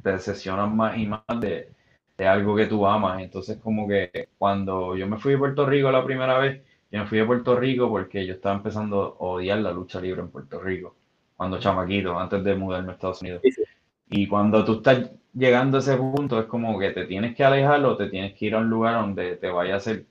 te 0.02 0.12
decepcionan 0.12 0.76
más 0.76 0.98
y 0.98 1.07
más 1.07 1.22
de, 1.40 1.70
de, 2.18 2.26
algo 2.28 2.54
que 2.57 2.66
tú 2.66 2.86
amas. 2.86 3.22
Entonces, 3.22 3.59
como 3.59 3.88
que 3.88 4.28
cuando 4.38 4.96
yo 4.96 5.07
me 5.07 5.18
fui 5.18 5.32
de 5.32 5.38
Puerto 5.38 5.66
Rico 5.66 5.90
la 5.90 6.04
primera 6.04 6.38
vez, 6.38 6.62
yo 6.97 7.03
me 7.03 7.09
fui 7.09 7.18
de 7.18 7.26
Puerto 7.26 7.57
Rico 7.57 7.88
porque 7.88 8.26
yo 8.26 8.34
estaba 8.34 8.57
empezando 8.57 9.16
a 9.20 9.24
odiar 9.24 9.59
la 9.59 9.72
lucha 9.72 10.01
libre 10.01 10.22
en 10.22 10.28
Puerto 10.28 10.61
Rico, 10.61 10.94
cuando 11.36 11.59
chamaquito, 11.59 12.18
antes 12.18 12.42
de 12.42 12.55
mudarme 12.55 12.90
a 12.90 12.94
Estados 12.94 13.22
Unidos. 13.22 13.42
Y 14.09 14.26
cuando 14.26 14.64
tú 14.64 14.74
estás 14.74 15.11
llegando 15.34 15.76
a 15.76 15.80
ese 15.80 15.97
punto, 15.97 16.40
es 16.40 16.47
como 16.47 16.78
que 16.78 16.90
te 16.90 17.05
tienes 17.05 17.36
que 17.36 17.44
alejar 17.44 17.84
o 17.84 17.97
te 17.97 18.09
tienes 18.09 18.34
que 18.34 18.47
ir 18.47 18.55
a 18.55 18.59
un 18.59 18.70
lugar 18.70 18.94
donde 18.94 19.36
te 19.36 19.49
vaya 19.49 19.74
a 19.74 19.76
hacer 19.76 20.07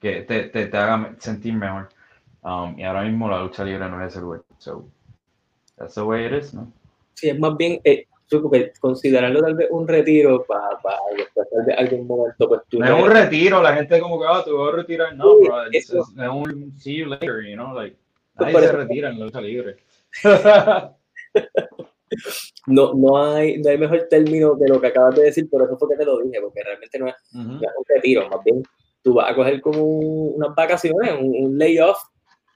que 0.00 0.22
te, 0.22 0.44
te, 0.44 0.66
te 0.66 0.76
haga 0.76 1.14
sentir 1.18 1.54
mejor. 1.54 1.88
Um, 2.42 2.78
y 2.78 2.82
ahora 2.82 3.02
mismo 3.02 3.30
la 3.30 3.40
lucha 3.40 3.64
libre 3.64 3.88
no 3.88 4.04
es 4.04 4.12
ese 4.12 4.20
lugar. 4.20 4.42
So, 4.58 4.88
that's 5.76 5.94
the 5.94 6.02
way 6.02 6.26
it 6.26 6.32
is, 6.32 6.52
¿no? 6.52 6.72
Sí, 7.14 7.30
es 7.30 7.38
más 7.38 7.56
bien, 7.56 7.80
eh, 7.84 8.06
considerarlo 8.80 9.40
tal 9.40 9.54
vez 9.54 9.68
un 9.70 9.86
retiro 9.86 10.44
para 10.44 10.78
pa, 10.80 10.98
tal 11.34 11.66
vez 11.66 11.78
algún 11.78 12.06
momento 12.06 12.48
pues 12.48 12.60
tú... 12.68 12.78
No 12.78 12.86
es 12.86 13.02
un 13.04 13.10
retiro, 13.10 13.62
la 13.62 13.74
gente 13.74 14.00
como 14.00 14.20
que, 14.20 14.26
ah, 14.28 14.42
tú 14.44 14.56
vas 14.56 14.72
a 14.72 14.76
retirar, 14.76 15.14
no, 15.16 15.34
sí, 15.38 15.44
bro, 15.44 15.62
es, 15.70 15.90
es, 15.90 15.92
un 16.16 16.72
see 16.78 16.98
you 16.98 17.06
later, 17.06 17.42
you 17.44 17.54
know, 17.54 17.74
like, 17.74 17.96
nadie 18.38 18.60
se 18.60 18.72
retira 18.72 19.10
en 19.10 19.18
la 19.18 19.24
lucha 19.26 19.40
libre. 19.40 19.76
no, 22.66 22.94
no, 22.94 23.24
hay, 23.24 23.58
no 23.58 23.70
hay 23.70 23.78
mejor 23.78 24.06
término 24.08 24.56
que 24.58 24.66
lo 24.66 24.80
que 24.80 24.86
acabas 24.86 25.16
de 25.16 25.24
decir, 25.24 25.50
por 25.50 25.62
eso 25.62 25.76
fue 25.76 25.88
que 25.90 25.96
te 25.96 26.04
lo 26.04 26.20
dije, 26.20 26.40
porque 26.40 26.62
realmente 26.62 26.98
no 26.98 27.08
es, 27.08 27.14
uh 27.34 27.38
-huh. 27.38 27.60
no 27.60 27.60
es 27.60 27.74
un 27.76 27.84
retiro, 27.88 28.28
más 28.28 28.44
bien 28.44 28.62
tú 29.02 29.14
vas 29.14 29.30
a 29.30 29.34
coger 29.34 29.60
como 29.60 29.82
unas 29.82 30.54
vacaciones, 30.54 31.12
un, 31.20 31.34
un 31.44 31.58
layoff 31.58 31.98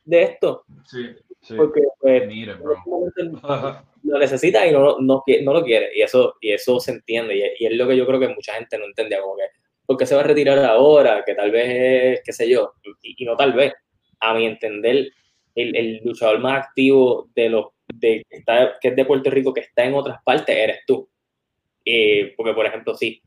de 0.04 0.22
esto. 0.22 0.64
Sí, 0.84 1.08
sí. 1.47 1.55
Porque 1.57 1.80
pues, 2.01 2.24
lo 4.03 4.18
necesita 4.18 4.66
y 4.66 4.72
no, 4.72 4.99
no, 5.01 5.22
no, 5.42 5.53
lo 5.53 5.64
quiere. 5.64 5.90
Y 5.94 6.03
eso, 6.03 6.36
y 6.40 6.53
eso 6.53 6.80
se 6.80 6.92
entiende. 6.92 7.36
Y, 7.36 7.64
y, 7.64 7.66
es 7.66 7.72
lo 7.76 7.86
que 7.86 7.97
yo 7.97 8.07
creo 8.07 8.20
que 8.20 8.28
mucha 8.28 8.55
gente 8.55 8.78
no 8.78 8.84
entendía, 8.84 9.20
como 9.20 9.36
que, 9.36 9.44
¿por 9.84 9.97
qué 9.97 10.07
se 10.07 10.14
va 10.14 10.22
a 10.22 10.24
retirar 10.24 10.59
ahora? 10.59 11.22
Que 11.24 11.34
tal 11.34 11.51
vez 11.51 12.18
es, 12.18 12.22
qué 12.24 12.32
sé 12.32 12.49
yo, 12.49 12.74
y, 13.03 13.22
y 13.22 13.24
no 13.24 13.36
tal 13.36 13.53
vez. 13.53 13.72
A 14.20 14.34
mi 14.34 14.47
entender, 14.47 15.11
el, 15.55 15.76
el 15.76 16.01
luchador 16.03 16.38
más 16.38 16.64
activo 16.64 17.28
de 17.34 17.51
los 17.51 17.66
de, 17.94 18.24
que, 18.28 18.36
está, 18.38 18.78
que 18.80 18.88
es 18.88 18.97
de 18.97 19.05
Puerto 19.05 19.30
Rico, 19.30 19.53
que 19.53 19.61
está 19.61 19.84
en 19.84 19.94
otras 19.94 20.18
partes, 20.24 20.57
eres 20.57 20.80
tú. 20.86 21.09
Eh, 21.84 22.34
porque, 22.36 22.53
por 22.53 22.66
ejemplo, 22.66 22.94
sí, 22.94 23.22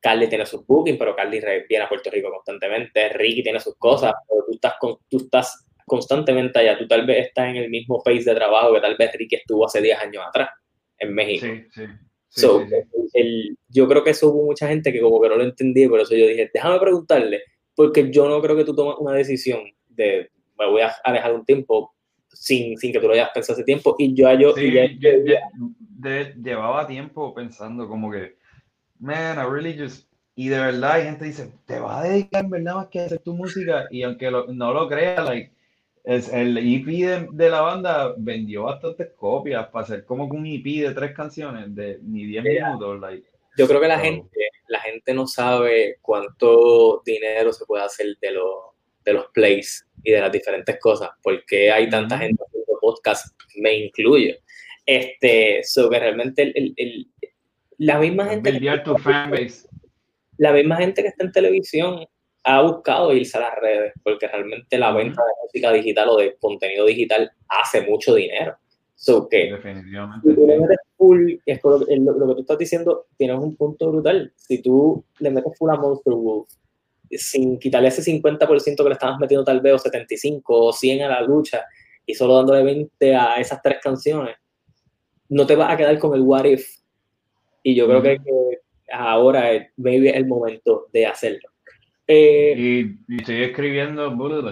Carly 0.00 0.28
tiene 0.28 0.46
sus 0.46 0.66
bookings, 0.66 0.98
pero 0.98 1.14
Carly 1.14 1.40
viene 1.68 1.84
a 1.84 1.88
Puerto 1.88 2.10
Rico 2.10 2.30
constantemente, 2.30 3.08
Ricky 3.10 3.42
tiene 3.42 3.60
sus 3.60 3.76
cosas, 3.76 4.14
pero 4.28 4.44
tú 4.46 4.52
estás, 4.52 4.74
con, 4.80 4.96
tú 5.08 5.18
estás 5.18 5.66
constantemente 5.88 6.58
allá, 6.60 6.78
tú 6.78 6.86
tal 6.86 7.04
vez 7.06 7.26
estás 7.26 7.48
en 7.48 7.56
el 7.56 7.70
mismo 7.70 8.00
país 8.04 8.24
de 8.24 8.34
trabajo 8.36 8.72
que 8.74 8.80
tal 8.80 8.96
vez 8.96 9.12
Ricky 9.14 9.34
estuvo 9.36 9.66
hace 9.66 9.80
10 9.82 9.98
años 9.98 10.22
atrás, 10.28 10.50
en 10.98 11.14
México. 11.14 11.46
Sí, 11.46 11.64
sí. 11.72 11.86
Sí, 12.30 12.40
so, 12.42 12.60
sí, 12.60 12.66
sí. 12.68 13.08
El, 13.14 13.58
yo 13.68 13.88
creo 13.88 14.04
que 14.04 14.10
eso 14.10 14.28
hubo 14.28 14.44
mucha 14.44 14.68
gente 14.68 14.92
que 14.92 15.00
como 15.00 15.20
que 15.20 15.28
no 15.30 15.36
lo 15.36 15.42
entendí, 15.44 15.88
por 15.88 15.98
eso 15.98 16.14
yo 16.14 16.26
dije, 16.28 16.50
déjame 16.52 16.78
preguntarle, 16.78 17.42
porque 17.74 18.10
yo 18.10 18.28
no 18.28 18.40
creo 18.42 18.54
que 18.54 18.64
tú 18.64 18.76
tomas 18.76 18.96
una 18.98 19.14
decisión 19.14 19.60
de, 19.88 20.30
me 20.58 20.66
voy 20.70 20.82
a 20.82 20.92
alejar 21.04 21.34
un 21.34 21.44
tiempo 21.44 21.94
sin, 22.30 22.76
sin 22.76 22.92
que 22.92 23.00
tú 23.00 23.06
lo 23.08 23.14
hayas 23.14 23.30
pensado 23.32 23.54
hace 23.54 23.64
tiempo, 23.64 23.96
y 23.98 24.14
yo, 24.14 24.30
yo, 24.34 24.54
y 24.58 24.72
ya- 24.74 24.86
yo- 24.98 25.24
yo- 25.24 25.34
de- 25.78 26.34
llevaba 26.42 26.86
tiempo 26.86 27.34
pensando 27.34 27.88
como 27.88 28.10
que, 28.12 28.36
man, 28.98 29.38
I 29.38 29.50
really 29.50 29.76
just... 29.78 30.06
Y 30.34 30.48
de 30.48 30.60
verdad 30.60 30.92
hay 30.92 31.04
gente 31.04 31.18
que 31.20 31.24
dice, 31.30 31.52
te 31.66 31.80
vas 31.80 32.04
a 32.04 32.08
dedicar 32.08 32.44
en 32.44 32.50
verdad 32.50 32.74
más 32.76 32.86
que 32.88 33.00
hacer 33.00 33.18
tu 33.18 33.34
música. 33.34 33.86
Y 33.90 34.04
aunque 34.04 34.30
lo- 34.30 34.46
no 34.52 34.72
lo 34.72 34.86
creas, 34.88 35.24
like, 35.24 35.50
es, 36.08 36.32
el 36.32 36.56
EP 36.58 36.86
de, 36.86 37.28
de 37.32 37.50
la 37.50 37.60
banda 37.60 38.14
vendió 38.16 38.64
bastantes 38.64 39.08
copias 39.16 39.66
para 39.68 39.84
hacer 39.84 40.04
como 40.04 40.24
un 40.24 40.46
EP 40.46 40.64
de 40.88 40.94
tres 40.94 41.12
canciones 41.12 41.74
de 41.74 41.98
ni 42.02 42.24
10 42.26 42.44
Yeah. 42.44 42.66
minutos. 42.66 43.00
Like, 43.00 43.28
Yo 43.56 43.66
creo 43.68 43.80
que 43.80 43.88
la 43.88 43.98
gente, 43.98 44.28
la 44.68 44.80
gente 44.80 45.12
no 45.14 45.26
sabe 45.26 45.98
cuánto 46.00 47.02
dinero 47.04 47.52
se 47.52 47.66
puede 47.66 47.84
hacer 47.84 48.06
de 48.20 48.30
los, 48.32 48.54
de 49.04 49.12
los 49.12 49.26
plays 49.32 49.86
y 50.02 50.12
de 50.12 50.20
las 50.20 50.32
diferentes 50.32 50.78
cosas, 50.80 51.10
porque 51.22 51.70
hay 51.70 51.88
tanta 51.90 52.14
Ujú. 52.16 52.24
gente 52.24 52.42
haciendo 52.46 52.78
podcast, 52.80 53.26
me 53.56 53.74
incluyo. 53.76 54.34
Este, 54.86 55.60
so 55.64 55.90
que 55.90 55.98
realmente 55.98 56.42
el, 56.42 56.52
el- 56.54 56.74
el- 56.76 57.08
la 57.78 57.98
misma 57.98 58.26
gente 58.26 58.58
que 58.58 58.78
tu 58.78 58.96
fanbase. 58.98 59.68
la 60.38 60.52
misma 60.52 60.76
gente 60.76 61.02
que 61.02 61.08
está 61.08 61.24
en 61.24 61.32
televisión 61.32 62.04
ha 62.48 62.62
buscado 62.62 63.12
irse 63.12 63.36
a 63.36 63.42
las 63.42 63.54
redes, 63.56 63.92
porque 64.02 64.26
realmente 64.26 64.78
la 64.78 64.90
venta 64.92 65.22
de 65.22 65.32
música 65.42 65.70
digital 65.72 66.08
o 66.08 66.16
de 66.16 66.36
contenido 66.40 66.86
digital 66.86 67.30
hace 67.48 67.82
mucho 67.82 68.14
dinero. 68.14 68.56
So 68.94 69.28
que 69.28 69.52
Definitivamente. 69.52 70.28
si 70.28 70.34
tú 70.34 70.46
le 70.46 70.58
metes 70.58 70.78
full, 70.96 71.32
es 71.44 71.60
lo, 71.62 71.78
lo- 71.78 72.28
que 72.28 72.34
tú 72.34 72.40
estás 72.40 72.58
diciendo, 72.58 73.06
tienes 73.16 73.38
un 73.38 73.54
punto 73.54 73.90
brutal. 73.92 74.32
Si 74.34 74.62
tú 74.62 75.04
le 75.20 75.30
metes 75.30 75.56
full 75.58 75.70
a 75.70 75.76
Monster 75.76 76.14
Wolf, 76.14 76.48
sin 77.10 77.58
quitarle 77.58 77.88
ese 77.88 78.02
50% 78.02 78.76
que 78.82 78.88
le 78.88 78.92
estabas 78.94 79.18
metiendo 79.20 79.44
tal 79.44 79.60
vez, 79.60 79.74
o 79.74 79.78
75 79.78 80.66
o 80.66 80.72
100 80.72 81.02
a 81.02 81.08
la 81.08 81.20
lucha, 81.22 81.64
y 82.06 82.14
solo 82.14 82.36
dándole 82.36 82.62
20 82.64 83.14
a 83.14 83.34
esas 83.34 83.60
tres 83.62 83.78
canciones, 83.82 84.36
no 85.28 85.46
te 85.46 85.54
vas 85.54 85.70
a 85.72 85.76
quedar 85.76 85.98
con 85.98 86.14
el 86.14 86.22
what 86.22 86.44
if. 86.46 86.66
Y 87.62 87.74
yo 87.74 87.86
creo 87.86 88.02
que, 88.02 88.16
que 88.18 88.58
ahora 88.92 89.52
es 89.52 89.68
maybe 89.76 90.10
el 90.16 90.26
momento 90.26 90.86
de 90.92 91.06
hacerlo. 91.06 91.50
Eh, 92.10 92.54
Y, 93.08 93.14
y 93.14 93.18
estoy 93.18 93.42
escribiendo, 93.42 94.10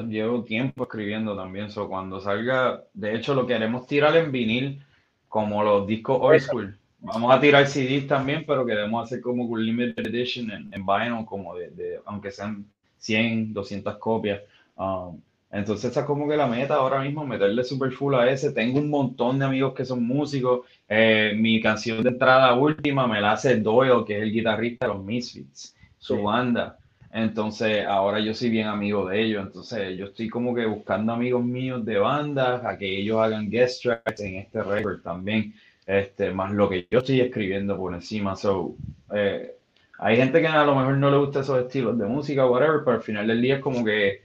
llevo 0.09 0.45
tiempo 0.45 0.85
escribiendo 0.85 1.35
también, 1.37 1.71
so 1.71 1.89
cuando 1.89 2.21
salga, 2.21 2.85
de 2.93 3.15
hecho 3.17 3.35
lo 3.35 3.47
queremos 3.47 3.87
tirar 3.87 4.15
en 4.17 4.31
vinil, 4.31 4.83
como 5.29 5.63
los 5.65 5.87
discos 5.87 6.19
old 6.21 6.41
school. 6.41 6.79
Vamos 7.01 7.33
a 7.35 7.41
tirar 7.41 7.67
CDs 7.67 8.07
también, 8.07 8.45
pero 8.47 8.67
queremos 8.67 9.05
hacer 9.05 9.21
como 9.23 9.45
un 9.45 9.65
limited 9.65 10.07
edition 10.07 10.51
en, 10.51 10.73
en 10.75 10.85
vinyl, 10.87 11.25
como 11.25 11.55
de, 11.57 11.71
de- 11.71 12.01
aunque 12.07 12.31
sean 12.31 12.67
100, 12.99 13.53
200 13.55 13.97
copias. 13.99 14.43
Um, 14.77 15.21
entonces 15.51 15.91
esa 15.91 16.01
es 16.01 16.07
como 16.07 16.29
que 16.29 16.37
la 16.37 16.47
meta 16.47 16.75
ahora 16.75 17.01
mismo, 17.03 17.25
meterle 17.27 17.65
super 17.65 17.91
full 17.93 18.15
a 18.15 18.29
ese. 18.31 18.53
Tengo 18.53 18.79
un 18.81 18.91
montón 18.91 19.39
de 19.39 19.45
amigos 19.47 19.75
que 19.75 19.85
son 19.85 20.05
músicos. 20.07 20.67
Eh, 20.89 21.33
mi 21.37 21.61
canción 21.63 22.03
de 22.03 22.11
entrada 22.11 22.53
última 22.55 23.07
me 23.07 23.21
la 23.21 23.33
hace 23.33 23.57
Doyle, 23.61 24.05
que 24.07 24.17
es 24.19 24.23
el 24.25 24.33
guitarrista 24.33 24.87
de 24.87 24.95
los 24.95 25.05
Misfits, 25.05 25.75
su 25.99 26.17
Sí. 26.17 26.23
banda. 26.23 26.79
Entonces, 27.17 27.87
ahora 27.87 28.21
yo 28.21 28.35
soy 28.35 28.51
bien 28.51 28.67
amigo 28.67 29.09
de 29.09 29.23
ellos. 29.23 29.43
Entonces, 29.47 29.97
yo 29.97 30.05
estoy 30.05 30.29
como 30.29 30.55
que 30.55 30.67
buscando 30.67 31.15
amigos 31.15 31.43
míos 31.43 31.83
de 31.83 31.97
bandas 31.97 32.63
a 32.63 32.77
que 32.77 32.99
ellos 32.99 33.19
hagan 33.19 33.49
guest 33.49 33.83
tracks 33.83 34.21
en 34.21 34.35
este 34.37 34.63
record 34.63 35.01
también. 35.01 35.55
Este, 35.87 36.31
más 36.31 36.53
lo 36.53 36.69
que 36.69 36.87
yo 36.91 36.99
estoy 36.99 37.23
escribiendo 37.23 37.75
por 37.79 37.95
encima. 37.95 38.37
So, 38.37 38.77
eh, 39.15 39.57
hay 39.99 40.17
gente 40.19 40.43
que 40.43 40.47
a 40.47 40.67
lo 40.67 40.75
mejor 40.75 40.99
no 40.99 41.11
le 41.11 41.17
gusta 41.17 41.41
esos 41.41 41.59
estilos 41.65 41.99
de 41.99 42.05
música 42.05 42.45
o 42.45 42.53
whatever, 42.53 42.83
pero 42.85 42.99
al 42.99 43.03
final 43.03 43.27
del 43.27 43.41
día 43.41 43.55
es 43.57 43.61
como 43.63 43.83
que 43.83 44.21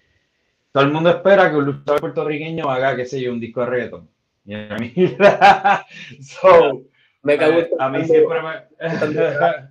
todo 0.73 0.83
el 0.83 0.91
mundo 0.91 1.11
espera 1.11 1.49
que 1.49 1.55
un 1.55 1.65
luchador 1.67 2.01
puertorriqueño 2.01 2.69
haga, 2.69 2.97
qué 2.97 3.05
sé 3.05 3.21
yo, 3.21 3.31
un 3.31 3.39
disco 3.39 3.61
de 3.61 3.67
reggaeton. 3.67 4.09
Y 4.45 4.53
a 4.53 4.77
mí, 4.77 4.93
so, 6.21 6.81
me 7.23 7.37
cago 7.37 7.59
eh, 7.59 7.69
a 7.79 7.87
mí 7.87 8.03
siempre 8.03 8.39
me... 8.41 9.70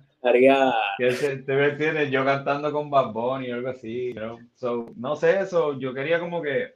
se- 1.11 1.37
te 1.37 1.65
entiendes, 1.69 2.11
yo 2.11 2.23
cantando 2.25 2.71
con 2.71 2.89
Bad 2.89 3.11
Bunny 3.13 3.51
o 3.51 3.55
algo 3.55 3.69
así, 3.69 4.13
know? 4.13 4.39
So, 4.55 4.85
no 4.95 5.15
sé, 5.15 5.39
eso, 5.39 5.79
yo 5.79 5.93
quería 5.93 6.19
como 6.19 6.41
que, 6.41 6.75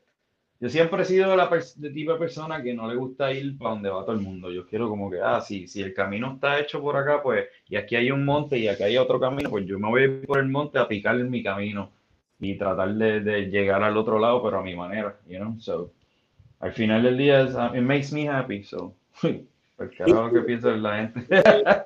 yo 0.59 0.69
siempre 0.69 1.03
he 1.03 1.05
sido 1.05 1.35
la 1.35 1.49
de 1.77 1.91
tipo 1.91 2.13
de 2.13 2.19
persona 2.19 2.63
que 2.63 2.73
no 2.73 2.87
le 2.89 2.95
gusta 2.95 3.31
ir 3.33 3.57
para 3.57 3.71
donde 3.71 3.89
va 3.89 4.03
todo 4.05 4.13
el 4.15 4.21
mundo, 4.21 4.51
yo 4.51 4.65
quiero 4.67 4.89
como 4.89 5.11
que, 5.11 5.19
ah, 5.21 5.41
sí, 5.41 5.67
si 5.67 5.81
el 5.83 5.93
camino 5.93 6.33
está 6.35 6.59
hecho 6.59 6.81
por 6.81 6.97
acá, 6.97 7.21
pues, 7.23 7.47
y 7.69 7.75
aquí 7.77 7.95
hay 7.95 8.11
un 8.11 8.25
monte 8.25 8.57
y 8.59 8.67
aquí 8.67 8.83
hay 8.83 8.97
otro 8.97 9.19
camino, 9.19 9.49
pues 9.51 9.65
yo 9.67 9.79
me 9.79 9.89
voy 9.89 10.09
por 10.25 10.39
el 10.39 10.47
monte 10.49 10.79
a 10.79 10.87
picar 10.87 11.15
en 11.19 11.29
mi 11.29 11.43
camino 11.43 11.91
y 12.39 12.57
tratar 12.57 12.93
de, 12.95 13.21
de 13.21 13.43
llegar 13.51 13.83
al 13.83 13.97
otro 13.97 14.19
lado, 14.19 14.43
pero 14.43 14.59
a 14.59 14.63
mi 14.63 14.75
manera, 14.75 15.17
you 15.27 15.37
know, 15.39 15.59
so, 15.59 15.91
al 16.59 16.73
final 16.73 17.03
del 17.03 17.17
día, 17.17 17.41
es- 17.43 17.55
it 17.75 17.83
makes 17.83 18.11
me 18.13 18.29
happy, 18.29 18.63
so, 18.63 18.95
ahora 20.01 20.27
lo 20.27 20.33
que 20.33 20.41
piensa 20.41 20.71
la 20.71 20.97
gente. 20.97 21.27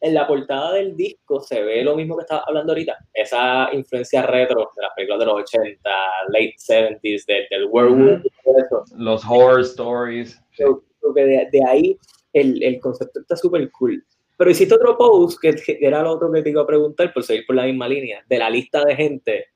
en 0.00 0.14
la 0.14 0.26
portada 0.26 0.72
del 0.74 0.96
disco 0.96 1.40
se 1.40 1.62
ve 1.62 1.82
lo 1.82 1.96
mismo 1.96 2.16
que 2.16 2.22
estaba 2.22 2.44
hablando 2.46 2.72
ahorita, 2.72 2.96
esa 3.14 3.68
influencia 3.72 4.22
retro 4.22 4.70
de 4.76 4.82
las 4.82 4.92
películas 4.94 5.20
de 5.20 5.26
los 5.26 5.34
80, 5.42 5.90
late 6.28 6.54
70s, 6.58 7.24
de- 7.26 7.46
del 7.50 7.66
werewolf, 7.70 8.24
eso. 8.58 8.84
Los 8.96 9.24
horror 9.24 9.60
stories. 9.60 10.40
Creo- 10.56 10.84
creo 11.00 11.14
que 11.14 11.24
de, 11.24 11.48
de 11.50 11.64
ahí 11.66 11.98
el, 12.32 12.62
el 12.62 12.78
concepto 12.80 13.20
está 13.20 13.36
súper 13.36 13.70
cool. 13.72 14.04
Pero 14.36 14.50
hiciste 14.50 14.74
otro 14.74 14.98
post 14.98 15.40
que, 15.40 15.54
que 15.54 15.78
era 15.80 16.02
lo 16.02 16.12
otro 16.12 16.30
que 16.30 16.42
te 16.42 16.50
iba 16.50 16.60
a 16.62 16.66
preguntar, 16.66 17.12
por 17.14 17.22
seguir 17.22 17.46
por 17.46 17.56
la 17.56 17.64
misma 17.64 17.88
línea, 17.88 18.22
de 18.28 18.38
la 18.38 18.50
lista 18.50 18.84
de 18.84 18.94
gente. 18.94 19.46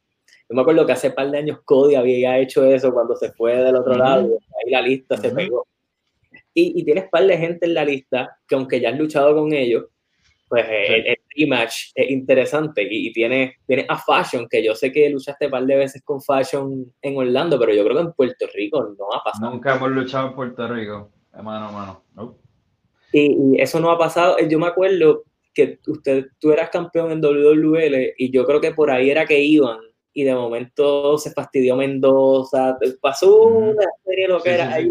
Yo 0.49 0.57
me 0.57 0.63
acuerdo 0.63 0.87
que 0.87 0.93
hace 0.93 1.11
par 1.11 1.31
de 1.31 1.37
años 1.39 1.61
Cody 1.65 1.95
había 1.97 2.39
hecho 2.39 2.65
eso 2.65 2.91
cuando 2.93 3.15
se 3.15 3.31
fue 3.33 3.57
del 3.57 3.77
otro 3.77 3.95
lado, 3.95 4.39
ahí 4.65 4.71
la 4.73 4.81
lista 4.83 5.17
se 5.19 5.31
pegó. 5.31 5.67
Y, 6.55 6.81
y 6.81 6.85
tienes 6.85 7.09
par 7.11 7.25
de 7.27 7.37
gente 7.37 7.67
en 7.67 7.75
la 7.75 7.85
lista 7.85 8.39
que 8.49 8.55
aunque 8.55 8.81
ya 8.81 8.89
has 8.91 8.99
luchado 8.99 9.35
con 9.37 9.53
ellos, 9.53 9.85
pues 10.51 10.67
eh, 10.69 10.85
Sí. 10.87 10.93
el, 10.95 11.07
el 11.07 11.17
rematch 11.37 11.75
es 11.95 12.11
interesante 12.11 12.83
y, 12.83 13.07
y 13.09 13.13
tienes, 13.13 13.53
tienes 13.67 13.87
a 13.89 13.97
Fashion, 13.97 14.47
que 14.51 14.63
yo 14.63 14.75
sé 14.75 14.91
que 14.93 15.09
luchaste 15.09 15.47
un 15.47 15.53
par 15.53 15.65
de 15.65 15.77
veces 15.77 16.03
con 16.05 16.21
Fashion 16.21 16.93
en 17.01 17.17
Orlando, 17.17 17.59
pero 17.59 17.73
yo 17.73 17.85
creo 17.85 17.97
que 17.97 18.03
en 18.03 18.13
Puerto 18.13 18.47
Rico 18.53 18.83
no 18.99 19.13
ha 19.15 19.23
pasado. 19.25 19.51
Nunca 19.53 19.77
hemos 19.77 19.91
luchado 19.93 20.29
en 20.29 20.35
Puerto 20.35 20.67
Rico, 20.69 21.11
de 21.35 21.43
mano 21.43 21.69
a 21.69 21.73
mano. 21.73 22.05
Nope. 22.15 22.41
Y, 23.13 23.57
y 23.57 23.61
eso 23.61 23.81
no 23.81 23.91
ha 23.91 23.99
pasado. 23.99 24.37
Yo 24.49 24.59
me 24.59 24.67
acuerdo 24.67 25.23
que 25.55 25.79
usted, 25.87 26.27
tú 26.41 26.53
eras 26.53 26.71
campeón 26.71 27.11
en 27.13 27.21
WWL 27.21 28.15
y 28.19 28.31
yo 28.31 28.45
creo 28.45 28.61
que 28.61 28.73
por 28.73 28.91
ahí 28.91 29.09
era 29.11 29.25
que 29.27 29.39
iban 29.41 29.79
y 30.13 30.25
de 30.25 30.35
momento 30.35 31.17
se 31.19 31.31
fastidió 31.33 31.77
Mendoza. 31.77 32.77
Pasó 33.01 33.45
una 33.47 33.85
serie 34.05 34.27
lo 34.29 34.41
que 34.43 34.51
Sí, 34.51 34.55
era 34.57 34.67
sí, 34.67 34.73
ahí. 34.75 34.91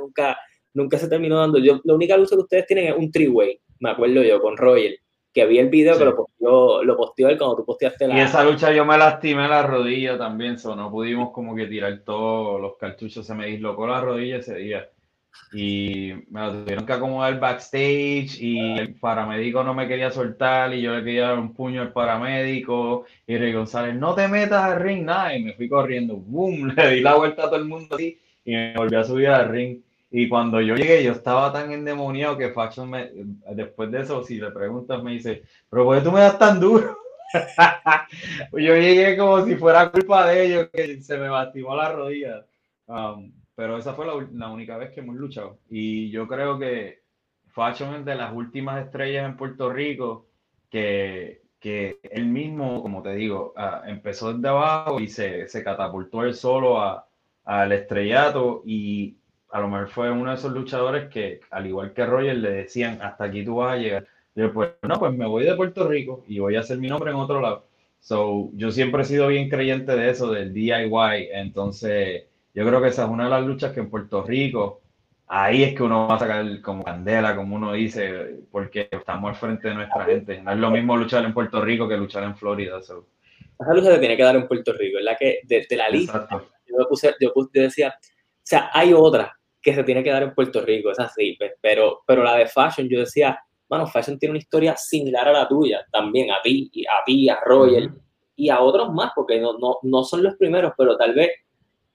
nunca, 0.00 0.38
nunca 0.74 0.98
se 0.98 1.08
terminó 1.08 1.38
dando. 1.38 1.58
Yo, 1.58 1.80
la 1.84 1.94
única 1.94 2.16
lucha 2.16 2.36
que 2.36 2.42
ustedes 2.42 2.66
tienen 2.66 2.86
es 2.86 2.94
un 2.96 3.10
three-way, 3.10 3.60
me 3.80 3.90
acuerdo 3.90 4.22
yo, 4.22 4.40
con 4.40 4.56
Roger. 4.56 4.98
que 5.32 5.46
vi 5.46 5.58
el 5.58 5.68
video 5.68 5.96
que 5.96 6.04
lo 6.04 6.16
posteó, 6.16 6.84
lo 6.84 6.96
posteó 6.96 7.28
él 7.28 7.38
cuando 7.38 7.56
tú 7.56 7.64
posteaste 7.64 8.08
la... 8.08 8.16
Y 8.16 8.20
esa 8.20 8.44
lucha 8.44 8.72
yo 8.72 8.84
me 8.84 8.98
lastimé 8.98 9.48
la 9.48 9.62
rodilla 9.62 10.18
también, 10.18 10.58
so 10.58 10.74
no 10.74 10.90
pudimos 10.90 11.30
como 11.30 11.54
que 11.54 11.66
tirar 11.66 12.00
todos 12.04 12.60
los 12.60 12.76
cartuchos, 12.76 13.26
se 13.26 13.34
me 13.34 13.46
dislocó 13.46 13.86
la 13.86 14.00
rodilla 14.00 14.38
ese 14.38 14.56
día. 14.56 14.88
Y 15.52 16.12
me 16.30 16.40
lo 16.40 16.52
tuvieron 16.52 16.84
que 16.84 16.92
acomodar 16.92 17.38
backstage 17.38 18.40
y 18.40 18.78
el 18.78 18.94
paramédico 18.96 19.62
no 19.62 19.74
me 19.74 19.86
quería 19.86 20.10
soltar 20.10 20.74
y 20.74 20.82
yo 20.82 20.94
le 20.94 21.04
quería 21.04 21.28
dar 21.28 21.38
un 21.38 21.54
puño 21.54 21.82
al 21.82 21.92
paramédico 21.92 23.04
y 23.28 23.36
Rey 23.36 23.52
González, 23.52 23.94
no 23.94 24.14
te 24.14 24.26
metas 24.26 24.64
al 24.64 24.80
ring, 24.80 25.04
nada, 25.04 25.36
y 25.36 25.44
me 25.44 25.54
fui 25.54 25.68
corriendo, 25.68 26.16
boom, 26.16 26.72
le 26.76 26.90
di 26.90 27.00
la 27.00 27.14
vuelta 27.14 27.44
a 27.44 27.46
todo 27.46 27.56
el 27.56 27.66
mundo 27.66 27.94
así 27.94 28.18
y 28.44 28.52
me 28.52 28.74
volví 28.74 28.96
a 28.96 29.04
subir 29.04 29.28
al 29.28 29.48
ring. 29.48 29.80
Y 30.10 30.28
cuando 30.28 30.60
yo 30.60 30.74
llegué, 30.74 31.04
yo 31.04 31.12
estaba 31.12 31.52
tan 31.52 31.70
endemoniado 31.70 32.36
que 32.36 32.50
Faction 32.50 32.90
me, 32.90 33.10
después 33.52 33.90
de 33.92 34.00
eso, 34.00 34.24
si 34.24 34.38
le 34.38 34.50
preguntas, 34.50 35.02
me 35.02 35.12
dice, 35.12 35.44
pero 35.68 35.84
¿por 35.84 35.96
qué 35.96 36.04
tú 36.04 36.10
me 36.10 36.20
das 36.20 36.38
tan 36.38 36.58
duro? 36.58 36.98
yo 38.52 38.74
llegué 38.76 39.16
como 39.16 39.44
si 39.44 39.54
fuera 39.54 39.90
culpa 39.92 40.26
de 40.26 40.46
ellos 40.46 40.68
que 40.72 41.00
se 41.00 41.16
me 41.16 41.28
lastimó 41.28 41.76
la 41.76 41.92
rodilla. 41.92 42.44
Um, 42.86 43.32
pero 43.54 43.78
esa 43.78 43.94
fue 43.94 44.06
la, 44.06 44.48
única 44.50 44.76
vez 44.78 44.90
que 44.90 45.00
hemos 45.00 45.14
luchado. 45.14 45.60
Y 45.68 46.10
yo 46.10 46.26
creo 46.26 46.58
que 46.58 47.02
Faction 47.48 47.94
es 47.94 48.04
de 48.04 48.16
las 48.16 48.32
últimas 48.32 48.84
estrellas 48.84 49.26
en 49.26 49.36
Puerto 49.36 49.70
Rico 49.70 50.26
que, 50.70 51.42
que 51.60 52.00
él 52.10 52.26
mismo, 52.26 52.82
como 52.82 53.02
te 53.02 53.14
digo, 53.14 53.52
ah, 53.56 53.82
empezó 53.86 54.32
desde 54.32 54.48
abajo 54.48 54.98
y 54.98 55.06
se, 55.06 55.46
se 55.46 55.62
catapultó 55.62 56.24
él 56.24 56.34
solo 56.34 56.80
al 57.44 57.72
estrellato 57.72 58.62
y 58.64 59.19
a 59.52 59.60
lo 59.60 59.68
mejor 59.68 59.88
fue 59.88 60.10
uno 60.10 60.30
de 60.30 60.36
esos 60.36 60.52
luchadores 60.52 61.08
que, 61.08 61.40
al 61.50 61.66
igual 61.66 61.92
que 61.92 62.06
Roger, 62.06 62.36
le 62.36 62.50
decían, 62.50 63.00
hasta 63.02 63.24
aquí 63.24 63.44
tú 63.44 63.56
vas 63.56 63.74
a 63.74 63.76
llegar. 63.76 64.06
Y 64.34 64.42
después, 64.42 64.70
no, 64.82 64.98
pues 64.98 65.12
me 65.12 65.26
voy 65.26 65.44
de 65.44 65.56
Puerto 65.56 65.88
Rico 65.88 66.24
y 66.28 66.38
voy 66.38 66.56
a 66.56 66.60
hacer 66.60 66.78
mi 66.78 66.88
nombre 66.88 67.10
en 67.10 67.16
otro 67.16 67.40
lado. 67.40 67.66
So, 67.98 68.50
yo 68.54 68.70
siempre 68.70 69.02
he 69.02 69.04
sido 69.04 69.26
bien 69.28 69.48
creyente 69.48 69.96
de 69.96 70.10
eso, 70.10 70.30
del 70.30 70.54
DIY. 70.54 71.30
Entonces, 71.32 72.24
yo 72.54 72.66
creo 72.66 72.80
que 72.80 72.88
esa 72.88 73.04
es 73.04 73.10
una 73.10 73.24
de 73.24 73.30
las 73.30 73.44
luchas 73.44 73.72
que 73.72 73.80
en 73.80 73.90
Puerto 73.90 74.22
Rico, 74.22 74.82
ahí 75.26 75.64
es 75.64 75.74
que 75.74 75.82
uno 75.82 76.06
va 76.06 76.14
a 76.14 76.18
sacar 76.18 76.60
como 76.62 76.84
candela, 76.84 77.34
como 77.34 77.56
uno 77.56 77.72
dice, 77.72 78.36
porque 78.50 78.88
estamos 78.90 79.30
al 79.30 79.36
frente 79.36 79.68
de 79.68 79.74
nuestra 79.74 80.04
gente. 80.04 80.40
No 80.42 80.52
es 80.52 80.58
lo 80.58 80.70
mismo 80.70 80.96
luchar 80.96 81.24
en 81.24 81.34
Puerto 81.34 81.60
Rico 81.60 81.88
que 81.88 81.96
luchar 81.96 82.22
en 82.22 82.36
Florida. 82.36 82.78
Esa 82.78 83.74
lucha 83.74 83.92
se 83.92 83.98
tiene 83.98 84.16
que 84.16 84.22
dar 84.22 84.36
en 84.36 84.46
Puerto 84.46 84.72
Rico, 84.72 84.98
es 84.98 85.04
la 85.04 85.16
que 85.16 85.40
de, 85.44 85.66
la 85.76 85.88
lista, 85.88 86.26
yo, 86.66 86.88
puse, 86.88 87.14
yo, 87.20 87.32
decía, 87.52 87.94
o 87.98 88.42
sea, 88.42 88.70
hay 88.72 88.94
otra 88.94 89.39
que 89.62 89.74
se 89.74 89.84
tiene 89.84 90.02
que 90.02 90.10
dar 90.10 90.22
en 90.22 90.34
Puerto 90.34 90.60
Rico, 90.62 90.90
es 90.90 90.98
así, 90.98 91.36
pero, 91.60 92.02
pero 92.06 92.24
la 92.24 92.36
de 92.36 92.46
Fashion, 92.46 92.88
yo 92.88 93.00
decía, 93.00 93.38
bueno, 93.68 93.86
Fashion 93.86 94.18
tiene 94.18 94.32
una 94.32 94.38
historia 94.38 94.76
similar 94.76 95.28
a 95.28 95.32
la 95.32 95.48
tuya, 95.48 95.84
también 95.92 96.30
a 96.30 96.40
ti, 96.42 96.70
a 96.88 97.04
ti, 97.04 97.28
a 97.28 97.38
Royal, 97.44 97.94
y 98.36 98.48
a 98.48 98.60
otros 98.60 98.92
más, 98.92 99.12
porque 99.14 99.38
no, 99.38 99.58
no, 99.58 99.76
no 99.82 100.02
son 100.02 100.22
los 100.22 100.34
primeros, 100.36 100.72
pero 100.76 100.96
tal 100.96 101.14
vez 101.14 101.30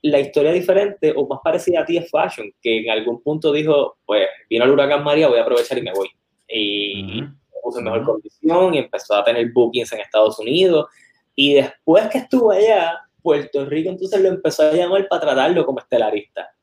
la 0.04 0.20
historia 0.20 0.52
diferente 0.52 1.12
o 1.16 1.28
más 1.28 1.40
parecida 1.44 1.82
a 1.82 1.86
ti 1.86 1.98
es 1.98 2.10
Fashion, 2.10 2.52
que 2.62 2.80
en 2.80 2.92
algún 2.92 3.22
punto 3.24 3.52
dijo, 3.52 3.98
pues 4.06 4.28
vino 4.48 4.64
el 4.66 4.72
huracán 4.72 5.04
María, 5.04 5.28
voy 5.28 5.40
a 5.40 5.42
aprovechar 5.42 5.80
y 5.80 5.82
me 5.82 5.94
voy. 5.94 6.08
Y 6.48 7.24
puso 7.64 7.80
en 7.80 7.86
mejor 7.86 8.04
condición 8.04 8.76
y 8.76 8.78
empezó 8.78 9.16
a 9.16 9.24
tener 9.24 9.52
bookings 9.52 9.92
en 9.94 10.02
Estados 10.02 10.38
Unidos. 10.38 10.88
Y 11.34 11.56
después 11.56 12.08
que 12.10 12.20
estuvo 12.20 12.52
allá, 12.52 13.00
Puerto 13.24 13.66
Rico 13.66 13.90
entonces 13.90 14.22
lo 14.22 14.30
empezó 14.30 14.70
a 14.70 14.74
llamar 14.74 15.08
para 15.08 15.22
tratarlo 15.22 15.66
como 15.66 15.80
estelarista. 15.80 16.55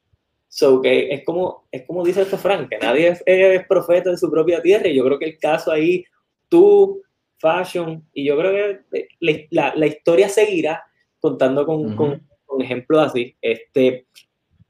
So 0.54 0.82
que 0.82 1.08
es 1.14 1.24
como, 1.24 1.66
es 1.72 1.86
como 1.86 2.04
dice 2.04 2.20
esto 2.20 2.36
Frank, 2.36 2.68
que 2.68 2.76
nadie 2.76 3.18
es, 3.24 3.66
profeta 3.66 4.10
en 4.10 4.18
su 4.18 4.30
propia 4.30 4.60
tierra, 4.60 4.86
y 4.86 4.94
yo 4.94 5.02
creo 5.02 5.18
que 5.18 5.24
el 5.24 5.38
caso 5.38 5.72
ahí, 5.72 6.04
tú, 6.50 7.00
Fashion, 7.38 8.06
y 8.12 8.26
yo 8.26 8.36
creo 8.36 8.52
que 8.90 9.08
la, 9.48 9.72
la, 9.74 9.86
historia 9.86 10.28
seguirá 10.28 10.84
contando 11.18 11.64
con, 11.64 11.96
con, 11.96 12.28
con, 12.44 12.60
ejemplos 12.60 13.06
así. 13.06 13.34
Este, 13.40 14.06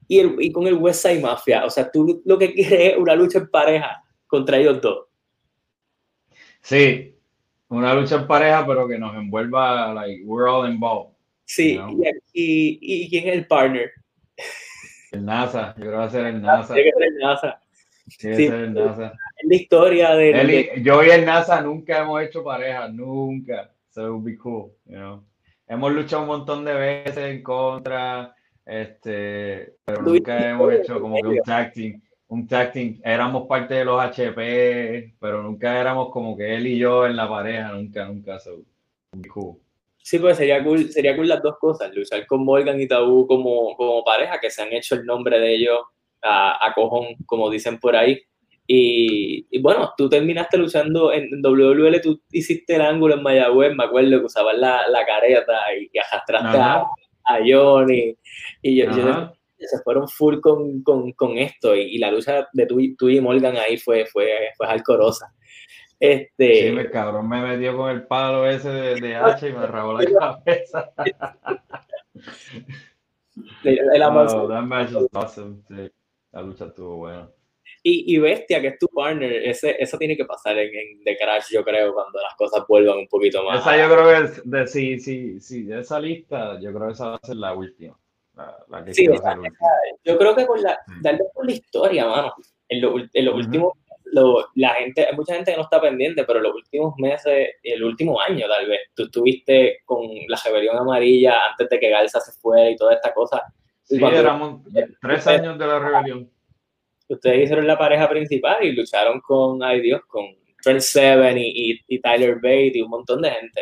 y, 0.07 0.19
el, 0.19 0.35
y 0.39 0.53
con 0.53 0.67
el 0.67 0.75
West 0.75 1.01
Side 1.05 1.19
Mafia, 1.19 1.65
o 1.65 1.69
sea, 1.69 1.91
tú 1.91 2.21
lo 2.23 2.39
que 2.39 2.53
quieres 2.53 2.93
es 2.93 2.97
una 2.97 3.13
lucha 3.13 3.39
en 3.39 3.49
pareja 3.49 4.01
contra 4.25 4.59
ellos 4.59 4.79
dos. 4.79 5.07
Sí, 6.61 7.13
una 7.67 7.93
lucha 7.93 8.15
en 8.15 8.27
pareja, 8.27 8.65
pero 8.65 8.87
que 8.87 8.97
nos 8.97 9.13
envuelva, 9.17 9.93
like, 9.93 10.23
we're 10.23 10.49
all 10.49 10.65
involved. 10.65 11.13
Sí, 11.43 11.77
y, 12.31 12.79
y, 12.79 13.03
y, 13.03 13.09
quién 13.09 13.27
es 13.27 13.33
el 13.33 13.47
partner. 13.47 13.91
El 15.13 15.25
NASA, 15.25 15.75
yo 15.77 15.81
creo 15.81 15.91
que 15.91 15.97
va 15.97 16.03
a 16.05 16.09
ser 16.09 16.25
el 16.25 16.41
NASA. 16.41 16.73
Tiene 16.73 16.89
que 16.89 16.97
ser 16.97 17.07
el 17.07 17.17
NASA. 17.19 17.61
Tiene 18.17 18.37
que 18.37 18.47
ser 18.47 18.59
el 18.61 18.73
NASA. 18.73 19.13
Es 19.37 19.47
la 19.47 19.55
historia 19.55 20.15
de, 20.15 20.81
Yo 20.81 21.03
y 21.03 21.11
el 21.11 21.23
NASA 21.23 21.61
nunca 21.61 21.99
hemos 21.99 22.23
hecho 22.23 22.43
pareja, 22.43 22.87
nunca. 22.87 23.71
So 23.91 24.07
it 24.07 24.09
would 24.09 24.25
be 24.25 24.35
cool, 24.37 24.71
you 24.85 24.95
know. 24.95 25.23
Hemos 25.67 25.93
luchado 25.93 26.23
un 26.23 26.29
montón 26.29 26.65
de 26.65 26.73
veces 26.73 27.17
en 27.17 27.43
contra, 27.43 28.33
este, 28.65 29.75
pero 29.85 30.01
nunca 30.01 30.49
hemos 30.49 30.73
hecho 30.73 30.99
como 30.99 31.21
que 31.21 31.27
un 31.27 31.41
tag 31.45 31.73
team. 31.73 32.01
Un 32.29 32.47
tag 32.47 32.71
team. 32.71 32.99
Éramos 33.03 33.47
parte 33.47 33.75
de 33.75 33.85
los 33.85 34.01
HP, 34.01 35.13
pero 35.19 35.43
nunca 35.43 35.79
éramos 35.79 36.09
como 36.09 36.35
que 36.35 36.55
él 36.55 36.65
y 36.65 36.79
yo 36.79 37.05
en 37.05 37.15
la 37.15 37.29
pareja, 37.29 37.71
nunca, 37.71 38.05
nunca. 38.05 38.39
So, 38.39 38.53
it 38.53 38.65
would 39.13 39.21
be 39.21 39.29
cool. 39.29 39.62
Sí, 40.03 40.19
pues 40.19 40.35
sería 40.35 40.61
cool, 40.61 40.91
sería 40.91 41.15
cool 41.15 41.29
las 41.29 41.41
dos 41.41 41.57
cosas, 41.57 41.95
luchar 41.95 42.27
con 42.27 42.43
Morgan 42.43 42.79
y 42.79 42.89
Tabú 42.89 43.25
como, 43.25 43.73
como 43.77 44.03
pareja, 44.03 44.37
que 44.37 44.51
se 44.51 44.61
han 44.61 44.73
hecho 44.73 44.95
el 44.95 45.05
nombre 45.05 45.39
de 45.39 45.55
ellos 45.55 45.79
a, 46.21 46.67
a 46.67 46.73
cojón, 46.73 47.15
como 47.25 47.49
dicen 47.49 47.79
por 47.79 47.95
ahí. 47.95 48.21
Y, 48.67 49.47
y, 49.49 49.61
bueno, 49.61 49.93
tú 49.97 50.09
terminaste 50.09 50.57
luchando 50.57 51.13
en 51.13 51.29
WWL, 51.41 52.01
tú 52.01 52.21
hiciste 52.31 52.75
el 52.75 52.81
ángulo 52.81 53.15
en 53.15 53.23
Mayagüez, 53.23 53.73
me 53.75 53.85
acuerdo 53.85 54.19
que 54.19 54.25
usabas 54.25 54.57
la, 54.57 54.87
la 54.89 55.05
careta 55.05 55.53
y, 55.79 55.89
y 55.93 55.97
arrastraste 55.97 56.57
a, 56.57 56.83
a, 57.25 57.39
Johnny. 57.45 58.13
Y 58.61 58.75
yo, 58.75 58.91
se 59.57 59.81
fueron 59.83 60.09
full 60.09 60.41
con, 60.41 60.83
con, 60.83 61.13
con 61.13 61.37
esto. 61.37 61.73
Y, 61.77 61.95
y, 61.95 61.97
la 61.97 62.11
lucha 62.11 62.49
de 62.51 62.65
tú, 62.65 62.77
tú, 62.97 63.07
y 63.07 63.21
Morgan 63.21 63.55
ahí 63.55 63.77
fue, 63.77 64.05
fue, 64.05 64.51
fue 64.57 64.67
alcorosa. 64.67 65.33
Este, 65.99 66.67
sí, 66.67 66.71
me 66.71 66.89
cabrón 66.89 67.29
me 67.29 67.41
metió 67.41 67.77
con 67.77 67.89
el 67.89 68.05
palo 68.07 68.47
ese 68.47 68.69
de, 68.69 68.95
de 68.95 69.15
H 69.15 69.47
y 69.47 69.53
me 69.53 69.65
rabó 69.65 69.93
la 69.93 70.05
cabeza. 70.43 70.91
el, 73.63 73.79
el 73.79 73.99
no, 73.99 74.47
that 74.47 74.63
match 74.63 74.91
was 74.91 75.07
awesome. 75.13 75.61
Sí, 75.67 75.91
la 76.31 76.41
lucha 76.41 76.65
estuvo 76.65 76.97
buena. 76.97 77.29
Y, 77.85 78.15
y, 78.15 78.19
Bestia, 78.19 78.61
que 78.61 78.67
es 78.67 78.79
tu 78.79 78.87
partner, 78.87 79.31
ese, 79.31 79.75
eso 79.77 79.97
tiene 79.97 80.15
que 80.15 80.23
pasar 80.23 80.57
en, 80.57 80.73
en, 80.73 81.03
The 81.03 81.17
Crash, 81.17 81.47
yo 81.51 81.65
creo, 81.65 81.93
cuando 81.93 82.21
las 82.21 82.33
cosas 82.35 82.63
vuelvan 82.65 82.99
un 82.99 83.07
poquito 83.07 83.43
más. 83.43 83.59
Esa 83.59 83.77
yo 83.77 83.93
creo 83.93 84.07
que, 84.07 84.25
es 84.25 84.49
de, 84.49 84.67
sí, 84.67 84.99
sí, 84.99 85.41
sí, 85.41 85.63
de 85.63 85.81
esa 85.81 85.99
lista, 85.99 86.57
yo 86.61 86.73
creo 86.73 86.87
que 86.87 86.93
esa 86.93 87.09
va 87.09 87.15
a 87.21 87.25
ser 87.27 87.35
la 87.35 87.53
última. 87.53 87.99
La, 88.35 88.57
la 88.69 88.85
que 88.85 88.93
sí, 88.93 89.05
esa, 89.11 89.37
yo 90.03 90.17
creo 90.17 90.33
que 90.33 90.47
con 90.47 90.61
la, 90.61 90.79
darle 91.01 91.25
por 91.33 91.45
la 91.45 91.51
historia, 91.51 92.05
mano. 92.07 92.33
En 92.69 92.81
lo, 92.81 92.95
en 92.97 93.25
lo 94.13 94.47
la 94.55 94.69
gente, 94.75 95.05
hay 95.05 95.15
mucha 95.15 95.35
gente 95.35 95.51
que 95.51 95.57
no 95.57 95.63
está 95.63 95.81
pendiente, 95.81 96.23
pero 96.23 96.39
los 96.39 96.53
últimos 96.53 96.93
meses, 96.97 97.49
el 97.63 97.83
último 97.83 98.19
año 98.21 98.47
tal 98.47 98.67
vez, 98.67 98.79
tú 98.93 99.03
estuviste 99.03 99.79
con 99.85 100.07
la 100.27 100.39
rebelión 100.45 100.77
amarilla 100.77 101.35
antes 101.49 101.69
de 101.69 101.79
que 101.79 101.89
Garza 101.89 102.19
se 102.19 102.31
fuera 102.39 102.69
y 102.69 102.75
toda 102.75 102.93
esta 102.93 103.13
cosa. 103.13 103.43
Sí, 103.83 103.99
éramos 104.01 104.61
tres 105.01 105.27
años 105.27 105.57
de 105.57 105.67
la 105.67 105.79
rebelión. 105.79 106.29
Ustedes 107.09 107.43
hicieron 107.43 107.67
la 107.67 107.77
pareja 107.77 108.07
principal 108.09 108.63
y 108.63 108.71
lucharon 108.71 109.19
con, 109.19 109.61
ay 109.61 109.81
Dios, 109.81 110.01
con 110.07 110.25
Trent 110.61 110.79
Seven 110.79 111.37
y, 111.37 111.79
y, 111.87 111.99
Tyler 111.99 112.35
Bate 112.35 112.71
y 112.75 112.81
un 112.81 112.89
montón 112.89 113.21
de 113.21 113.31
gente 113.31 113.61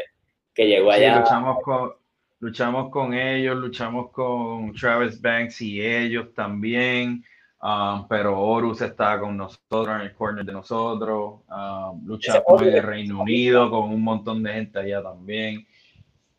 que 0.54 0.68
llegó 0.68 0.92
allá. 0.92 1.20
luchamos 1.20 1.58
con, 1.64 1.94
luchamos 2.40 2.90
con 2.92 3.14
ellos, 3.14 3.56
luchamos 3.58 4.12
con 4.12 4.74
Travis 4.74 5.20
Banks 5.20 5.62
y 5.62 5.82
ellos 5.82 6.34
también. 6.36 7.24
Um, 7.64 8.08
pero 8.08 8.42
Horus 8.42 8.82
está 8.82 9.20
con 9.20 9.38
nosotros 9.38 9.90
en 9.90 10.02
el 10.02 10.14
corner 10.16 10.44
de 10.44 10.52
nosotros. 10.52 11.42
Um, 11.48 12.06
luchamos 12.08 12.62
en 12.64 12.74
el 12.74 12.84
Reino 12.84 13.22
Unido 13.22 13.70
con 13.70 13.92
un 13.92 14.04
montón 14.04 14.42
de 14.42 14.54
gente 14.54 14.80
allá 14.80 15.04
también. 15.04 15.68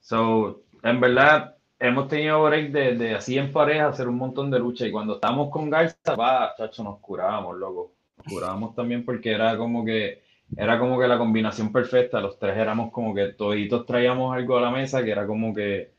So, 0.01 0.63
en 0.83 0.99
verdad, 1.01 1.55
hemos 1.79 2.09
tenido 2.09 2.43
break 2.43 2.73
de, 2.73 2.97
de, 2.97 3.15
así 3.15 3.39
en 3.39 3.53
pareja 3.53 3.89
hacer 3.89 4.09
un 4.09 4.17
montón 4.17 4.51
de 4.51 4.59
lucha. 4.59 4.85
Y 4.85 4.91
cuando 4.91 5.15
estábamos 5.15 5.51
con 5.51 5.71
Garza, 5.71 6.17
va, 6.17 6.55
chacho, 6.57 6.83
nos 6.83 6.99
curábamos, 6.99 7.57
loco. 7.57 7.93
Nos 8.17 8.27
curábamos 8.27 8.75
también 8.75 9.05
porque 9.05 9.31
era 9.31 9.57
como 9.57 9.85
que 9.85 10.23
era 10.57 10.79
como 10.79 10.99
que 10.99 11.07
la 11.07 11.19
combinación 11.19 11.73
perfecta. 11.73 12.21
Los 12.21 12.37
tres 12.37 12.57
éramos 12.57 12.91
como 12.91 13.15
que 13.15 13.29
toditos 13.29 13.87
traíamos 13.87 14.35
algo 14.35 14.59
a 14.59 14.61
la 14.61 14.71
mesa 14.71 15.05
que 15.05 15.13
era 15.13 15.25
como 15.25 15.55
que 15.55 15.92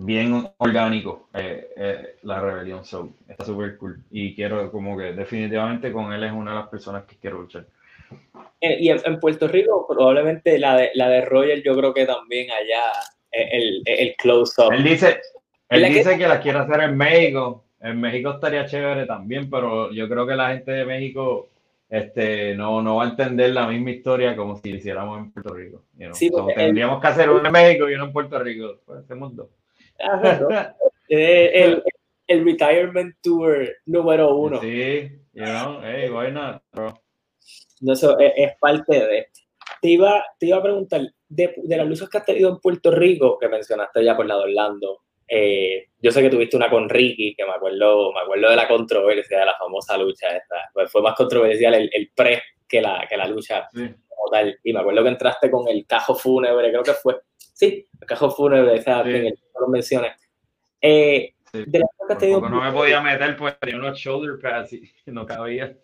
bien 0.00 0.48
orgánico 0.58 1.28
eh, 1.34 1.70
eh, 1.76 2.16
la 2.22 2.40
rebelión 2.40 2.84
so 2.84 3.10
está 3.26 3.44
súper 3.44 3.76
cool 3.78 4.00
y 4.12 4.32
quiero 4.32 4.70
como 4.70 4.96
que 4.96 5.12
definitivamente 5.12 5.90
con 5.90 6.12
él 6.12 6.22
es 6.22 6.30
una 6.30 6.52
de 6.52 6.58
las 6.58 6.68
personas 6.68 7.04
que 7.04 7.16
quiero 7.16 7.40
luchar 7.40 7.66
eh, 8.60 8.76
y 8.78 8.90
en, 8.90 9.18
Puerto 9.18 9.48
Rico 9.48 9.86
probablemente 9.88 10.56
la 10.60 10.76
de 10.76 10.90
la 10.94 11.08
de 11.08 11.24
Roger 11.24 11.64
yo 11.64 11.76
creo 11.76 11.92
que 11.92 12.06
también 12.06 12.48
allá 12.52 12.80
el, 13.32 13.82
el 13.86 14.14
close 14.16 14.62
up 14.62 14.72
él 14.72 14.84
dice 14.84 15.20
él 15.68 15.92
dice 15.92 16.16
que... 16.16 16.28
la 16.28 16.40
quiere 16.40 16.60
hacer 16.60 16.80
en 16.80 16.96
México 16.96 17.64
en 17.80 18.00
México 18.00 18.30
estaría 18.30 18.66
chévere 18.66 19.04
también 19.04 19.50
pero 19.50 19.90
yo 19.90 20.08
creo 20.08 20.24
que 20.28 20.36
la 20.36 20.50
gente 20.50 20.70
de 20.70 20.84
México 20.84 21.48
este, 21.88 22.54
no, 22.54 22.82
no 22.82 22.96
va 22.96 23.04
a 23.04 23.08
entender 23.08 23.50
la 23.50 23.66
misma 23.66 23.90
historia 23.90 24.36
como 24.36 24.58
si 24.58 24.70
hiciéramos 24.70 25.18
en 25.18 25.32
Puerto 25.32 25.54
Rico. 25.54 25.82
tendríamos 26.54 27.00
que 27.00 27.06
hacer 27.08 27.30
uno 27.30 27.46
en 27.46 27.52
México 27.52 27.88
y 27.88 27.94
uno 27.94 28.04
en 28.04 28.12
Puerto 28.12 28.38
Rico. 28.38 28.76
Pues 28.84 28.98
hacemos 29.00 29.34
dos. 29.34 29.48
Ah, 30.00 30.74
el, 31.08 31.82
el, 32.26 32.44
Retirement 32.44 33.16
Tour 33.22 33.68
número 33.86 34.34
uno. 34.36 34.60
Sí, 34.60 35.10
you 35.32 35.44
know, 35.44 35.80
hey, 35.82 36.08
why 36.10 36.30
not, 36.30 36.62
bro? 36.72 37.00
No, 37.80 37.92
eso 37.92 38.18
es, 38.18 38.52
parte 38.60 38.92
de 38.92 39.28
Te 39.80 39.88
iba, 39.88 40.24
te 40.38 40.46
iba 40.46 40.58
a 40.58 40.62
preguntar, 40.62 41.02
de, 41.28 41.54
de 41.56 41.76
las 41.76 41.86
luces 41.86 42.08
que 42.08 42.18
has 42.18 42.24
tenido 42.24 42.50
en 42.50 42.58
Puerto 42.58 42.90
Rico, 42.90 43.38
que 43.38 43.48
mencionaste 43.48 44.04
ya 44.04 44.16
por 44.16 44.26
la 44.26 44.36
de 44.36 44.42
Orlando, 44.42 45.02
eh, 45.30 45.88
yo 46.00 46.10
sé 46.10 46.22
que 46.22 46.30
tuviste 46.30 46.56
una 46.56 46.70
con 46.70 46.88
Ricky, 46.88 47.34
que 47.34 47.44
me 47.44 47.52
acuerdo, 47.52 48.12
me 48.12 48.20
acuerdo 48.20 48.48
de 48.48 48.56
la 48.56 48.66
controversia, 48.66 49.40
de 49.40 49.46
la 49.46 49.56
famosa 49.58 49.98
lucha 49.98 50.28
esta. 50.28 50.56
Pues 50.72 50.90
fue 50.90 51.02
más 51.02 51.14
controversial 51.14 51.74
el, 51.74 51.90
el 51.92 52.10
pre 52.14 52.42
que 52.66 52.80
la, 52.80 53.06
que 53.08 53.16
la 53.16 53.28
lucha 53.28 53.68
como 53.72 54.30
tal. 54.32 54.58
Y 54.64 54.72
me 54.72 54.80
acuerdo 54.80 55.02
que 55.02 55.10
entraste 55.10 55.50
con 55.50 55.68
el 55.68 55.86
cajo 55.86 56.14
fúnebre, 56.14 56.70
creo 56.70 56.82
que 56.82 56.94
fue. 56.94 57.20
Sí, 57.58 57.88
el 58.00 58.06
cajo 58.06 58.30
fúnebre, 58.30 58.76
esa, 58.76 59.02
sí. 59.02 59.10
el 59.10 59.38
lo 59.60 59.66
mencioné. 59.66 60.12
Eh, 60.80 61.34
de 61.52 61.78
la 61.80 62.16
que 62.16 62.30
no 62.30 62.62
me 62.62 62.70
podía 62.70 63.00
meter, 63.00 63.36
pues 63.36 63.58
tenía 63.58 63.76
unos 63.76 63.98
shoulder 63.98 64.38
pads 64.40 64.74
y 64.74 64.92
no 65.06 65.26
cabía. 65.26 65.76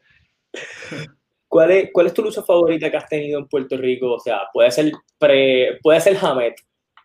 ¿Cuál 1.48 1.70
es, 1.72 1.90
¿Cuál 1.92 2.06
es 2.06 2.14
tu 2.14 2.22
lucha 2.22 2.44
favorita 2.44 2.88
que 2.88 2.96
has 2.96 3.08
tenido 3.08 3.40
en 3.40 3.48
Puerto 3.48 3.76
Rico? 3.76 4.12
O 4.12 4.20
sea, 4.20 4.42
puede 4.52 4.70
ser 4.70 4.92
pre, 5.18 5.80
puede 5.82 6.00
ser 6.00 6.16
Hamed, 6.20 6.52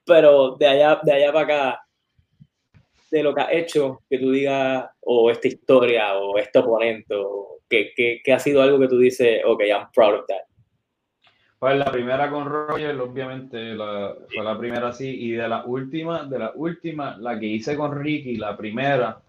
pero 0.06 0.56
de 0.56 0.68
allá, 0.68 1.00
de 1.02 1.14
allá 1.14 1.34
para 1.34 1.46
acá, 1.46 1.82
de 3.10 3.24
lo 3.24 3.34
que 3.34 3.42
ha 3.42 3.52
hecho, 3.52 4.04
que 4.08 4.20
tú 4.20 4.30
digas, 4.32 4.88
o 5.00 5.32
esta 5.32 5.48
historia, 5.48 6.16
o 6.16 6.38
este 6.38 6.60
oponente, 6.60 7.16
o 7.16 7.58
que, 7.68 7.92
que, 7.96 8.22
que, 8.24 8.34
ha 8.34 8.38
sido 8.38 8.62
algo 8.62 8.80
que 8.80 8.88
tú 8.88 9.00
dices, 9.00 9.42
ok, 9.44 9.64
I'm 9.64 9.88
proud 9.96 10.20
of 10.20 10.28
that? 10.28 10.49
Pues 11.60 11.78
la 11.78 11.92
primera 11.92 12.30
con 12.30 12.46
Roger, 12.46 12.98
obviamente, 13.02 13.76
la, 13.76 14.16
fue 14.34 14.44
la 14.44 14.58
primera 14.58 14.88
así, 14.88 15.10
y 15.10 15.32
de 15.32 15.48
la 15.48 15.66
última, 15.66 16.24
de 16.24 16.40
la 16.40 16.52
última, 16.56 17.18
la 17.18 17.38
que 17.38 17.48
hice 17.48 17.76
con 17.76 18.02
Ricky, 18.02 18.38
la 18.38 18.56
primera, 18.56 19.22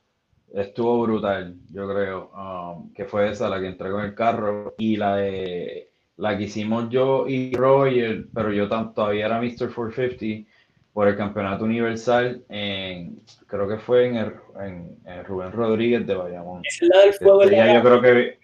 estuvo 0.54 1.02
brutal, 1.02 1.56
yo 1.72 1.88
creo, 1.92 2.30
um, 2.30 2.92
que 2.92 3.04
fue 3.04 3.30
esa, 3.30 3.48
la 3.48 3.60
que 3.60 3.66
entré 3.66 3.90
con 3.90 4.04
el 4.04 4.14
carro, 4.14 4.74
y 4.78 4.96
la 4.96 5.16
de, 5.16 5.90
la 6.18 6.38
que 6.38 6.44
hicimos 6.44 6.88
yo 6.88 7.26
y 7.26 7.52
Roger, 7.54 8.26
pero 8.32 8.52
yo 8.52 8.68
todavía 8.68 9.26
era 9.26 9.40
Mr. 9.40 9.74
450, 9.74 10.48
por 10.92 11.08
el 11.08 11.16
campeonato 11.16 11.64
universal 11.64 12.42
en, 12.48 13.22
creo 13.46 13.68
que 13.68 13.78
fue 13.78 14.06
en, 14.06 14.16
el, 14.16 14.32
en, 14.60 15.24
Rubén 15.24 15.52
Rodríguez 15.52 16.06
de 16.06 16.14
Bayamón. 16.14 16.62
Es 16.64 16.82
la 16.82 17.00
del 17.00 17.14
fuego 17.14 17.46
día, 17.46 17.74
yo 17.74 17.82
creo 17.82 18.00
que 18.00 18.38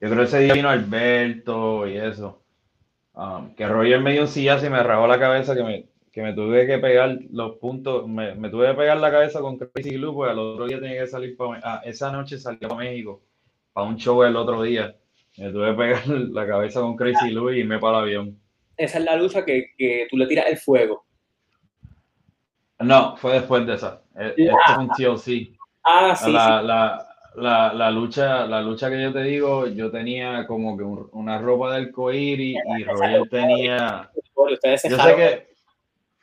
yo 0.00 0.08
creo 0.08 0.16
que 0.16 0.24
ese 0.24 0.38
día 0.40 0.54
vino 0.54 0.68
Alberto 0.68 1.86
y 1.86 1.96
eso. 1.96 2.41
Um, 3.14 3.54
que 3.54 3.66
Roger 3.66 4.00
me 4.00 4.12
dio 4.12 4.22
un 4.22 4.28
sillazo 4.28 4.66
y 4.66 4.70
me 4.70 4.82
rajó 4.82 5.06
la 5.06 5.18
cabeza 5.18 5.54
que 5.54 5.62
me, 5.62 5.86
que 6.10 6.22
me 6.22 6.32
tuve 6.32 6.66
que 6.66 6.78
pegar 6.78 7.18
los 7.30 7.56
puntos, 7.56 8.08
me, 8.08 8.34
me 8.34 8.48
tuve 8.48 8.68
que 8.68 8.74
pegar 8.74 8.96
la 8.98 9.10
cabeza 9.10 9.40
con 9.40 9.58
Crazy 9.58 9.90
Glue, 9.90 10.14
porque 10.14 10.32
al 10.32 10.38
otro 10.38 10.66
día 10.66 10.80
tenía 10.80 11.02
que 11.02 11.06
salir 11.06 11.36
para 11.36 11.60
ah, 11.62 11.82
esa 11.84 12.10
noche 12.10 12.38
salí 12.38 12.58
para 12.58 12.76
México 12.76 13.22
para 13.72 13.86
un 13.86 13.96
show 13.96 14.22
el 14.22 14.36
otro 14.36 14.62
día. 14.62 14.94
Me 15.36 15.50
tuve 15.50 15.70
que 15.70 15.76
pegar 15.76 16.06
la 16.06 16.46
cabeza 16.46 16.80
con 16.80 16.96
Crazy 16.96 17.30
Glue 17.30 17.58
y 17.58 17.64
me 17.64 17.78
para 17.78 17.98
el 17.98 18.04
avión. 18.04 18.38
Esa 18.76 18.98
es 18.98 19.04
la 19.04 19.16
lucha 19.16 19.44
que, 19.44 19.72
que 19.76 20.06
tú 20.10 20.16
le 20.16 20.26
tiras 20.26 20.46
el 20.48 20.58
fuego. 20.58 21.04
No, 22.78 23.16
fue 23.16 23.34
después 23.34 23.66
de 23.66 23.74
esa. 23.74 24.02
E, 24.16 24.34
esto 24.36 24.58
es 24.68 24.78
un 24.78 24.88
TLC. 24.88 25.56
Ah, 25.84 26.14
sí. 26.16 26.32
La, 26.32 26.62
La, 26.62 27.11
la, 27.36 27.72
la, 27.72 27.90
lucha, 27.90 28.46
la 28.46 28.60
lucha 28.60 28.90
que 28.90 29.02
yo 29.02 29.12
te 29.12 29.22
digo, 29.22 29.66
yo 29.66 29.90
tenía 29.90 30.46
como 30.46 30.76
que 30.76 30.84
una 30.84 31.38
ropa 31.38 31.74
del 31.74 31.90
coiri 31.90 32.54
y 32.78 32.84
Roger 32.84 33.28
tenía. 33.30 34.10
Ustedes 34.34 34.82
yo 34.88 34.98
sé 34.98 35.16
que. 35.16 35.52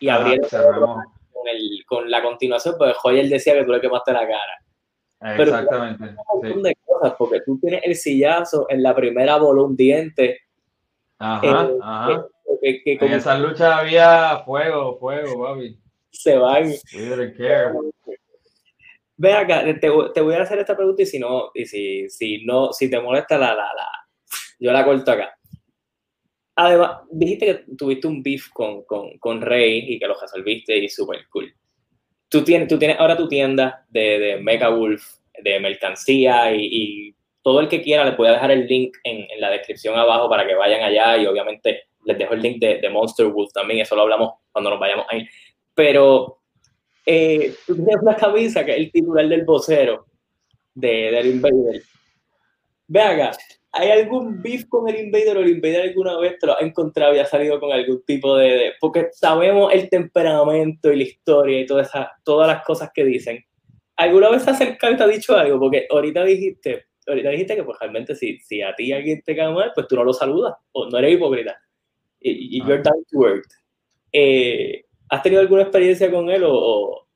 Y 0.01 0.07
abrieron 0.07 0.47
con, 0.49 1.47
el, 1.47 1.84
con 1.86 2.10
la 2.10 2.22
continuación, 2.22 2.76
pues 2.78 2.95
Joyer 2.97 3.28
decía 3.28 3.53
que 3.53 3.66
tú 3.66 3.72
le 3.72 3.82
quemaste 3.82 4.14
la 4.14 4.28
cara. 4.28 5.36
Exactamente. 5.36 6.05
Pero 6.05 6.22
un 6.34 6.41
montón 6.41 6.64
de 6.64 6.78
cosas, 6.86 7.16
porque 7.18 7.41
tú 7.45 7.60
tienes 7.60 7.82
el 7.84 7.95
sillazo 7.95 8.66
en 8.70 8.82
la 8.82 8.95
primera 8.95 9.38
bola 9.38 9.64
un 9.64 9.76
diente. 9.76 10.39
Ajá, 11.18 11.66
eh, 11.66 11.78
ajá. 11.82 12.26
Que, 12.62 12.82
que, 12.82 13.05
en 13.05 13.14
esa 13.14 13.38
lucha 13.38 13.78
había 13.78 14.41
fuego, 14.45 14.97
fuego, 14.97 15.43
papi 15.43 15.78
se 16.12 16.38
van. 16.38 16.74
Ve 19.22 19.34
acá, 19.34 19.66
te, 19.66 19.74
te, 20.14 20.22
voy 20.22 20.34
a 20.34 20.42
hacer 20.42 20.60
esta 20.60 20.78
pregunta 20.78 21.02
y 21.02 21.06
si 21.06 21.20
no, 21.20 21.52
y 21.54 21.66
si, 21.66 22.10
si 22.10 22.46
no, 22.46 22.72
si 22.72 22.90
te 22.90 23.02
molesta 23.02 23.38
la, 23.38 23.54
la, 23.54 23.70
la, 23.76 23.88
yo 24.58 24.72
la 24.72 24.86
corto 24.86 25.12
acá. 25.12 25.38
Además, 26.56 27.02
dijiste 27.12 27.46
que 27.46 27.76
tuviste 27.76 28.08
un 28.08 28.24
beef 28.24 28.48
con, 28.54 28.84
con, 28.84 29.18
con 29.20 29.42
Rey 29.42 29.84
y 29.88 30.00
que 30.00 30.08
lo 30.08 30.18
resolviste 30.18 30.78
y 30.78 30.88
súper 30.88 31.28
cool. 31.30 31.54
Tú 32.30 32.46
tienes, 32.46 32.70
tú 32.70 32.80
tienes 32.80 32.98
ahora 32.98 33.18
tu 33.18 33.28
tienda 33.28 33.86
de, 33.90 34.20
de 34.20 34.38
Mega 34.38 34.70
Wolf, 34.70 35.04
de 35.44 35.60
mercancía 35.60 36.56
y, 36.56 36.68
y, 36.72 37.16
todo 37.42 37.62
el 37.62 37.70
que 37.70 37.82
quiera 37.82 38.04
le 38.04 38.12
puede 38.14 38.34
dejar 38.34 38.52
el 38.52 38.68
link 38.68 38.98
en, 39.04 39.26
en, 39.30 39.42
la 39.42 39.50
descripción 39.50 39.98
abajo 39.98 40.30
para 40.30 40.46
que 40.46 40.56
vayan 40.56 40.84
allá 40.84 41.18
y 41.18 41.26
obviamente 41.26 41.84
les 42.06 42.18
dejo 42.18 42.34
el 42.34 42.42
link 42.42 42.60
de, 42.60 42.80
de 42.80 42.90
Monster 42.90 43.28
Wolf 43.28 43.52
también, 43.54 43.80
eso 43.80 43.96
lo 43.96 44.02
hablamos 44.02 44.34
cuando 44.52 44.70
nos 44.70 44.80
vayamos 44.80 45.06
ahí 45.10 45.26
pero 45.80 46.39
eh, 47.12 47.55
tú 47.66 47.74
tienes 47.74 47.95
una 48.03 48.16
camisa 48.16 48.64
que 48.64 48.70
es 48.70 48.78
el 48.78 48.91
titular 48.91 49.28
del 49.28 49.43
vocero 49.43 50.05
de, 50.76 51.10
del 51.10 51.26
Invader. 51.26 51.82
Ve 52.86 53.01
acá, 53.01 53.32
¿hay 53.72 53.89
algún 53.89 54.39
beef 54.43 54.66
con 54.70 54.88
el 54.88 55.05
Invader 55.05 55.38
o 55.38 55.39
el 55.39 55.49
Invader 55.49 55.89
alguna 55.89 56.20
vez 56.20 56.38
te 56.38 56.45
lo 56.45 56.55
ha 56.55 56.64
encontrado 56.64 57.16
y 57.16 57.18
ha 57.18 57.26
salido 57.26 57.60
con 57.60 57.72
algún 57.72 58.03
tipo 58.03 58.38
de, 58.38 58.74
Porque 58.80 59.07
sabemos 59.12 59.74
el 59.74 59.89
temperamento 59.89 60.93
y 60.93 60.97
la 60.97 61.03
historia 61.03 61.60
y 61.60 61.66
todas, 61.66 61.88
esas, 61.88 62.10
todas 62.24 62.47
las 62.47 62.64
cosas 62.64 62.91
que 62.93 63.03
dicen. 63.03 63.43
¿Alguna 63.95 64.30
vez 64.30 64.43
se 64.43 64.51
ha 64.51 64.53
acercado 64.53 64.93
y 64.93 64.97
te 64.97 65.03
ha 65.03 65.07
dicho 65.07 65.36
algo? 65.36 65.60
Porque 65.60 65.88
ahorita 65.89 66.24
dijiste, 66.24 66.86
ahorita 67.07 67.30
dijiste 67.32 67.55
que 67.55 67.64
pues 67.64 67.80
realmente 67.80 68.14
si, 68.14 68.38
si 68.41 68.62
a 68.62 68.76
ti 68.76 68.93
alguien 68.93 69.24
te 69.24 69.36
cae 69.36 69.51
mal, 69.51 69.72
pues 69.74 69.88
tú 69.88 69.95
no 69.95 70.03
lo 70.03 70.14
saludas 70.14 70.53
o 70.74 70.88
no 70.88 70.99
eres 70.99 71.16
hipócrita. 71.16 71.60
Y, 72.20 72.57
y 72.57 72.60
you're 72.60 72.84
down 72.84 73.03
to 73.12 73.26
earth. 73.26 73.51
Eh, 74.12 74.84
¿Has 75.10 75.24
tenido 75.24 75.41
alguna 75.41 75.64
experiencia 75.64 76.12
con 76.12 76.30
él 76.30 76.43
o, 76.45 77.07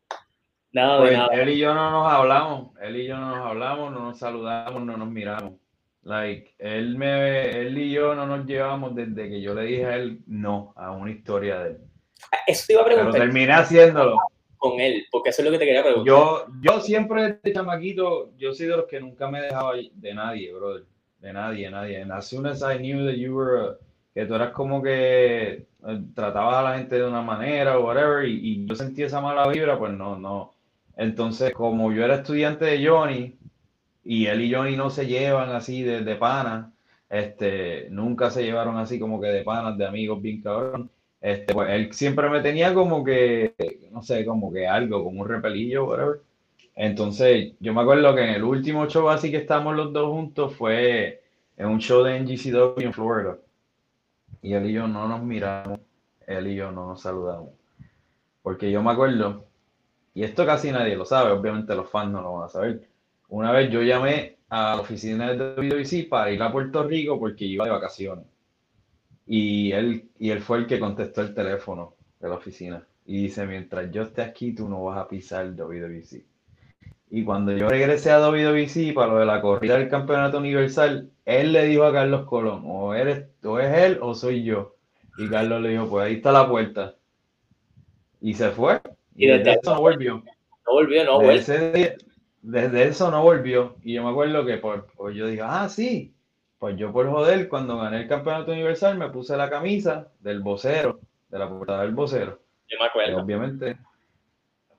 nada 0.72 1.00
pues 1.00 1.12
de 1.12 1.18
nada? 1.18 1.34
Él 1.34 1.50
y 1.50 1.60
yo 1.60 1.74
no 1.74 1.92
nos 1.92 2.12
hablamos, 2.12 2.72
él 2.82 2.96
y 2.96 3.08
yo 3.08 3.18
no 3.18 3.36
nos 3.36 3.48
hablamos, 3.48 3.92
no 3.92 4.00
nos 4.00 4.18
saludamos, 4.18 4.84
no 4.84 4.98
nos 4.98 5.08
miramos. 5.08 5.54
Like, 6.02 6.56
él, 6.58 6.98
me, 6.98 7.50
él 7.52 7.78
y 7.78 7.92
yo 7.92 8.16
no 8.16 8.26
nos 8.26 8.46
llevamos 8.46 8.94
desde 8.96 9.30
que 9.30 9.42
yo 9.42 9.54
le 9.54 9.64
dije 9.64 9.86
a 9.86 9.96
él 9.96 10.20
no 10.28 10.74
a 10.76 10.92
una 10.92 11.12
historia 11.12 11.60
de 11.60 11.70
él. 11.72 11.78
Eso 12.48 12.66
te 12.68 12.74
iba 12.74 12.82
a 12.82 12.86
preguntar. 12.86 13.12
Pero 13.12 13.24
terminé 13.26 13.54
haciéndolo. 13.54 14.18
Con 14.58 14.80
él, 14.80 15.06
porque 15.12 15.30
eso 15.30 15.42
es 15.42 15.46
lo 15.46 15.52
que 15.52 15.60
te 15.60 15.66
quería 15.66 15.84
preguntar. 15.84 16.08
Yo, 16.08 16.46
yo 16.62 16.80
siempre, 16.80 17.40
de 17.42 17.54
chamaquito, 17.54 18.32
yo 18.38 18.54
soy 18.54 18.68
de 18.68 18.78
los 18.78 18.86
que 18.86 19.00
nunca 19.00 19.30
me 19.30 19.42
dejaba 19.42 19.74
de 19.76 20.14
nadie, 20.14 20.54
brother. 20.54 20.84
De 21.20 21.32
nadie, 21.32 21.70
nadie. 21.70 22.02
And 22.02 22.12
as 22.12 22.28
soon 22.28 22.46
as 22.48 22.62
I 22.64 22.78
knew 22.78 23.06
that 23.06 23.16
you 23.16 23.36
were 23.36 23.78
que 24.14 24.26
tú 24.26 24.36
eras 24.36 24.52
como 24.52 24.82
que 24.82 25.66
eh, 25.88 26.02
tratabas 26.16 26.56
a 26.58 26.64
la 26.64 26.78
gente 26.78 26.96
de 26.98 27.08
una 27.08 27.22
manera 27.22 27.78
o 27.78 27.86
whatever, 27.86 28.28
y, 28.28 28.66
yo 28.66 28.76
sentí 28.76 29.04
esa 29.04 29.22
mala 29.22 29.48
vibra, 29.48 29.78
pues 29.78 29.94
no, 29.94 30.18
no. 30.18 30.54
Entonces, 30.98 31.54
como 31.54 31.92
yo 31.92 32.06
era 32.06 32.16
estudiante 32.16 32.66
de 32.66 32.88
Johnny, 32.88 33.36
y 34.04 34.28
él 34.28 34.42
y 34.42 34.54
Johnny 34.54 34.76
no 34.76 34.90
se 34.90 35.08
llevan 35.08 35.50
así 35.52 35.82
de, 35.84 36.02
de 36.04 36.16
pana, 36.16 36.72
este, 37.10 37.88
nunca 37.90 38.30
se 38.32 38.44
llevaron 38.44 38.78
así 38.78 39.00
como 39.00 39.22
que 39.22 39.28
de 39.28 39.44
panas, 39.44 39.78
de 39.78 39.86
amigos 39.88 40.22
bien 40.22 40.42
cabrón. 40.42 40.90
Este, 41.22 41.54
pues 41.54 41.70
él 41.72 41.94
siempre 41.94 42.30
me 42.30 42.42
tenía 42.42 42.74
como 42.74 43.04
que, 43.04 43.54
no 43.92 44.04
sé, 44.04 44.26
como 44.26 44.52
que 44.52 44.68
algo, 44.68 45.04
como 45.04 45.22
un 45.22 45.30
repelillo, 45.30 45.86
whatever. 45.86 46.22
Entonces, 46.76 47.54
yo 47.60 47.74
me 47.74 47.82
acuerdo 47.82 48.16
que 48.16 48.24
en 48.24 48.30
el 48.32 48.44
último 48.44 48.88
show 48.88 49.10
así 49.10 49.32
que 49.32 49.38
estábamos 49.38 49.76
los 49.76 49.94
dos 49.94 50.10
juntos 50.12 50.56
fue 50.56 51.22
en 51.58 51.68
un 51.68 51.80
show 51.80 52.04
de 52.04 52.20
NGCW 52.20 52.82
en 52.82 52.94
Florida 52.94 53.38
y 54.44 54.54
él 54.54 54.70
y 54.70 54.74
yo 54.74 54.88
no 54.88 55.08
nos 55.08 55.24
miramos, 55.24 55.80
él 56.28 56.48
y 56.48 56.56
yo 56.56 56.72
no 56.72 56.86
nos 56.90 57.02
saludamos. 57.02 57.52
Porque 58.42 58.70
yo 58.70 58.84
me 58.84 58.92
acuerdo, 58.92 59.46
y 60.14 60.24
esto 60.24 60.46
casi 60.46 60.72
nadie 60.72 60.98
lo 60.98 61.06
sabe, 61.06 61.32
obviamente 61.32 61.74
los 61.76 61.90
fans 61.90 62.12
no 62.12 62.22
lo 62.22 62.34
van 62.34 62.46
a 62.46 62.50
saber. 62.50 62.88
Una 63.30 63.52
vez 63.54 63.72
yo 63.72 63.82
llamé 63.82 64.38
a 64.50 64.76
la 64.76 64.82
oficina 64.82 65.32
de 65.32 65.38
WWC 65.38 66.10
para 66.10 66.30
ir 66.32 66.44
a 66.44 66.52
Puerto 66.52 66.84
Rico 66.84 67.18
porque 67.20 67.46
iba 67.46 67.66
de 67.66 67.72
vacaciones. 67.72 68.26
Y 69.26 69.72
él, 69.72 70.10
y 70.20 70.30
él 70.32 70.42
fue 70.42 70.58
el 70.60 70.68
que 70.68 70.80
contestó 70.80 71.22
el 71.22 71.34
teléfono 71.34 71.96
de 72.20 72.28
la 72.28 72.36
oficina. 72.36 72.86
Y 73.06 73.24
dice, 73.24 73.48
mientras 73.48 73.90
yo 73.92 74.04
esté 74.04 74.22
aquí, 74.22 74.54
tú 74.54 74.68
no 74.68 74.84
vas 74.84 74.98
a 74.98 75.08
pisar 75.08 75.56
WWC. 75.56 76.22
Y 77.16 77.24
cuando 77.24 77.52
yo 77.52 77.70
regresé 77.70 78.10
a 78.10 78.18
WWC 78.18 78.96
para 78.96 79.12
lo 79.12 79.20
de 79.20 79.28
la 79.28 79.40
corrida 79.40 79.78
del 79.78 79.88
campeonato 79.88 80.40
universal, 80.40 81.12
él 81.26 81.54
le 81.54 81.66
dijo 81.66 81.84
a 81.84 81.94
Carlos 81.94 82.26
Colón, 82.26 82.64
o, 82.66 82.96
eres, 82.96 83.28
o 83.44 83.60
es 83.60 83.72
él 83.72 84.00
o 84.02 84.16
soy 84.16 84.44
yo. 84.44 84.78
Y 85.20 85.30
Carlos 85.30 85.62
le 85.62 85.70
dijo, 85.70 85.88
pues 85.88 86.08
ahí 86.08 86.16
está 86.16 86.32
la 86.32 86.50
puerta. 86.50 86.96
Y 88.20 88.34
se 88.34 88.50
fue. 88.50 88.82
Y 89.16 89.28
desde, 89.28 89.52
eso 89.52 89.76
no 89.76 89.82
volvió. 89.82 90.24
No 90.66 90.74
volvió, 90.74 91.06
no 91.06 91.20
desde, 91.20 91.98
desde 92.42 92.88
eso 92.88 93.12
no 93.12 93.22
volvió. 93.22 93.76
Y 93.84 93.94
yo 93.94 94.04
me 94.04 94.10
acuerdo 94.10 94.44
que 94.44 94.58
por, 94.58 94.88
yo 95.14 95.28
dije, 95.28 95.44
ah, 95.46 95.70
sí. 95.70 96.16
pues 96.58 96.78
yo 96.78 96.92
por 96.92 97.08
joder, 97.08 97.48
cuando 97.48 97.78
gané 97.78 98.02
el 98.02 98.08
campeonato 98.08 98.54
universal, 98.54 98.98
me 98.98 99.10
puse 99.10 99.38
la 99.38 99.52
camisa 99.52 100.08
del 100.20 100.40
vocero, 100.40 101.00
de 101.30 101.38
la 101.38 101.48
portada 101.48 101.84
del 101.84 101.94
vocero. 101.94 102.40
Yo 102.68 102.80
me 102.80 102.88
acuerdo. 102.88 103.20
obviamente, 103.20 103.78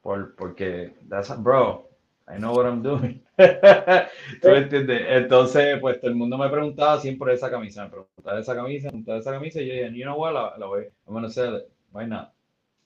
por, 0.02 0.34
porque, 0.34 0.96
that's, 1.08 1.40
bro, 1.40 1.83
I 2.26 2.38
know 2.38 2.54
what 2.54 2.66
I'm 2.66 2.82
doing. 2.82 3.22
¿Tú 3.36 4.48
entiendes? 4.48 5.02
Entonces, 5.08 5.78
pues 5.80 6.00
todo 6.00 6.10
el 6.10 6.16
mundo 6.16 6.38
me 6.38 6.48
preguntaba 6.48 6.98
siempre 7.00 7.34
esa 7.34 7.50
camisa, 7.50 7.84
me 7.84 7.90
preguntaba 7.90 8.40
esa 8.40 8.54
camisa, 8.54 8.86
me 8.86 8.90
preguntaba 8.90 9.18
esa 9.18 9.32
camisa, 9.32 9.60
y 9.60 9.66
yo 9.66 9.74
dije, 9.74 9.92
you 9.92 10.04
know 10.04 10.16
what, 10.18 10.32
la, 10.32 10.54
la 10.56 10.66
voy, 10.66 10.84
I'm 11.06 11.14
gonna 11.14 11.28
say, 11.28 11.50
why 11.92 12.06
not? 12.06 12.32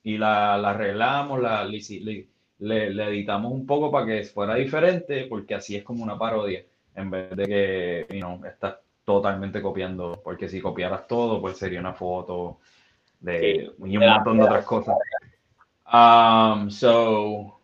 Y 0.03 0.17
la, 0.17 0.57
la 0.57 0.71
arreglamos, 0.71 1.41
la, 1.41 1.63
le, 1.63 2.27
le, 2.59 3.07
editamos 3.07 3.51
un 3.53 3.65
poco 3.65 3.91
para 3.91 4.05
que 4.05 4.23
fuera 4.23 4.55
diferente, 4.55 5.25
porque 5.27 5.55
así 5.55 5.75
es 5.75 5.83
como 5.83 6.03
una 6.03 6.17
parodia, 6.17 6.65
en 6.95 7.09
vez 7.09 7.35
de 7.35 7.45
que, 7.45 8.07
you 8.09 8.19
know, 8.19 8.43
estás 8.45 8.75
totalmente 9.05 9.61
copiando, 9.61 10.19
porque 10.23 10.49
si 10.49 10.59
copiaras 10.59 11.07
todo, 11.07 11.39
pues 11.39 11.57
sería 11.57 11.79
una 11.79 11.93
foto 11.93 12.59
de 13.19 13.71
y 13.85 13.97
un 13.97 14.05
montón 14.05 14.37
de 14.37 14.43
otras 14.43 14.65
cosas. 14.65 14.95
Um, 15.91 16.69
so, 16.69 17.58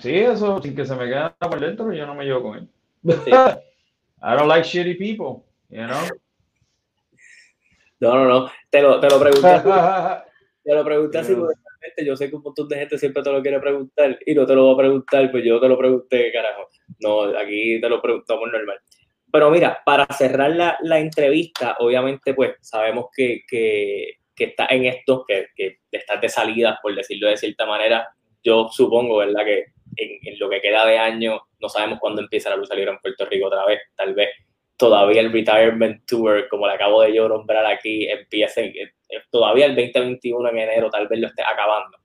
Sí, 0.00 0.14
eso, 0.16 0.60
sin 0.62 0.76
que 0.76 0.84
se 0.84 0.94
me 0.94 1.06
quede 1.06 1.30
por 1.38 1.60
dentro, 1.60 1.92
yo 1.92 2.06
no 2.06 2.14
me 2.14 2.24
llevo 2.24 2.42
con 2.42 2.58
él. 2.58 2.68
I 3.04 4.36
don't 4.36 4.48
like 4.48 4.66
shitty 4.66 4.94
people, 4.94 5.44
you 5.68 5.86
know? 5.86 6.08
No, 8.00 8.14
no, 8.14 8.24
no. 8.28 8.50
Te 8.70 8.82
lo, 8.82 9.00
te 9.00 9.08
lo 9.08 9.18
pregunté. 9.18 9.48
te 10.64 10.74
lo 10.74 10.84
pregunté 10.84 11.18
así 11.18 11.34
porque 11.34 12.04
yo 12.04 12.16
sé 12.16 12.28
que 12.28 12.36
un 12.36 12.42
montón 12.42 12.68
de 12.68 12.76
gente 12.76 12.98
siempre 12.98 13.22
te 13.22 13.32
lo 13.32 13.42
quiere 13.42 13.60
preguntar 13.60 14.18
y 14.24 14.34
no 14.34 14.46
te 14.46 14.54
lo 14.54 14.64
voy 14.64 14.74
a 14.74 14.78
preguntar, 14.78 15.30
pues 15.30 15.44
yo 15.44 15.60
te 15.60 15.68
lo 15.68 15.78
pregunté, 15.78 16.32
carajo. 16.32 16.68
No, 17.00 17.22
aquí 17.38 17.80
te 17.80 17.88
lo 17.88 18.00
preguntamos 18.00 18.50
normal. 18.50 18.78
Pero 19.30 19.50
mira, 19.50 19.80
para 19.84 20.06
cerrar 20.06 20.50
la, 20.50 20.78
la 20.82 20.98
entrevista, 20.98 21.76
obviamente, 21.80 22.34
pues 22.34 22.54
sabemos 22.60 23.06
que, 23.14 23.42
que, 23.48 24.14
que 24.34 24.44
estás 24.44 24.70
en 24.70 24.86
esto, 24.86 25.24
que, 25.26 25.48
que 25.54 25.78
estás 25.90 26.20
de 26.20 26.28
salida, 26.28 26.78
por 26.82 26.94
decirlo 26.94 27.28
de 27.28 27.36
cierta 27.36 27.66
manera. 27.66 28.08
Yo 28.42 28.68
supongo, 28.70 29.18
¿verdad? 29.18 29.44
Que 29.44 29.66
en, 29.98 30.38
lo 30.38 30.48
que 30.48 30.60
queda 30.60 30.86
de 30.86 30.98
año, 30.98 31.40
no 31.60 31.68
sabemos 31.68 31.98
cuándo 32.00 32.22
empieza 32.22 32.50
la 32.50 32.56
lucha 32.56 32.74
libre 32.74 32.92
en 32.92 32.98
Puerto 32.98 33.26
Rico 33.26 33.46
otra 33.46 33.64
vez, 33.66 33.80
tal 33.96 34.14
vez 34.14 34.30
todavía 34.76 35.20
el 35.20 35.32
Retirement 35.32 36.06
Tour, 36.06 36.46
como 36.48 36.66
le 36.66 36.74
acabo 36.74 37.02
de 37.02 37.14
yo 37.14 37.28
nombrar 37.28 37.66
aquí, 37.66 38.08
empiece, 38.08 38.66
eh, 38.66 38.92
eh, 39.08 39.20
todavía 39.30 39.66
el 39.66 39.74
2021 39.74 40.48
en 40.50 40.58
enero 40.58 40.90
tal 40.90 41.08
vez 41.08 41.18
lo 41.18 41.26
esté 41.26 41.42
acabando, 41.42 41.98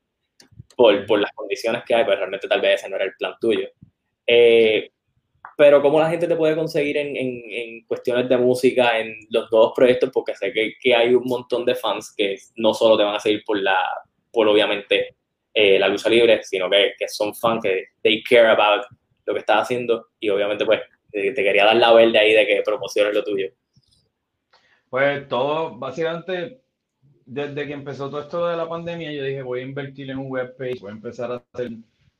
por, 0.75 1.05
por 1.05 1.19
las 1.19 1.31
condiciones 1.33 1.83
que 1.85 1.93
hay, 1.93 2.03
pero 2.03 2.17
realmente 2.17 2.47
tal 2.47 2.61
vez 2.61 2.79
ese 2.79 2.89
no 2.89 2.95
era 2.95 3.05
el 3.05 3.13
plan 3.17 3.35
tuyo. 3.39 3.69
Eh, 4.25 4.89
pero 5.55 5.81
cómo 5.83 5.99
la 5.99 6.09
gente 6.09 6.27
te 6.27 6.35
puede 6.35 6.55
conseguir 6.55 6.97
en, 6.97 7.15
en, 7.15 7.43
en, 7.47 7.85
cuestiones 7.85 8.27
de 8.27 8.37
música, 8.37 8.99
en 8.99 9.13
los 9.29 9.51
nuevos 9.51 9.73
proyectos, 9.75 10.09
porque 10.11 10.33
sé 10.33 10.51
que, 10.51 10.73
que, 10.81 10.95
hay 10.95 11.13
un 11.13 11.25
montón 11.25 11.63
de 11.65 11.75
fans 11.75 12.11
que 12.17 12.37
no 12.55 12.73
solo 12.73 12.97
te 12.97 13.03
van 13.03 13.15
a 13.15 13.19
seguir 13.19 13.43
por 13.45 13.61
la, 13.61 13.77
por 14.31 14.47
obviamente 14.47 15.15
eh, 15.53 15.77
la 15.77 15.87
lucha 15.87 16.09
libre, 16.09 16.41
sino 16.43 16.69
que, 16.69 16.93
son 17.07 17.33
fans, 17.35 17.61
que 17.63 17.85
they 18.01 18.23
care 18.23 18.47
about 18.47 18.85
lo 19.25 19.33
que 19.33 19.39
estás 19.39 19.63
haciendo 19.63 20.07
y 20.19 20.29
obviamente 20.29 20.65
pues 20.65 20.81
te 21.11 21.33
quería 21.33 21.65
dar 21.65 21.75
la 21.75 21.93
verde 21.93 22.17
ahí 22.17 22.33
de 22.33 22.47
que 22.47 22.61
promociones 22.65 23.13
lo 23.13 23.23
tuyo. 23.23 23.49
Pues 24.89 25.27
todo, 25.27 25.75
básicamente, 25.77 26.61
desde 27.25 27.67
que 27.67 27.73
empezó 27.73 28.09
todo 28.09 28.21
esto 28.21 28.47
de 28.47 28.57
la 28.57 28.67
pandemia, 28.67 29.11
yo 29.11 29.23
dije 29.23 29.41
voy 29.41 29.59
a 29.59 29.63
invertir 29.63 30.09
en 30.09 30.17
un 30.17 30.31
webpage, 30.31 30.79
voy 30.81 30.91
a 30.91 30.95
empezar 30.95 31.31
a 31.31 31.43
hacer 31.53 31.71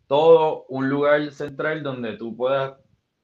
todo 0.08 0.66
un 0.70 0.90
lugar 0.90 1.32
central 1.32 1.82
donde 1.82 2.18
tú 2.18 2.36
puedas 2.36 2.74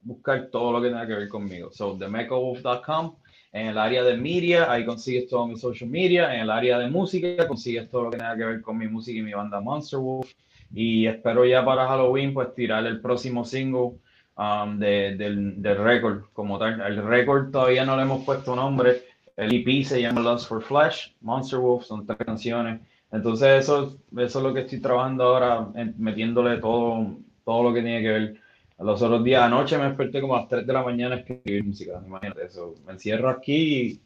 buscar 0.00 0.48
todo 0.50 0.72
lo 0.72 0.82
que 0.82 0.88
tenga 0.88 1.06
que 1.06 1.14
ver 1.14 1.28
conmigo. 1.28 1.70
So, 1.72 1.96
themecawolf.com 1.96 3.16
en 3.52 3.66
el 3.66 3.78
área 3.78 4.04
de 4.04 4.16
media, 4.16 4.70
ahí 4.70 4.84
consigues 4.84 5.28
todo 5.28 5.46
mi 5.46 5.56
social 5.56 5.90
media. 5.90 6.34
En 6.34 6.42
el 6.42 6.50
área 6.50 6.78
de 6.78 6.88
música, 6.88 7.48
consigues 7.48 7.88
todo 7.90 8.04
lo 8.04 8.10
que 8.10 8.18
tenga 8.18 8.36
que 8.36 8.44
ver 8.44 8.60
con 8.62 8.78
mi 8.78 8.86
música 8.86 9.18
y 9.18 9.22
mi 9.22 9.32
banda 9.32 9.60
Monster 9.60 9.98
Wolf. 9.98 10.32
Y 10.72 11.06
espero 11.06 11.44
ya 11.44 11.64
para 11.64 11.88
Halloween, 11.88 12.32
pues 12.32 12.54
tirar 12.54 12.86
el 12.86 13.00
próximo 13.00 13.44
single 13.44 13.98
um, 14.36 14.78
de, 14.78 15.16
del, 15.16 15.60
del 15.60 15.78
récord 15.78 16.22
como 16.32 16.58
tal. 16.58 16.80
El 16.80 17.02
récord 17.02 17.50
todavía 17.50 17.84
no 17.84 17.96
le 17.96 18.02
hemos 18.02 18.24
puesto 18.24 18.54
nombre. 18.54 19.02
El 19.36 19.52
EP 19.54 19.84
se 19.84 20.00
llama 20.00 20.20
Lost 20.20 20.48
for 20.48 20.62
Flash, 20.62 21.08
Monster 21.20 21.58
Wolf, 21.58 21.84
son 21.84 22.06
tres 22.06 22.18
canciones. 22.18 22.80
Entonces 23.10 23.64
eso, 23.64 23.98
eso 24.16 24.38
es 24.38 24.44
lo 24.44 24.54
que 24.54 24.60
estoy 24.60 24.80
trabajando 24.80 25.24
ahora, 25.24 25.66
metiéndole 25.96 26.58
todo, 26.58 27.16
todo 27.44 27.62
lo 27.64 27.74
que 27.74 27.82
tiene 27.82 28.02
que 28.02 28.08
ver 28.08 28.40
los 28.82 29.02
otros 29.02 29.22
días, 29.22 29.42
anoche 29.42 29.76
me 29.76 29.84
desperté 29.84 30.20
como 30.20 30.36
a 30.36 30.40
las 30.40 30.48
3 30.48 30.66
de 30.66 30.72
la 30.72 30.82
mañana 30.82 31.16
a 31.16 31.18
escribir 31.18 31.64
música, 31.64 32.00
imagínate 32.04 32.44
eso. 32.46 32.74
Me 32.86 32.92
encierro 32.92 33.28
aquí 33.28 33.80
y... 33.80 34.00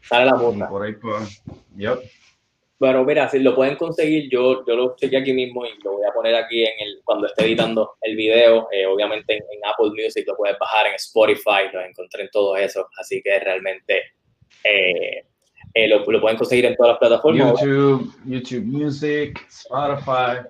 Sale 0.00 0.26
la 0.26 0.34
música. 0.34 0.68
Por 0.68 0.82
ahí, 0.82 0.94
pues, 0.94 1.42
yo. 1.76 2.00
Bueno, 2.82 3.04
mira, 3.04 3.28
si 3.28 3.38
lo 3.38 3.54
pueden 3.54 3.76
conseguir, 3.76 4.28
yo, 4.28 4.66
yo 4.66 4.74
lo 4.74 4.96
chequeé 4.96 5.20
aquí 5.20 5.32
mismo 5.32 5.64
y 5.64 5.68
lo 5.84 5.92
voy 5.92 6.04
a 6.04 6.12
poner 6.12 6.34
aquí 6.34 6.64
en 6.64 6.72
el, 6.80 7.00
cuando 7.04 7.28
esté 7.28 7.44
editando 7.44 7.92
el 8.00 8.16
video. 8.16 8.66
Eh, 8.72 8.86
obviamente 8.86 9.36
en, 9.36 9.60
Apple 9.64 9.90
Music 9.90 10.24
lo 10.26 10.36
puedes 10.36 10.58
bajar, 10.58 10.88
en 10.88 10.94
Spotify 10.94 11.70
lo 11.72 11.80
encontré 11.80 12.24
en 12.24 12.30
todo 12.30 12.56
eso. 12.56 12.88
Así 12.98 13.22
que 13.22 13.38
realmente 13.38 14.02
eh, 14.64 15.24
eh, 15.74 15.86
lo, 15.86 16.04
lo, 16.04 16.20
pueden 16.20 16.36
conseguir 16.36 16.64
en 16.64 16.74
todas 16.74 16.94
las 16.94 16.98
plataformas. 16.98 17.60
YouTube, 17.60 18.12
YouTube 18.24 18.64
Music, 18.64 19.40
Spotify, 19.48 20.40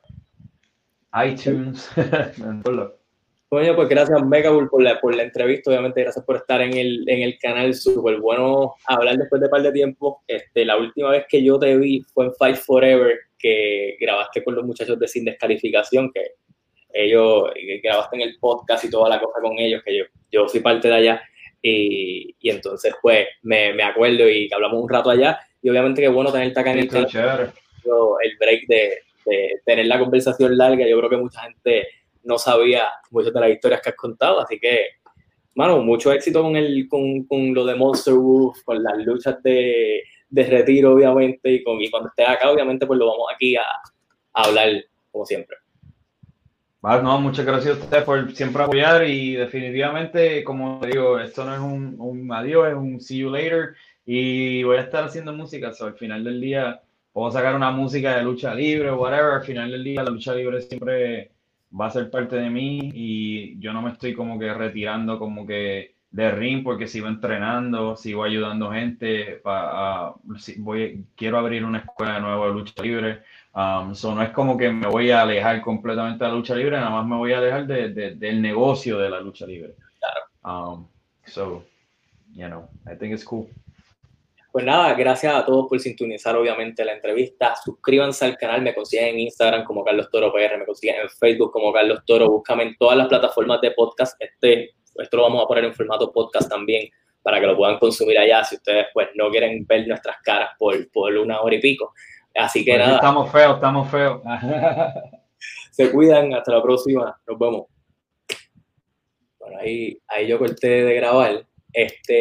iTunes. 1.13 1.91
Coño, 3.53 3.77
pues 3.77 3.87
gracias 3.87 4.25
Megabull 4.25 4.71
por 4.71 4.83
la, 4.83 4.99
por 4.99 5.15
la 5.15 5.25
entrevista, 5.25 5.69
obviamente 5.69 6.01
gracias 6.01 6.25
por 6.25 6.37
estar 6.37 6.63
en 6.63 6.75
el, 6.75 7.05
en 7.07 7.21
el 7.21 7.39
canal, 7.39 7.75
súper 7.75 8.19
bueno 8.19 8.77
hablar 8.87 9.19
después 9.19 9.43
de 9.43 9.49
un 9.49 9.51
par 9.51 9.61
de 9.61 9.73
tiempo. 9.73 10.23
Este, 10.27 10.65
la 10.65 10.79
última 10.79 11.11
vez 11.11 11.27
que 11.29 11.45
yo 11.45 11.59
te 11.59 11.77
vi 11.77 12.01
fue 12.15 12.25
en 12.25 12.35
Fight 12.35 12.57
Forever, 12.57 13.15
que 13.39 13.99
grabaste 14.01 14.43
con 14.43 14.55
los 14.55 14.65
muchachos 14.65 14.99
de 14.99 15.07
Sin 15.07 15.27
Descalificación, 15.27 16.11
que 16.15 16.29
ellos 16.95 17.51
grabaste 17.83 18.17
en 18.17 18.23
el 18.23 18.39
podcast 18.39 18.87
y 18.87 18.91
toda 18.91 19.11
la 19.11 19.21
cosa 19.21 19.43
con 19.43 19.59
ellos, 19.59 19.83
que 19.85 19.99
yo, 19.99 20.05
yo 20.31 20.49
fui 20.49 20.61
parte 20.61 20.89
de 20.89 20.95
allá. 20.95 21.23
Y, 21.61 22.35
y 22.41 22.49
entonces, 22.49 22.95
pues, 23.03 23.27
me, 23.43 23.75
me, 23.75 23.83
acuerdo 23.83 24.31
y 24.31 24.49
hablamos 24.51 24.83
un 24.83 24.89
rato 24.89 25.11
allá. 25.11 25.39
Y 25.61 25.69
obviamente 25.69 26.01
que 26.01 26.09
bueno 26.09 26.33
tenerte 26.33 26.59
acá 26.59 26.73
en 26.73 26.79
el 26.79 26.89
canal. 26.89 27.53
El 28.25 28.37
break 28.39 28.67
de, 28.67 28.99
de 29.27 29.61
tener 29.67 29.85
la 29.85 29.99
conversación 29.99 30.57
larga. 30.57 30.89
Yo 30.89 30.97
creo 30.97 31.11
que 31.11 31.17
mucha 31.19 31.43
gente 31.43 31.87
no 32.25 32.39
sabía 32.39 32.85
muchas 33.11 33.33
de 33.33 33.41
las 33.41 33.51
historias 33.51 33.81
que 33.83 33.91
has 33.91 33.97
contado, 33.97 34.41
así 34.41 34.59
que, 34.59 34.87
mano, 35.55 35.83
mucho 35.83 36.12
éxito 36.12 36.43
con, 36.43 36.57
el, 36.57 36.89
con, 36.89 37.25
con 37.25 37.55
lo 37.55 37.64
de 37.64 37.75
Monster 37.75 38.14
Wolf, 38.14 38.62
con 38.64 38.83
las 38.83 38.99
luchas 38.99 39.43
de, 39.43 40.03
de 40.29 40.45
retiro, 40.45 40.93
obviamente, 40.93 41.53
y, 41.53 41.62
con, 41.62 41.81
y 41.81 41.91
cuando 41.91 42.09
estés 42.09 42.29
acá, 42.29 42.51
obviamente, 42.51 42.87
pues 42.87 42.99
lo 42.99 43.07
vamos 43.07 43.27
aquí 43.35 43.57
a, 43.57 43.62
a 43.62 44.43
hablar, 44.45 44.68
como 45.11 45.27
siempre. 45.27 45.57
Bueno, 46.83 47.03
no, 47.03 47.20
muchas 47.20 47.47
gracias 47.47 47.79
a 47.79 47.85
ustedes 47.85 48.03
por 48.03 48.33
siempre 48.35 48.61
apoyar 48.61 49.07
y 49.07 49.35
definitivamente, 49.35 50.43
como 50.43 50.81
digo, 50.85 51.16
esto 51.20 51.45
no 51.45 51.55
es 51.55 51.61
un, 51.61 51.95
un 51.97 52.33
adiós, 52.33 52.70
es 52.70 52.75
un 52.75 53.01
see 53.01 53.18
you 53.18 53.31
later 53.31 53.77
y 54.05 54.64
voy 54.64 54.79
a 54.79 54.81
estar 54.81 55.05
haciendo 55.05 55.33
música, 55.33 55.73
so, 55.73 55.87
al 55.87 55.95
final 55.95 56.25
del 56.25 56.41
día 56.41 56.83
puedo 57.12 57.31
sacar 57.31 57.55
una 57.55 57.70
música 57.70 58.16
de 58.16 58.25
lucha 58.25 58.53
libre 58.53 58.93
whatever, 58.93 59.35
al 59.35 59.45
final 59.45 59.70
del 59.70 59.85
día 59.85 60.03
la 60.03 60.11
lucha 60.11 60.35
libre 60.35 60.61
siempre 60.61 61.31
va 61.79 61.87
a 61.87 61.91
ser 61.91 62.11
parte 62.11 62.37
de 62.37 62.51
mí 62.51 62.91
y 62.95 63.59
yo 63.59 63.73
no 63.73 63.83
me 63.83 63.93
estoy 63.93 64.14
como 64.14 64.39
que 64.39 64.53
retirando 64.53 65.18
como 65.18 65.47
que 65.47 65.95
de 66.11 66.31
ring 66.31 66.62
porque 66.62 66.87
sigo 66.87 67.09
entrenando, 67.09 67.97
sigo 67.97 68.23
ayudando 68.23 68.70
gente, 68.70 69.41
para, 69.43 70.12
voy, 70.59 71.07
quiero 71.16 71.39
abrir 71.39 71.64
una 71.64 71.79
escuela 71.79 72.14
de 72.14 72.20
nuevo 72.20 72.47
de 72.47 72.53
lucha 72.53 72.83
libre, 72.83 73.23
um, 73.55 73.95
no 74.14 74.23
es 74.23 74.31
como 74.31 74.59
que 74.59 74.70
me 74.70 74.89
voy 74.89 75.11
a 75.11 75.23
alejar 75.23 75.62
completamente 75.62 76.23
de 76.23 76.31
la 76.31 76.37
lucha 76.37 76.55
libre, 76.55 76.77
nada 76.77 76.91
más 76.91 77.07
me 77.07 77.16
voy 77.16 77.33
a 77.33 77.39
alejar 77.39 77.66
de, 77.66 78.14
del 78.14 78.43
negocio 78.43 78.99
de 78.99 79.09
la 79.09 79.20
lucha 79.20 79.47
libre. 79.47 79.75
Claro. 79.99 80.75
Um, 80.75 80.87
so, 81.27 81.64
you 82.35 82.47
know, 82.47 82.68
I 82.87 82.95
think 82.95 83.14
it's 83.14 83.25
cool. 83.25 83.49
Pues 84.53 84.67
nada, 84.67 84.93
gracias 84.93 85.35
a 85.35 85.47
todos 85.47 85.67
por 85.67 85.81
sintonizar 85.81 86.37
obviamente 86.37 86.85
la 86.85 86.93
entrevista. 86.93 87.57
Suscríbanse 87.57 88.27
al 88.27 88.37
canal, 88.37 88.61
me 88.61 88.75
consiguen 88.75 89.09
en 89.09 89.21
Instagram 89.21 89.65
como 89.65 89.83
Carlos 89.83 90.11
Toro 90.11 90.31
PR, 90.31 90.59
me 90.59 90.67
consiguen 90.67 91.01
en 91.01 91.09
Facebook 91.09 91.51
como 91.51 91.73
Carlos 91.73 92.03
Toro, 92.05 92.29
búscame 92.29 92.65
en 92.65 92.77
todas 92.77 92.99
las 92.99 93.09
plataformas 93.09 93.63
de 93.63 93.71
podcast. 93.71 94.15
Este, 94.21 94.75
esto 94.97 95.17
lo 95.17 95.23
vamos 95.23 95.43
a 95.43 95.47
poner 95.47 95.65
en 95.65 95.73
formato 95.73 96.13
podcast 96.13 96.51
también 96.51 96.91
para 97.23 97.41
que 97.41 97.47
lo 97.47 97.57
puedan 97.57 97.79
consumir 97.79 98.19
allá 98.19 98.45
si 98.45 98.57
ustedes 98.57 98.89
pues 98.93 99.09
no 99.15 99.31
quieren 99.31 99.65
ver 99.67 99.89
nuestras 99.89 100.17
caras 100.23 100.51
por, 100.59 100.91
por 100.91 101.17
una 101.17 101.41
hora 101.41 101.55
y 101.55 101.61
pico. 101.61 101.95
Así 102.35 102.63
que 102.63 102.73
pues 102.73 102.85
nada. 102.85 102.97
Estamos 102.97 103.33
feos, 103.33 103.55
estamos 103.55 103.91
feos. 103.91 104.21
Se 105.71 105.91
cuidan, 105.91 106.35
hasta 106.35 106.53
la 106.53 106.63
próxima, 106.63 107.19
nos 107.27 107.39
vemos. 107.39 107.67
Bueno, 109.39 109.59
ahí, 109.61 109.99
ahí 110.09 110.27
yo 110.27 110.39
corté 110.39 110.85
de 110.85 110.95
grabar. 110.95 111.47
Este, 111.73 112.21